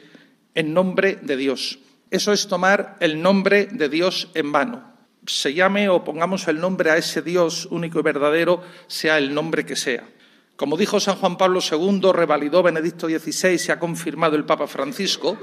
en 0.54 0.74
nombre 0.74 1.20
de 1.22 1.36
Dios. 1.36 1.80
Eso 2.12 2.32
es 2.32 2.48
tomar 2.48 2.96
el 3.02 3.22
nombre 3.22 3.68
de 3.72 3.90
Dios 3.90 4.30
en 4.36 4.52
vano. 4.52 4.94
Se 5.26 5.54
llame 5.54 5.90
o 5.90 6.04
pongamos 6.04 6.48
el 6.48 6.60
nombre 6.60 6.92
a 6.92 6.98
ese 6.98 7.22
Dios 7.22 7.68
único 7.70 8.00
y 8.00 8.04
verdadero, 8.04 8.64
sea 8.88 9.18
el 9.18 9.34
nombre 9.34 9.66
que 9.66 9.76
sea. 9.76 10.08
Como 10.56 10.78
dijo 10.78 11.00
San 11.00 11.16
Juan 11.16 11.38
Pablo 11.38 11.60
II, 11.60 12.12
revalidó 12.14 12.64
Benedicto 12.64 13.08
XVI 13.08 13.62
y 13.68 13.72
ha 13.72 13.80
confirmado 13.80 14.36
el 14.36 14.46
Papa 14.46 14.68
Francisco, 14.68 15.38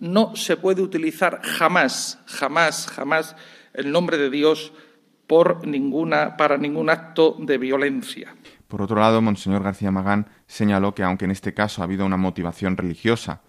no 0.00 0.36
se 0.36 0.56
puede 0.56 0.82
utilizar 0.82 1.40
jamás, 1.42 2.18
jamás, 2.26 2.86
jamás 2.86 3.36
el 3.74 3.90
nombre 3.90 4.18
de 4.18 4.30
Dios 4.30 4.72
por 5.26 5.66
ninguna, 5.66 6.36
para 6.36 6.56
ningún 6.56 6.90
acto 6.90 7.36
de 7.38 7.58
violencia. 7.58 8.34
Por 8.68 8.82
otro 8.82 9.00
lado, 9.00 9.22
Monseñor 9.22 9.62
García 9.62 9.90
Magán 9.90 10.28
señaló 10.46 10.94
que 10.94 11.02
aunque 11.02 11.24
en 11.24 11.30
este 11.30 11.54
caso 11.54 11.80
ha 11.80 11.84
habido 11.84 12.04
una 12.04 12.18
motivación 12.18 12.76
religiosa 12.76 13.40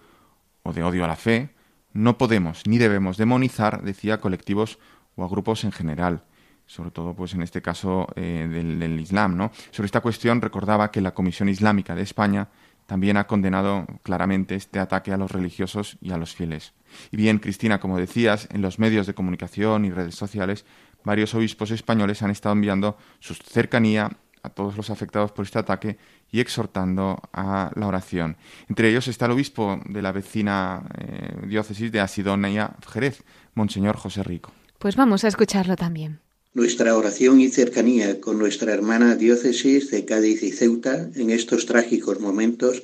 o 0.63 0.71
de 0.71 0.81
odio 0.81 1.03
a 1.03 1.07
la 1.07 1.17
fe, 1.17 1.53
no 1.91 2.17
podemos 2.17 2.63
ni 2.65 2.77
debemos 2.77 3.17
demonizar, 3.17 3.83
decía, 3.83 4.21
colectivos 4.21 4.79
o 5.15 5.25
a 5.25 5.27
grupos 5.27 5.65
en 5.65 5.73
general, 5.73 6.23
sobre 6.65 6.91
todo 6.91 7.15
pues 7.15 7.33
en 7.33 7.41
este 7.41 7.61
caso 7.61 8.07
eh, 8.15 8.47
del, 8.49 8.97
Islam. 8.97 9.35
¿no? 9.35 9.51
Sobre 9.71 9.87
esta 9.87 9.99
cuestión 9.99 10.39
recordaba 10.39 10.89
que 10.89 11.01
la 11.01 11.13
Comisión 11.13 11.49
Islámica 11.49 11.95
de 11.95 12.03
España 12.03 12.47
también 12.85 13.17
ha 13.17 13.27
condenado 13.27 13.85
claramente 14.03 14.55
este 14.55 14.79
ataque 14.79 15.11
a 15.11 15.17
los 15.17 15.31
religiosos 15.31 15.97
y 16.01 16.11
a 16.11 16.17
los 16.17 16.33
fieles. 16.33 16.73
Y 17.11 17.17
bien, 17.17 17.39
Cristina, 17.39 17.79
como 17.79 17.97
decías, 17.97 18.47
en 18.51 18.61
los 18.61 18.79
medios 18.79 19.05
de 19.05 19.13
comunicación 19.13 19.83
y 19.83 19.91
redes 19.91 20.15
sociales, 20.15 20.65
varios 21.03 21.35
obispos 21.35 21.71
españoles 21.71 22.23
han 22.23 22.31
estado 22.31 22.53
enviando 22.53 22.97
su 23.19 23.35
cercanía 23.35 24.17
a 24.43 24.49
todos 24.49 24.77
los 24.77 24.89
afectados 24.89 25.31
por 25.31 25.45
este 25.45 25.59
ataque 25.59 25.97
y 26.31 26.39
exhortando 26.39 27.21
a 27.33 27.71
la 27.75 27.87
oración. 27.87 28.37
Entre 28.67 28.89
ellos 28.89 29.07
está 29.07 29.25
el 29.25 29.31
obispo 29.31 29.81
de 29.85 30.01
la 30.01 30.11
vecina 30.11 30.83
eh, 30.97 31.47
diócesis 31.47 31.91
de 31.91 31.99
Asidonia, 31.99 32.75
Jerez, 32.91 33.23
Monseñor 33.55 33.97
José 33.97 34.23
Rico. 34.23 34.51
Pues 34.77 34.95
vamos 34.95 35.23
a 35.23 35.27
escucharlo 35.27 35.75
también. 35.75 36.19
Nuestra 36.53 36.95
oración 36.95 37.41
y 37.41 37.49
cercanía 37.49 38.19
con 38.19 38.39
nuestra 38.39 38.73
hermana 38.73 39.15
diócesis 39.15 39.91
de 39.91 40.05
Cádiz 40.05 40.41
y 40.41 40.51
Ceuta 40.51 41.09
en 41.15 41.29
estos 41.29 41.65
trágicos 41.65 42.19
momentos 42.19 42.81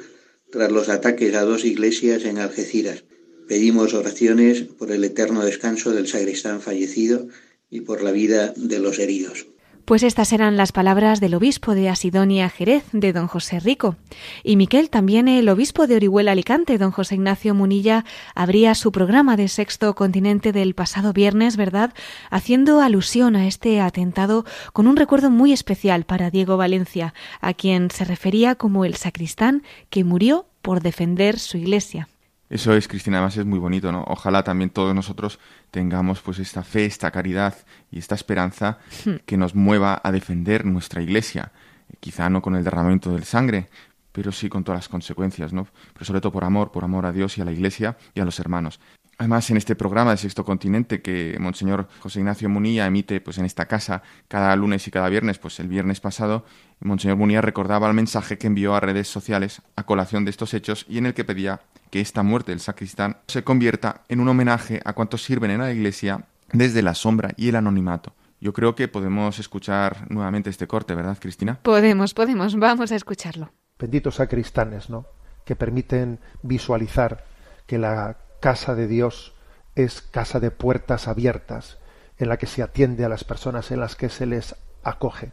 tras 0.51 0.71
los 0.71 0.89
ataques 0.89 1.33
a 1.35 1.41
dos 1.41 1.65
iglesias 1.65 2.25
en 2.25 2.37
Algeciras. 2.37 3.03
Pedimos 3.47 3.93
oraciones 3.93 4.61
por 4.61 4.91
el 4.91 5.03
eterno 5.03 5.43
descanso 5.43 5.91
del 5.91 6.07
sacristán 6.07 6.61
fallecido 6.61 7.27
y 7.69 7.81
por 7.81 8.01
la 8.01 8.11
vida 8.11 8.53
de 8.55 8.79
los 8.79 8.99
heridos. 8.99 9.47
Pues 9.85 10.01
estas 10.01 10.33
eran 10.33 10.57
las 10.57 10.71
palabras 10.71 11.19
del 11.19 11.35
obispo 11.35 11.75
de 11.75 11.89
Asidonia 11.89 12.49
Jerez, 12.49 12.85
de 12.91 13.13
don 13.13 13.27
José 13.27 13.59
Rico. 13.59 13.97
Y 14.43 14.55
Miquel, 14.55 14.89
también 14.89 15.27
el 15.27 15.47
obispo 15.47 15.85
de 15.85 15.95
Orihuela 15.95 16.31
Alicante, 16.31 16.79
don 16.79 16.89
José 16.89 17.13
Ignacio 17.13 17.53
Munilla, 17.53 18.03
abría 18.33 18.73
su 18.73 18.91
programa 18.91 19.37
de 19.37 19.47
Sexto 19.47 19.93
Continente 19.93 20.51
del 20.51 20.73
pasado 20.73 21.13
viernes, 21.13 21.55
¿verdad?, 21.55 21.93
haciendo 22.31 22.81
alusión 22.81 23.35
a 23.35 23.45
este 23.45 23.79
atentado 23.79 24.43
con 24.73 24.87
un 24.87 24.95
recuerdo 24.95 25.29
muy 25.29 25.53
especial 25.53 26.03
para 26.03 26.31
Diego 26.31 26.57
Valencia, 26.57 27.13
a 27.39 27.53
quien 27.53 27.91
se 27.91 28.05
refería 28.05 28.55
como 28.55 28.85
el 28.85 28.95
sacristán 28.95 29.61
que 29.91 30.03
murió 30.03 30.47
por 30.63 30.81
defender 30.81 31.37
su 31.37 31.57
iglesia. 31.57 32.07
Eso 32.49 32.73
es, 32.75 32.87
Cristina, 32.87 33.17
además 33.17 33.37
es 33.37 33.45
muy 33.45 33.57
bonito, 33.57 33.91
¿no? 33.91 34.03
Ojalá 34.07 34.43
también 34.43 34.69
todos 34.69 34.93
nosotros 34.93 35.39
tengamos 35.71 36.21
pues 36.21 36.37
esta 36.39 36.63
fe, 36.63 36.85
esta 36.85 37.09
caridad 37.09 37.55
y 37.91 37.97
esta 37.97 38.13
esperanza 38.13 38.77
hmm. 39.05 39.15
que 39.25 39.37
nos 39.37 39.55
mueva 39.55 39.99
a 40.03 40.11
defender 40.11 40.65
nuestra 40.65 41.01
iglesia. 41.01 41.51
Quizá 41.99 42.29
no 42.29 42.41
con 42.41 42.55
el 42.55 42.63
derramamiento 42.63 43.11
del 43.11 43.23
sangre, 43.23 43.69
pero 44.11 44.31
sí 44.31 44.47
con 44.47 44.63
todas 44.63 44.79
las 44.79 44.89
consecuencias, 44.89 45.53
¿no? 45.53 45.67
Pero 45.93 46.05
sobre 46.05 46.21
todo 46.21 46.31
por 46.31 46.43
amor, 46.43 46.71
por 46.71 46.83
amor 46.83 47.05
a 47.05 47.11
Dios 47.11 47.37
y 47.37 47.41
a 47.41 47.45
la 47.45 47.51
iglesia 47.51 47.97
y 48.13 48.19
a 48.19 48.25
los 48.25 48.39
hermanos. 48.39 48.79
Además, 49.17 49.49
en 49.49 49.57
este 49.57 49.75
programa 49.75 50.11
de 50.11 50.17
Sexto 50.17 50.43
Continente 50.43 51.01
que 51.01 51.37
Monseñor 51.39 51.87
José 51.99 52.19
Ignacio 52.19 52.49
Munilla 52.49 52.85
emite 52.85 53.21
pues 53.21 53.37
en 53.37 53.45
esta 53.45 53.65
casa 53.65 54.03
cada 54.27 54.53
lunes 54.57 54.87
y 54.87 54.91
cada 54.91 55.07
viernes, 55.07 55.39
pues 55.39 55.59
el 55.61 55.69
viernes 55.69 56.01
pasado, 56.01 56.45
Monseñor 56.81 57.15
Munilla 57.15 57.41
recordaba 57.41 57.87
el 57.87 57.93
mensaje 57.93 58.37
que 58.37 58.47
envió 58.47 58.75
a 58.75 58.81
redes 58.81 59.07
sociales 59.07 59.61
a 59.77 59.83
colación 59.83 60.25
de 60.25 60.31
estos 60.31 60.53
hechos 60.53 60.85
y 60.89 60.97
en 60.97 61.05
el 61.05 61.13
que 61.13 61.23
pedía 61.23 61.61
que 61.89 62.01
esta 62.01 62.23
muerte 62.23 62.51
del 62.51 62.59
sacristán 62.59 63.17
se 63.27 63.43
convierta 63.43 64.03
en 64.09 64.19
un 64.19 64.27
homenaje 64.27 64.81
a 64.85 64.93
cuantos 64.93 65.23
sirven 65.23 65.51
en 65.51 65.59
la 65.59 65.71
Iglesia 65.71 66.25
desde 66.51 66.81
la 66.81 66.95
sombra 66.95 67.31
y 67.37 67.49
el 67.49 67.55
anonimato. 67.55 68.13
Yo 68.41 68.53
creo 68.53 68.75
que 68.75 68.87
podemos 68.87 69.39
escuchar 69.39 70.11
nuevamente 70.11 70.49
este 70.49 70.67
corte, 70.67 70.93
¿verdad, 70.93 71.17
Cristina? 71.19 71.59
Podemos, 71.61 72.13
podemos, 72.13 72.55
vamos 72.57 72.91
a 72.91 72.95
escucharlo. 72.95 73.51
Benditos 73.79 74.15
sacristanes, 74.15 74.89
¿no? 74.89 75.05
Que 75.45 75.55
permiten 75.55 76.19
visualizar 76.43 77.25
que 77.65 77.77
la 77.77 78.17
casa 78.41 78.75
de 78.75 78.87
Dios 78.87 79.33
es 79.75 80.01
casa 80.01 80.39
de 80.39 80.51
puertas 80.51 81.07
abiertas, 81.07 81.79
en 82.17 82.29
la 82.29 82.37
que 82.37 82.45
se 82.45 82.61
atiende 82.61 83.03
a 83.03 83.09
las 83.09 83.23
personas, 83.23 83.71
en 83.71 83.79
las 83.79 83.95
que 83.95 84.09
se 84.09 84.25
les 84.25 84.55
acoge. 84.83 85.31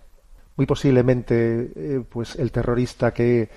Muy 0.57 0.67
posiblemente, 0.67 1.73
eh, 1.75 2.05
pues 2.09 2.37
el 2.37 2.51
terrorista 2.51 3.13
que, 3.13 3.51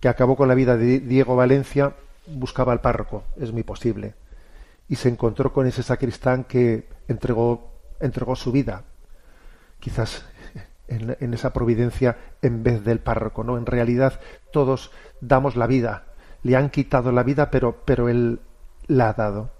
que 0.00 0.08
acabó 0.08 0.36
con 0.36 0.48
la 0.48 0.54
vida 0.54 0.76
de 0.76 1.00
Diego 1.00 1.36
Valencia 1.36 1.94
buscaba 2.26 2.72
al 2.72 2.80
párroco, 2.80 3.24
es 3.36 3.52
muy 3.52 3.62
posible, 3.62 4.14
y 4.88 4.96
se 4.96 5.08
encontró 5.08 5.52
con 5.52 5.66
ese 5.66 5.82
sacristán 5.82 6.44
que 6.44 6.88
entregó, 7.08 7.72
entregó 8.00 8.36
su 8.36 8.52
vida, 8.52 8.84
quizás 9.78 10.24
en, 10.88 11.34
esa 11.34 11.52
providencia 11.52 12.18
en 12.42 12.62
vez 12.62 12.84
del 12.84 12.98
párroco, 12.98 13.44
¿no? 13.44 13.56
En 13.58 13.66
realidad 13.66 14.20
todos 14.52 14.90
damos 15.20 15.56
la 15.56 15.66
vida, 15.66 16.06
le 16.42 16.56
han 16.56 16.70
quitado 16.70 17.12
la 17.12 17.22
vida, 17.22 17.50
pero, 17.50 17.82
pero 17.84 18.08
él 18.08 18.40
la 18.86 19.10
ha 19.10 19.12
dado. 19.12 19.52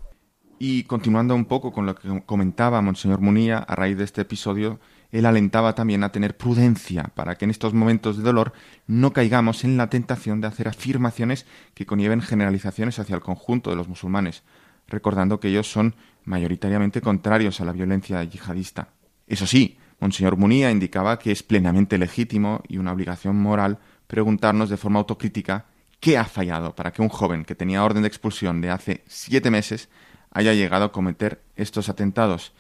Y 0.59 0.85
continuando 0.85 1.35
un 1.35 1.47
poco 1.47 1.73
con 1.73 1.87
lo 1.87 1.95
que 1.95 2.23
comentaba 2.27 2.83
Monseñor 2.83 3.21
Munía 3.21 3.59
a 3.59 3.75
raíz 3.75 3.97
de 3.97 4.05
este 4.05 4.23
episodio, 4.23 4.79
él 5.13 5.27
alentaba 5.27 5.75
también 5.75 6.05
a 6.05 6.13
tener 6.13 6.37
prudencia 6.37 7.11
para 7.15 7.37
que 7.37 7.45
en 7.45 7.51
estos 7.51 7.75
momentos 7.75 8.17
de 8.17 8.23
dolor 8.23 8.53
no 8.87 9.13
caigamos 9.13 9.65
en 9.65 9.77
la 9.77 9.91
tentación 9.91 10.41
de 10.41 10.47
hacer 10.47 10.69
afirmaciones 10.69 11.47
que 11.75 11.87
conlleven 11.87 12.23
generalizaciones 12.23 12.99
hacia 12.99 13.17
el 13.17 13.23
conjunto 13.23 13.71
de 13.71 13.77
los 13.77 13.89
musulmanes, 13.89 14.43
recordando 14.87 15.41
que 15.41 15.49
ellos 15.49 15.71
son 15.71 15.97
mayoritariamente 16.25 17.01
contrarios 17.01 17.61
a 17.61 17.65
la 17.65 17.73
violencia 17.73 18.23
yihadista. 18.23 18.89
Eso 19.27 19.47
sí, 19.47 19.79
Monseñor 19.99 20.37
Munía 20.37 20.71
indicaba 20.71 21.19
que 21.19 21.33
es 21.33 21.43
plenamente 21.43 21.99
legítimo 21.99 22.63
y 22.69 22.79
una 22.79 22.93
obligación 22.93 23.37
moral 23.37 23.79
preguntarnos 24.07 24.71
de 24.71 24.77
forma 24.77 25.01
autocrítica 25.01 25.67
qué 25.99 26.19
ha 26.19 26.25
fallado 26.25 26.75
para 26.75 26.93
que 26.93 27.03
un 27.03 27.09
joven 27.09 27.45
que 27.45 27.55
tenía 27.55 27.85
orden 27.85 28.03
de 28.03 28.09
expulsión 28.09 28.61
de 28.61 28.71
hace 28.71 29.05
siete 29.07 29.51
meses 29.51 29.89
haya 30.33 30.55
llegado 30.55 30.87
a 30.87 30.93
cometer 30.93 31.43
estos 31.57 31.89
atentados. 31.89 32.53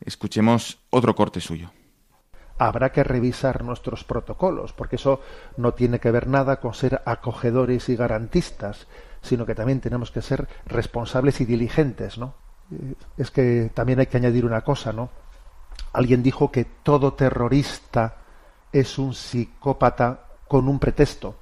Escuchemos 0.00 0.78
otro 0.90 1.14
corte 1.14 1.40
suyo 1.40 1.70
habrá 2.58 2.90
que 2.92 3.04
revisar 3.04 3.62
nuestros 3.62 4.04
protocolos, 4.04 4.72
porque 4.72 4.96
eso 4.96 5.20
no 5.56 5.74
tiene 5.74 5.98
que 6.00 6.10
ver 6.10 6.26
nada 6.26 6.60
con 6.60 6.74
ser 6.74 7.02
acogedores 7.04 7.88
y 7.88 7.96
garantistas, 7.96 8.86
sino 9.22 9.44
que 9.44 9.54
también 9.54 9.80
tenemos 9.80 10.10
que 10.10 10.22
ser 10.22 10.48
responsables 10.66 11.40
y 11.40 11.44
diligentes, 11.44 12.18
¿no? 12.18 12.34
Eh, 12.70 12.94
es 13.16 13.30
que 13.30 13.70
también 13.74 14.00
hay 14.00 14.06
que 14.06 14.16
añadir 14.16 14.44
una 14.44 14.62
cosa, 14.62 14.92
¿no? 14.92 15.10
Alguien 15.92 16.22
dijo 16.22 16.50
que 16.50 16.64
todo 16.64 17.14
terrorista 17.14 18.16
es 18.72 18.98
un 18.98 19.14
psicópata 19.14 20.20
con 20.48 20.68
un 20.68 20.78
pretexto. 20.78 21.36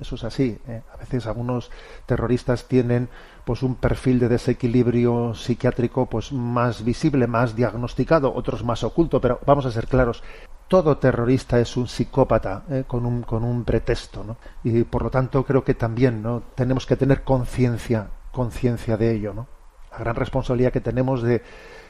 Eso 0.00 0.14
es 0.14 0.24
así. 0.24 0.58
¿eh? 0.66 0.82
A 0.92 0.96
veces 0.96 1.26
algunos 1.26 1.70
terroristas 2.06 2.66
tienen 2.66 3.08
pues 3.50 3.64
un 3.64 3.74
perfil 3.74 4.20
de 4.20 4.28
desequilibrio 4.28 5.34
psiquiátrico 5.34 6.06
pues 6.06 6.30
más 6.30 6.84
visible, 6.84 7.26
más 7.26 7.56
diagnosticado, 7.56 8.32
otros 8.32 8.62
más 8.62 8.84
oculto, 8.84 9.20
pero 9.20 9.40
vamos 9.44 9.66
a 9.66 9.72
ser 9.72 9.88
claros. 9.88 10.22
Todo 10.68 10.98
terrorista 10.98 11.58
es 11.58 11.76
un 11.76 11.88
psicópata 11.88 12.62
¿eh? 12.70 12.84
con, 12.86 13.04
un, 13.04 13.22
con 13.22 13.42
un 13.42 13.64
pretexto, 13.64 14.22
¿no? 14.22 14.36
Y 14.62 14.84
por 14.84 15.02
lo 15.02 15.10
tanto 15.10 15.44
creo 15.44 15.64
que 15.64 15.74
también 15.74 16.22
¿no? 16.22 16.44
tenemos 16.54 16.86
que 16.86 16.94
tener 16.94 17.24
conciencia 17.24 18.10
conciencia 18.30 18.96
de 18.96 19.16
ello. 19.16 19.48
La 19.90 19.98
gran 19.98 20.14
responsabilidad 20.14 20.72
que 20.72 20.80
tenemos 20.80 21.20
de, 21.20 21.42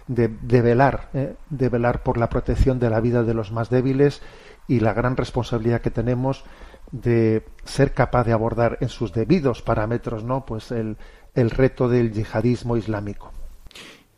de, 0.06 0.62
velar, 0.62 1.10
¿eh? 1.12 1.34
de 1.50 1.68
velar 1.68 2.02
por 2.02 2.16
la 2.16 2.30
protección 2.30 2.78
de 2.78 2.88
la 2.88 3.00
vida 3.00 3.22
de 3.22 3.34
los 3.34 3.52
más 3.52 3.68
débiles 3.68 4.22
y 4.66 4.80
la 4.80 4.94
gran 4.94 5.18
responsabilidad 5.18 5.82
que 5.82 5.90
tenemos 5.90 6.42
de 6.90 7.44
ser 7.64 7.92
capaz 7.92 8.24
de 8.24 8.32
abordar 8.32 8.78
en 8.80 8.88
sus 8.88 9.12
debidos 9.12 9.62
parámetros, 9.62 10.24
¿no? 10.24 10.44
Pues 10.44 10.70
el, 10.72 10.96
el 11.34 11.50
reto 11.50 11.88
del 11.88 12.12
yihadismo 12.12 12.76
islámico. 12.76 13.32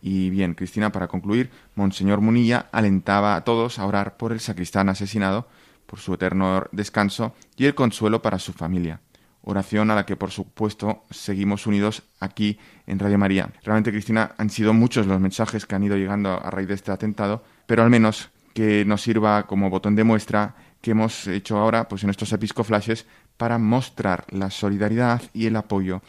Y 0.01 0.31
bien, 0.31 0.55
Cristina, 0.55 0.91
para 0.91 1.09
concluir, 1.09 1.51
Monseñor 1.77 2.21
Munilla 2.21 2.67
alentaba 2.73 3.37
a 3.37 3.45
todos 3.45 3.79
a 3.79 3.87
orar 3.87 4.17
por 4.17 4.33
el 4.33 4.41
sacristán 4.41 4.89
asesinado, 4.89 5.47
por 5.87 6.01
su 6.01 6.15
eterno 6.15 6.65
descanso 6.73 7.35
y 7.57 7.67
el 7.67 7.75
consuelo 7.75 8.21
para 8.21 8.41
su 8.41 8.53
familia. 8.53 9.01
Oración 9.43 9.91
a 9.91 9.95
la 9.95 10.07
que, 10.07 10.17
por 10.17 10.31
supuesto, 10.31 11.05
seguimos 11.11 11.67
unidos 11.67 12.03
aquí 12.21 12.59
en 12.87 12.99
Radio 12.99 13.19
María. 13.19 13.53
Realmente, 13.63 13.91
Cristina, 13.91 14.35
han 14.39 14.51
sido 14.51 14.73
muchos 14.73 15.07
los 15.07 15.21
mensajes 15.21 15.67
que 15.67 15.75
han 15.75 15.85
ido 15.85 15.97
llegando 15.97 16.31
a 16.31 16.51
raíz 16.51 16.69
de 16.69 16.75
este 16.75 16.93
atentado, 16.93 17.45
pero 17.67 17.83
al 17.83 17.91
menos 17.91 18.31
que 18.55 18.85
nos 18.85 19.03
sirva 19.03 19.47
como 19.47 19.71
botón 19.71 19.97
de 19.97 20.05
muestra 20.05 20.55
que 20.81 20.91
hemos 20.93 21.27
hecho 21.27 21.59
ahora 21.59 21.89
pues 21.89 22.05
en 22.05 22.11
estos 22.11 22.33
episcoflashes 22.33 23.07
para 23.37 23.59
mostrar 23.59 24.25
la 24.31 24.51
solidaridad 24.51 25.23
y 25.33 25.47
el 25.47 25.57
apoyo 25.57 26.03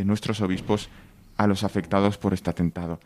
de 0.00 0.06
nuestros 0.06 0.40
obispos 0.40 0.88
a 1.36 1.46
los 1.46 1.62
afectados 1.62 2.16
por 2.16 2.32
este 2.32 2.48
atentado. 2.48 3.00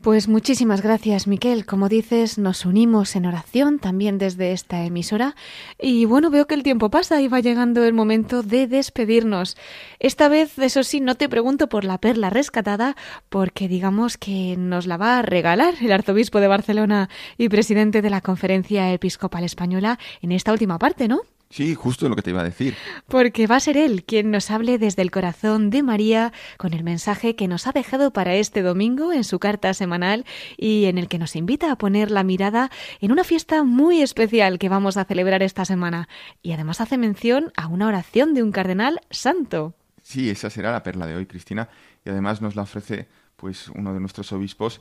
Pues 0.00 0.26
muchísimas 0.26 0.82
gracias, 0.82 1.28
Miquel. 1.28 1.64
Como 1.64 1.88
dices, 1.88 2.38
nos 2.38 2.66
unimos 2.66 3.14
en 3.14 3.24
oración 3.24 3.78
también 3.78 4.18
desde 4.18 4.50
esta 4.50 4.84
emisora. 4.84 5.36
Y 5.80 6.04
bueno, 6.06 6.30
veo 6.30 6.48
que 6.48 6.56
el 6.56 6.64
tiempo 6.64 6.90
pasa 6.90 7.22
y 7.22 7.28
va 7.28 7.38
llegando 7.38 7.84
el 7.84 7.92
momento 7.92 8.42
de 8.42 8.66
despedirnos. 8.66 9.56
Esta 10.00 10.28
vez, 10.28 10.58
eso 10.58 10.82
sí, 10.82 11.00
no 11.00 11.14
te 11.14 11.28
pregunto 11.28 11.68
por 11.68 11.84
la 11.84 11.98
perla 11.98 12.28
rescatada, 12.30 12.96
porque 13.28 13.68
digamos 13.68 14.18
que 14.18 14.56
nos 14.58 14.86
la 14.86 14.96
va 14.96 15.20
a 15.20 15.22
regalar 15.22 15.74
el 15.80 15.92
arzobispo 15.92 16.40
de 16.40 16.48
Barcelona 16.48 17.08
y 17.38 17.48
presidente 17.48 18.02
de 18.02 18.10
la 18.10 18.20
Conferencia 18.20 18.92
Episcopal 18.92 19.44
Española 19.44 20.00
en 20.20 20.32
esta 20.32 20.50
última 20.50 20.80
parte, 20.80 21.06
¿no? 21.06 21.20
Sí, 21.54 21.76
justo 21.76 22.08
lo 22.08 22.16
que 22.16 22.22
te 22.22 22.30
iba 22.30 22.40
a 22.40 22.44
decir. 22.44 22.74
Porque 23.06 23.46
va 23.46 23.54
a 23.54 23.60
ser 23.60 23.76
él 23.76 24.02
quien 24.02 24.32
nos 24.32 24.50
hable 24.50 24.76
desde 24.76 25.02
el 25.02 25.12
corazón 25.12 25.70
de 25.70 25.84
María 25.84 26.32
con 26.56 26.74
el 26.74 26.82
mensaje 26.82 27.36
que 27.36 27.46
nos 27.46 27.68
ha 27.68 27.72
dejado 27.72 28.12
para 28.12 28.34
este 28.34 28.60
domingo 28.60 29.12
en 29.12 29.22
su 29.22 29.38
carta 29.38 29.72
semanal 29.72 30.24
y 30.56 30.86
en 30.86 30.98
el 30.98 31.06
que 31.06 31.20
nos 31.20 31.36
invita 31.36 31.70
a 31.70 31.78
poner 31.78 32.10
la 32.10 32.24
mirada 32.24 32.72
en 33.00 33.12
una 33.12 33.22
fiesta 33.22 33.62
muy 33.62 34.02
especial 34.02 34.58
que 34.58 34.68
vamos 34.68 34.96
a 34.96 35.04
celebrar 35.04 35.44
esta 35.44 35.64
semana. 35.64 36.08
Y 36.42 36.50
además 36.50 36.80
hace 36.80 36.98
mención 36.98 37.52
a 37.56 37.68
una 37.68 37.86
oración 37.86 38.34
de 38.34 38.42
un 38.42 38.50
cardenal 38.50 39.00
santo. 39.10 39.76
Sí, 40.02 40.30
esa 40.30 40.50
será 40.50 40.72
la 40.72 40.82
perla 40.82 41.06
de 41.06 41.14
hoy, 41.14 41.26
Cristina, 41.26 41.68
y 42.04 42.10
además 42.10 42.42
nos 42.42 42.56
la 42.56 42.62
ofrece 42.62 43.06
pues 43.36 43.68
uno 43.68 43.94
de 43.94 44.00
nuestros 44.00 44.32
obispos 44.32 44.80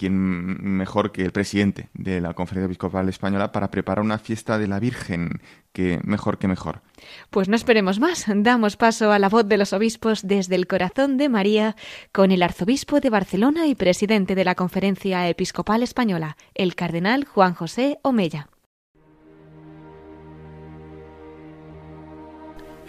quién 0.00 0.16
mejor 0.16 1.12
que 1.12 1.22
el 1.22 1.30
presidente 1.30 1.90
de 1.92 2.22
la 2.22 2.32
Conferencia 2.32 2.64
Episcopal 2.64 3.10
Española 3.10 3.52
para 3.52 3.70
preparar 3.70 4.02
una 4.02 4.18
fiesta 4.18 4.58
de 4.58 4.66
la 4.66 4.80
Virgen, 4.80 5.42
que 5.74 6.00
mejor 6.04 6.38
que 6.38 6.48
mejor. 6.48 6.80
Pues 7.28 7.50
no 7.50 7.56
esperemos 7.56 8.00
más, 8.00 8.24
damos 8.34 8.78
paso 8.78 9.12
a 9.12 9.18
la 9.18 9.28
voz 9.28 9.46
de 9.46 9.58
los 9.58 9.74
obispos 9.74 10.26
desde 10.26 10.54
el 10.54 10.66
corazón 10.66 11.18
de 11.18 11.28
María 11.28 11.76
con 12.12 12.30
el 12.30 12.42
arzobispo 12.42 13.00
de 13.00 13.10
Barcelona 13.10 13.66
y 13.66 13.74
presidente 13.74 14.34
de 14.34 14.44
la 14.46 14.54
Conferencia 14.54 15.28
Episcopal 15.28 15.82
Española, 15.82 16.38
el 16.54 16.74
cardenal 16.74 17.26
Juan 17.26 17.52
José 17.52 17.98
Omella. 18.00 18.48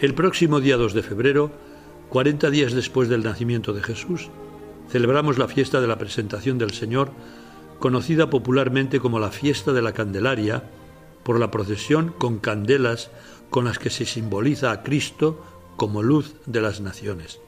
El 0.00 0.14
próximo 0.14 0.60
día 0.60 0.78
2 0.78 0.94
de 0.94 1.02
febrero, 1.02 1.52
40 2.08 2.48
días 2.48 2.72
después 2.72 3.10
del 3.10 3.22
nacimiento 3.22 3.74
de 3.74 3.82
Jesús, 3.82 4.30
celebramos 4.92 5.38
la 5.38 5.48
fiesta 5.48 5.80
de 5.80 5.86
la 5.86 5.96
presentación 5.96 6.58
del 6.58 6.72
Señor, 6.72 7.12
conocida 7.78 8.28
popularmente 8.28 9.00
como 9.00 9.18
la 9.18 9.30
fiesta 9.30 9.72
de 9.72 9.80
la 9.80 9.94
Candelaria, 9.94 10.64
por 11.22 11.40
la 11.40 11.50
procesión 11.50 12.12
con 12.18 12.38
candelas 12.38 13.10
con 13.48 13.64
las 13.64 13.78
que 13.78 13.88
se 13.88 14.04
simboliza 14.04 14.70
a 14.70 14.82
Cristo 14.82 15.42
como 15.76 16.02
luz 16.02 16.34
de 16.44 16.60
las 16.60 16.82
naciones. 16.82 17.40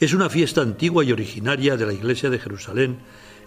Es 0.00 0.14
una 0.14 0.30
fiesta 0.30 0.62
antigua 0.62 1.04
y 1.04 1.12
originaria 1.12 1.76
de 1.76 1.84
la 1.84 1.92
Iglesia 1.92 2.30
de 2.30 2.38
Jerusalén, 2.38 3.00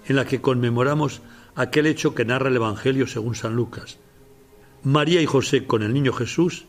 en 0.08 0.16
la 0.16 0.26
que 0.26 0.40
conmemoramos 0.40 1.24
aquel 1.56 1.88
hecho 1.88 2.14
que 2.14 2.26
narra 2.26 2.50
el 2.50 2.58
Evangelio 2.58 3.08
según 3.08 3.34
San 3.34 3.56
Lucas. 3.56 3.98
María 4.84 5.20
y 5.20 5.26
José 5.26 5.66
con 5.66 5.82
el 5.82 5.96
niño 5.96 6.14
Jesús 6.14 6.66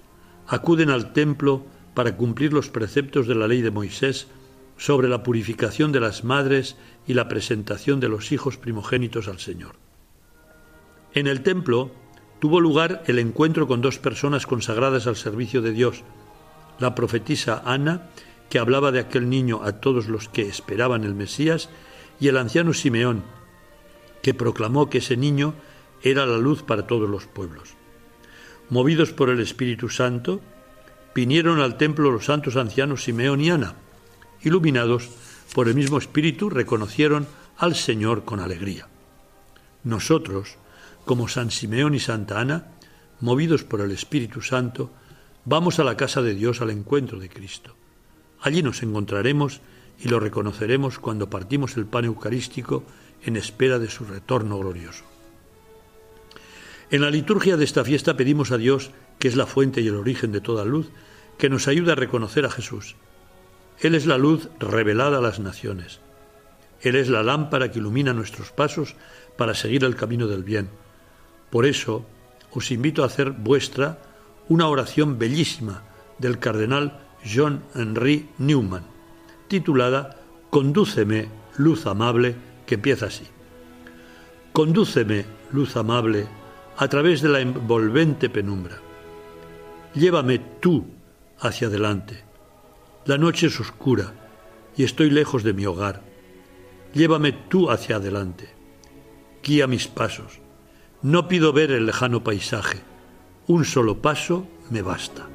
acuden 0.47 0.89
al 0.89 1.13
templo 1.13 1.67
para 1.93 2.17
cumplir 2.17 2.55
los 2.55 2.71
preceptos 2.71 3.27
de 3.27 3.35
la 3.35 3.47
ley 3.47 3.61
de 3.61 3.71
Moisés 3.71 4.29
sobre 4.77 5.09
la 5.09 5.23
purificación 5.23 5.93
de 5.93 6.01
las 6.01 6.25
madres 6.25 6.77
y 7.07 7.15
la 7.15 7.29
presentación 7.29 8.01
de 8.01 8.09
los 8.09 8.33
hijos 8.33 8.57
primogénitos 8.57 9.29
al 9.29 9.39
Señor. 9.39 9.77
En 11.15 11.27
el 11.27 11.43
templo 11.43 11.91
tuvo 12.41 12.61
lugar 12.61 13.03
el 13.07 13.19
encuentro 13.19 13.69
con 13.69 13.81
dos 13.81 13.99
personas 13.99 14.47
consagradas 14.47 15.07
al 15.07 15.17
servicio 15.17 15.63
de 15.63 15.73
Dios, 15.73 16.03
la 16.79 16.95
profetisa 16.95 17.63
Ana, 17.65 18.09
que 18.51 18.59
hablaba 18.59 18.93
de 18.93 19.01
aquel 19.01 19.31
niño 19.31 19.63
a 19.63 19.73
todos 19.81 20.09
los 20.09 20.29
que 20.29 20.43
esperaban 20.43 21.05
el 21.05 21.15
Mesías, 21.15 21.69
y 22.19 22.29
el 22.29 22.37
anciano 22.37 22.73
Simeón, 22.73 23.23
que 24.23 24.35
proclamó 24.35 24.89
que 24.89 24.99
ese 24.99 25.17
niño 25.17 25.55
era 26.03 26.27
la 26.27 26.39
luz 26.39 26.63
para 26.63 26.87
todos 26.87 27.09
los 27.09 27.27
pueblos. 27.27 27.75
Movidos 28.71 29.13
por 29.13 29.29
el 29.29 29.41
Espíritu 29.41 29.89
Santo, 29.89 30.41
vinieron 31.15 31.61
al 31.61 31.77
templo 31.77 32.11
los 32.11 32.27
santos 32.27 32.57
ancianos 32.57 33.05
Simeón 33.05 33.41
y 33.41 33.51
Ana, 33.51 33.75
iluminados 34.45 35.09
por 35.55 35.69
el 35.69 35.75
mismo 35.75 35.99
Espíritu, 35.99 36.51
reconocieron 36.51 37.27
al 37.59 37.75
Señor 37.75 38.25
con 38.25 38.41
alegría. 38.41 38.89
Nosotros, 39.85 40.57
como 41.05 41.29
San 41.29 41.51
Simeón 41.51 41.95
y 41.95 42.01
Santa 42.01 42.41
Ana, 42.41 42.69
movidos 43.21 43.65
por 43.65 43.81
el 43.81 43.91
Espíritu 43.91 44.41
Santo, 44.41 44.91
vamos 45.45 45.79
a 45.79 45.85
la 45.85 45.97
casa 45.97 46.23
de 46.23 46.35
Dios 46.35 46.61
al 46.61 46.71
encuentro 46.71 47.19
de 47.19 47.29
Cristo. 47.29 47.75
Allí 48.41 48.63
nos 48.63 48.83
encontraremos 48.83 49.61
y 50.01 50.09
lo 50.09 50.19
reconoceremos 50.19 50.99
cuando 50.99 51.31
partimos 51.31 51.77
el 51.77 51.87
pan 51.87 52.05
eucarístico 52.05 52.85
en 53.25 53.37
espera 53.37 53.79
de 53.79 53.89
su 53.89 54.05
retorno 54.05 54.59
glorioso. 54.59 55.05
En 56.91 57.01
la 57.01 57.11
liturgia 57.11 57.57
de 57.57 57.65
esta 57.65 57.85
fiesta 57.85 58.17
pedimos 58.17 58.51
a 58.51 58.59
Dios, 58.59 58.91
que 59.19 59.29
es 59.29 59.37
la 59.37 59.47
fuente 59.47 59.81
y 59.81 59.89
el 59.89 59.95
origen 59.95 60.33
de 60.33 60.41
toda 60.41 60.65
luz, 60.65 60.91
que 61.39 61.49
nos 61.49 61.69
ayude 61.69 61.93
a 61.93 61.97
reconocer 61.97 62.45
a 62.45 62.51
Jesús 62.51 62.97
él 63.83 63.97
es 63.97 64.07
la 64.07 64.17
luz 64.17 64.49
revelada 64.61 65.19
a 65.19 65.21
las 65.21 65.41
naciones. 65.41 65.99
Él 66.83 66.95
es 66.95 67.09
la 67.09 67.25
lámpara 67.25 67.73
que 67.73 67.81
ilumina 67.81 68.13
nuestros 68.13 68.53
pasos 68.53 68.95
para 69.37 69.55
seguir 69.55 69.83
el 69.83 69.97
camino 69.97 70.29
del 70.29 70.45
bien. 70.45 70.69
Por 71.51 71.67
eso 71.67 72.07
os 72.53 72.71
invito 72.71 73.03
a 73.03 73.07
hacer 73.07 73.33
vuestra 73.33 73.99
una 74.49 74.69
oración 74.69 75.19
bellísima 75.19 75.83
del 76.19 76.39
cardenal 76.39 77.01
John 77.25 77.65
Henry 77.75 78.29
Newman, 78.39 78.85
titulada 79.49 80.17
Condúceme, 80.51 81.29
luz 81.57 81.85
amable, 81.87 82.37
que 82.67 82.77
empieza 82.77 83.07
así. 83.07 83.27
Condúceme, 84.53 85.25
luz 85.51 85.77
amable, 85.77 86.29
a 86.77 86.87
través 86.87 87.21
de 87.21 87.31
la 87.31 87.41
envolvente 87.41 88.31
penumbra. 88.31 88.77
Llévame 89.95 90.39
tú 90.61 90.87
hacia 91.41 91.67
adelante 91.67 92.32
la 93.05 93.19
noche 93.19 93.49
es 93.49 93.59
oscura 93.59 94.15
y 94.77 94.85
estoy 94.85 95.11
lejos 95.11 95.43
de 95.43 95.53
mi 95.53 95.67
hogar. 95.67 96.03
Llévame 96.95 97.33
tú 97.33 97.71
hacia 97.71 97.97
adelante. 97.97 98.55
Guía 99.43 99.67
mis 99.67 99.89
pasos. 99.89 100.41
No 101.03 101.27
pido 101.27 101.53
ver 101.53 101.73
el 101.73 101.87
lejano 101.87 102.23
paisaje. 102.23 102.81
Un 103.49 103.65
solo 103.65 104.01
paso 104.01 104.47
me 104.71 104.83
basta. 104.83 105.27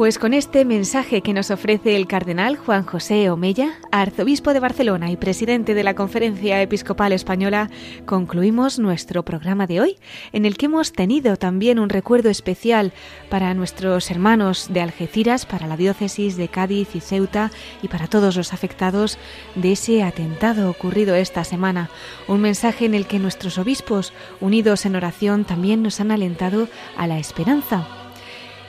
Pues 0.00 0.18
con 0.18 0.32
este 0.32 0.64
mensaje 0.64 1.20
que 1.20 1.34
nos 1.34 1.50
ofrece 1.50 1.94
el 1.94 2.06
cardenal 2.06 2.56
Juan 2.56 2.86
José 2.86 3.28
Omella, 3.28 3.74
arzobispo 3.92 4.54
de 4.54 4.60
Barcelona 4.60 5.10
y 5.10 5.18
presidente 5.18 5.74
de 5.74 5.84
la 5.84 5.92
Conferencia 5.92 6.62
Episcopal 6.62 7.12
Española, 7.12 7.68
concluimos 8.06 8.78
nuestro 8.78 9.26
programa 9.26 9.66
de 9.66 9.82
hoy, 9.82 9.98
en 10.32 10.46
el 10.46 10.56
que 10.56 10.64
hemos 10.64 10.92
tenido 10.92 11.36
también 11.36 11.78
un 11.78 11.90
recuerdo 11.90 12.30
especial 12.30 12.94
para 13.28 13.52
nuestros 13.52 14.10
hermanos 14.10 14.68
de 14.70 14.80
Algeciras, 14.80 15.44
para 15.44 15.66
la 15.66 15.76
diócesis 15.76 16.38
de 16.38 16.48
Cádiz 16.48 16.96
y 16.96 17.00
Ceuta 17.00 17.50
y 17.82 17.88
para 17.88 18.06
todos 18.06 18.36
los 18.36 18.54
afectados 18.54 19.18
de 19.54 19.72
ese 19.72 20.02
atentado 20.02 20.70
ocurrido 20.70 21.14
esta 21.14 21.44
semana. 21.44 21.90
Un 22.26 22.40
mensaje 22.40 22.86
en 22.86 22.94
el 22.94 23.06
que 23.06 23.18
nuestros 23.18 23.58
obispos, 23.58 24.14
unidos 24.40 24.86
en 24.86 24.96
oración, 24.96 25.44
también 25.44 25.82
nos 25.82 26.00
han 26.00 26.10
alentado 26.10 26.68
a 26.96 27.06
la 27.06 27.18
esperanza 27.18 27.99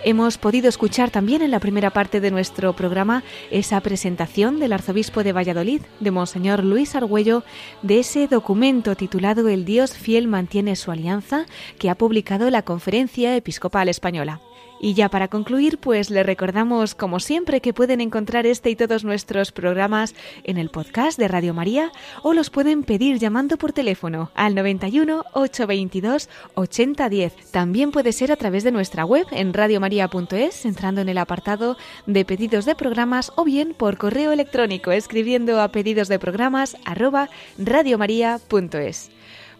Hemos 0.03 0.39
podido 0.39 0.67
escuchar 0.67 1.11
también 1.11 1.43
en 1.43 1.51
la 1.51 1.59
primera 1.59 1.91
parte 1.91 2.19
de 2.21 2.31
nuestro 2.31 2.75
programa 2.75 3.23
esa 3.51 3.79
presentación 3.81 4.59
del 4.59 4.73
arzobispo 4.73 5.23
de 5.23 5.31
Valladolid, 5.31 5.83
de 5.99 6.09
Monseñor 6.09 6.63
Luis 6.63 6.95
Argüello, 6.95 7.43
de 7.83 7.99
ese 7.99 8.27
documento 8.27 8.95
titulado 8.95 9.47
El 9.47 9.63
Dios 9.63 9.95
fiel 9.95 10.27
mantiene 10.27 10.75
su 10.75 10.89
alianza, 10.89 11.45
que 11.77 11.91
ha 11.91 11.95
publicado 11.95 12.49
la 12.49 12.63
Conferencia 12.63 13.35
Episcopal 13.35 13.89
Española. 13.89 14.41
Y 14.83 14.95
ya 14.95 15.09
para 15.09 15.27
concluir, 15.27 15.77
pues 15.77 16.09
les 16.09 16.25
recordamos, 16.25 16.95
como 16.95 17.19
siempre, 17.19 17.61
que 17.61 17.71
pueden 17.71 18.01
encontrar 18.01 18.47
este 18.47 18.71
y 18.71 18.75
todos 18.75 19.03
nuestros 19.03 19.51
programas 19.51 20.15
en 20.43 20.57
el 20.57 20.69
podcast 20.69 21.19
de 21.19 21.27
Radio 21.27 21.53
María 21.53 21.91
o 22.23 22.33
los 22.33 22.49
pueden 22.49 22.81
pedir 22.81 23.19
llamando 23.19 23.57
por 23.57 23.73
teléfono 23.73 24.31
al 24.33 24.55
91 24.55 25.23
822 25.33 26.29
8010. 26.55 27.51
También 27.51 27.91
puede 27.91 28.11
ser 28.11 28.31
a 28.31 28.37
través 28.37 28.63
de 28.63 28.71
nuestra 28.71 29.05
web 29.05 29.27
en 29.29 29.53
radiomaria.es, 29.53 30.65
entrando 30.65 31.01
en 31.01 31.09
el 31.09 31.19
apartado 31.19 31.77
de 32.07 32.25
pedidos 32.25 32.65
de 32.65 32.73
programas 32.73 33.31
o 33.35 33.43
bien 33.43 33.75
por 33.75 33.97
correo 33.97 34.31
electrónico 34.31 34.91
escribiendo 34.91 35.61
a 35.61 35.71
pedidos 35.71 36.07
de 36.07 36.17
programas 36.17 36.75
arroba 36.85 37.29
radiomaria.es. 37.59 39.11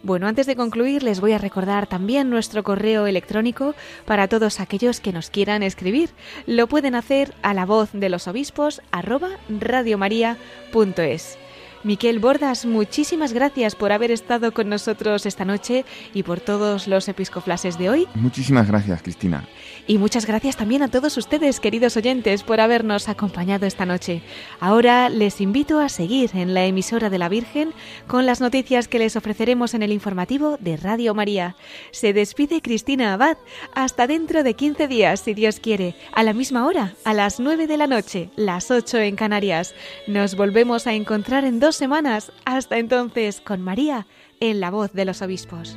Bueno, 0.02 0.26
antes 0.26 0.46
de 0.46 0.56
concluir 0.56 1.04
les 1.04 1.20
voy 1.20 1.32
a 1.32 1.38
recordar 1.38 1.86
también 1.86 2.28
nuestro 2.28 2.64
correo 2.64 3.06
electrónico 3.06 3.76
para 4.04 4.26
todos 4.26 4.58
aquellos 4.58 4.98
que 5.00 5.12
nos 5.12 5.30
quieran 5.30 5.62
escribir. 5.62 6.10
Lo 6.46 6.66
pueden 6.66 6.96
hacer 6.96 7.34
a 7.42 7.54
la 7.54 7.66
voz 7.66 7.90
de 7.92 8.08
los 8.08 8.26
obispos 8.26 8.82
arroba 8.90 9.30
radiomaria.es. 9.48 11.38
Miquel 11.84 12.20
Bordas, 12.20 12.64
muchísimas 12.64 13.32
gracias 13.32 13.74
por 13.74 13.90
haber 13.90 14.12
estado 14.12 14.52
con 14.52 14.68
nosotros 14.68 15.26
esta 15.26 15.44
noche 15.44 15.84
y 16.14 16.22
por 16.22 16.38
todos 16.38 16.86
los 16.86 17.08
episcoflases 17.08 17.76
de 17.76 17.90
hoy. 17.90 18.08
Muchísimas 18.14 18.68
gracias, 18.68 19.02
Cristina. 19.02 19.48
Y 19.88 19.98
muchas 19.98 20.26
gracias 20.26 20.56
también 20.56 20.82
a 20.82 20.88
todos 20.88 21.16
ustedes, 21.16 21.58
queridos 21.58 21.96
oyentes, 21.96 22.44
por 22.44 22.60
habernos 22.60 23.08
acompañado 23.08 23.66
esta 23.66 23.84
noche. 23.84 24.22
Ahora 24.60 25.08
les 25.08 25.40
invito 25.40 25.80
a 25.80 25.88
seguir 25.88 26.30
en 26.34 26.54
la 26.54 26.64
emisora 26.64 27.10
de 27.10 27.18
la 27.18 27.28
Virgen 27.28 27.72
con 28.06 28.26
las 28.26 28.40
noticias 28.40 28.86
que 28.86 29.00
les 29.00 29.16
ofreceremos 29.16 29.74
en 29.74 29.82
el 29.82 29.90
informativo 29.90 30.58
de 30.60 30.76
Radio 30.76 31.14
María. 31.14 31.56
Se 31.90 32.12
despide 32.12 32.62
Cristina 32.62 33.12
Abad. 33.14 33.38
Hasta 33.74 34.06
dentro 34.06 34.44
de 34.44 34.54
15 34.54 34.86
días, 34.86 35.20
si 35.20 35.34
Dios 35.34 35.58
quiere, 35.58 35.96
a 36.12 36.22
la 36.22 36.32
misma 36.32 36.64
hora, 36.64 36.94
a 37.04 37.12
las 37.12 37.40
9 37.40 37.66
de 37.66 37.76
la 37.76 37.88
noche, 37.88 38.30
las 38.36 38.70
8 38.70 38.98
en 38.98 39.16
Canarias. 39.16 39.74
Nos 40.06 40.36
volvemos 40.36 40.86
a 40.86 40.94
encontrar 40.94 41.44
en 41.44 41.58
dos 41.58 41.71
semanas. 41.76 42.32
Hasta 42.44 42.78
entonces, 42.78 43.40
con 43.40 43.60
María 43.60 44.06
en 44.40 44.60
la 44.60 44.70
voz 44.70 44.92
de 44.92 45.04
los 45.04 45.22
obispos. 45.22 45.76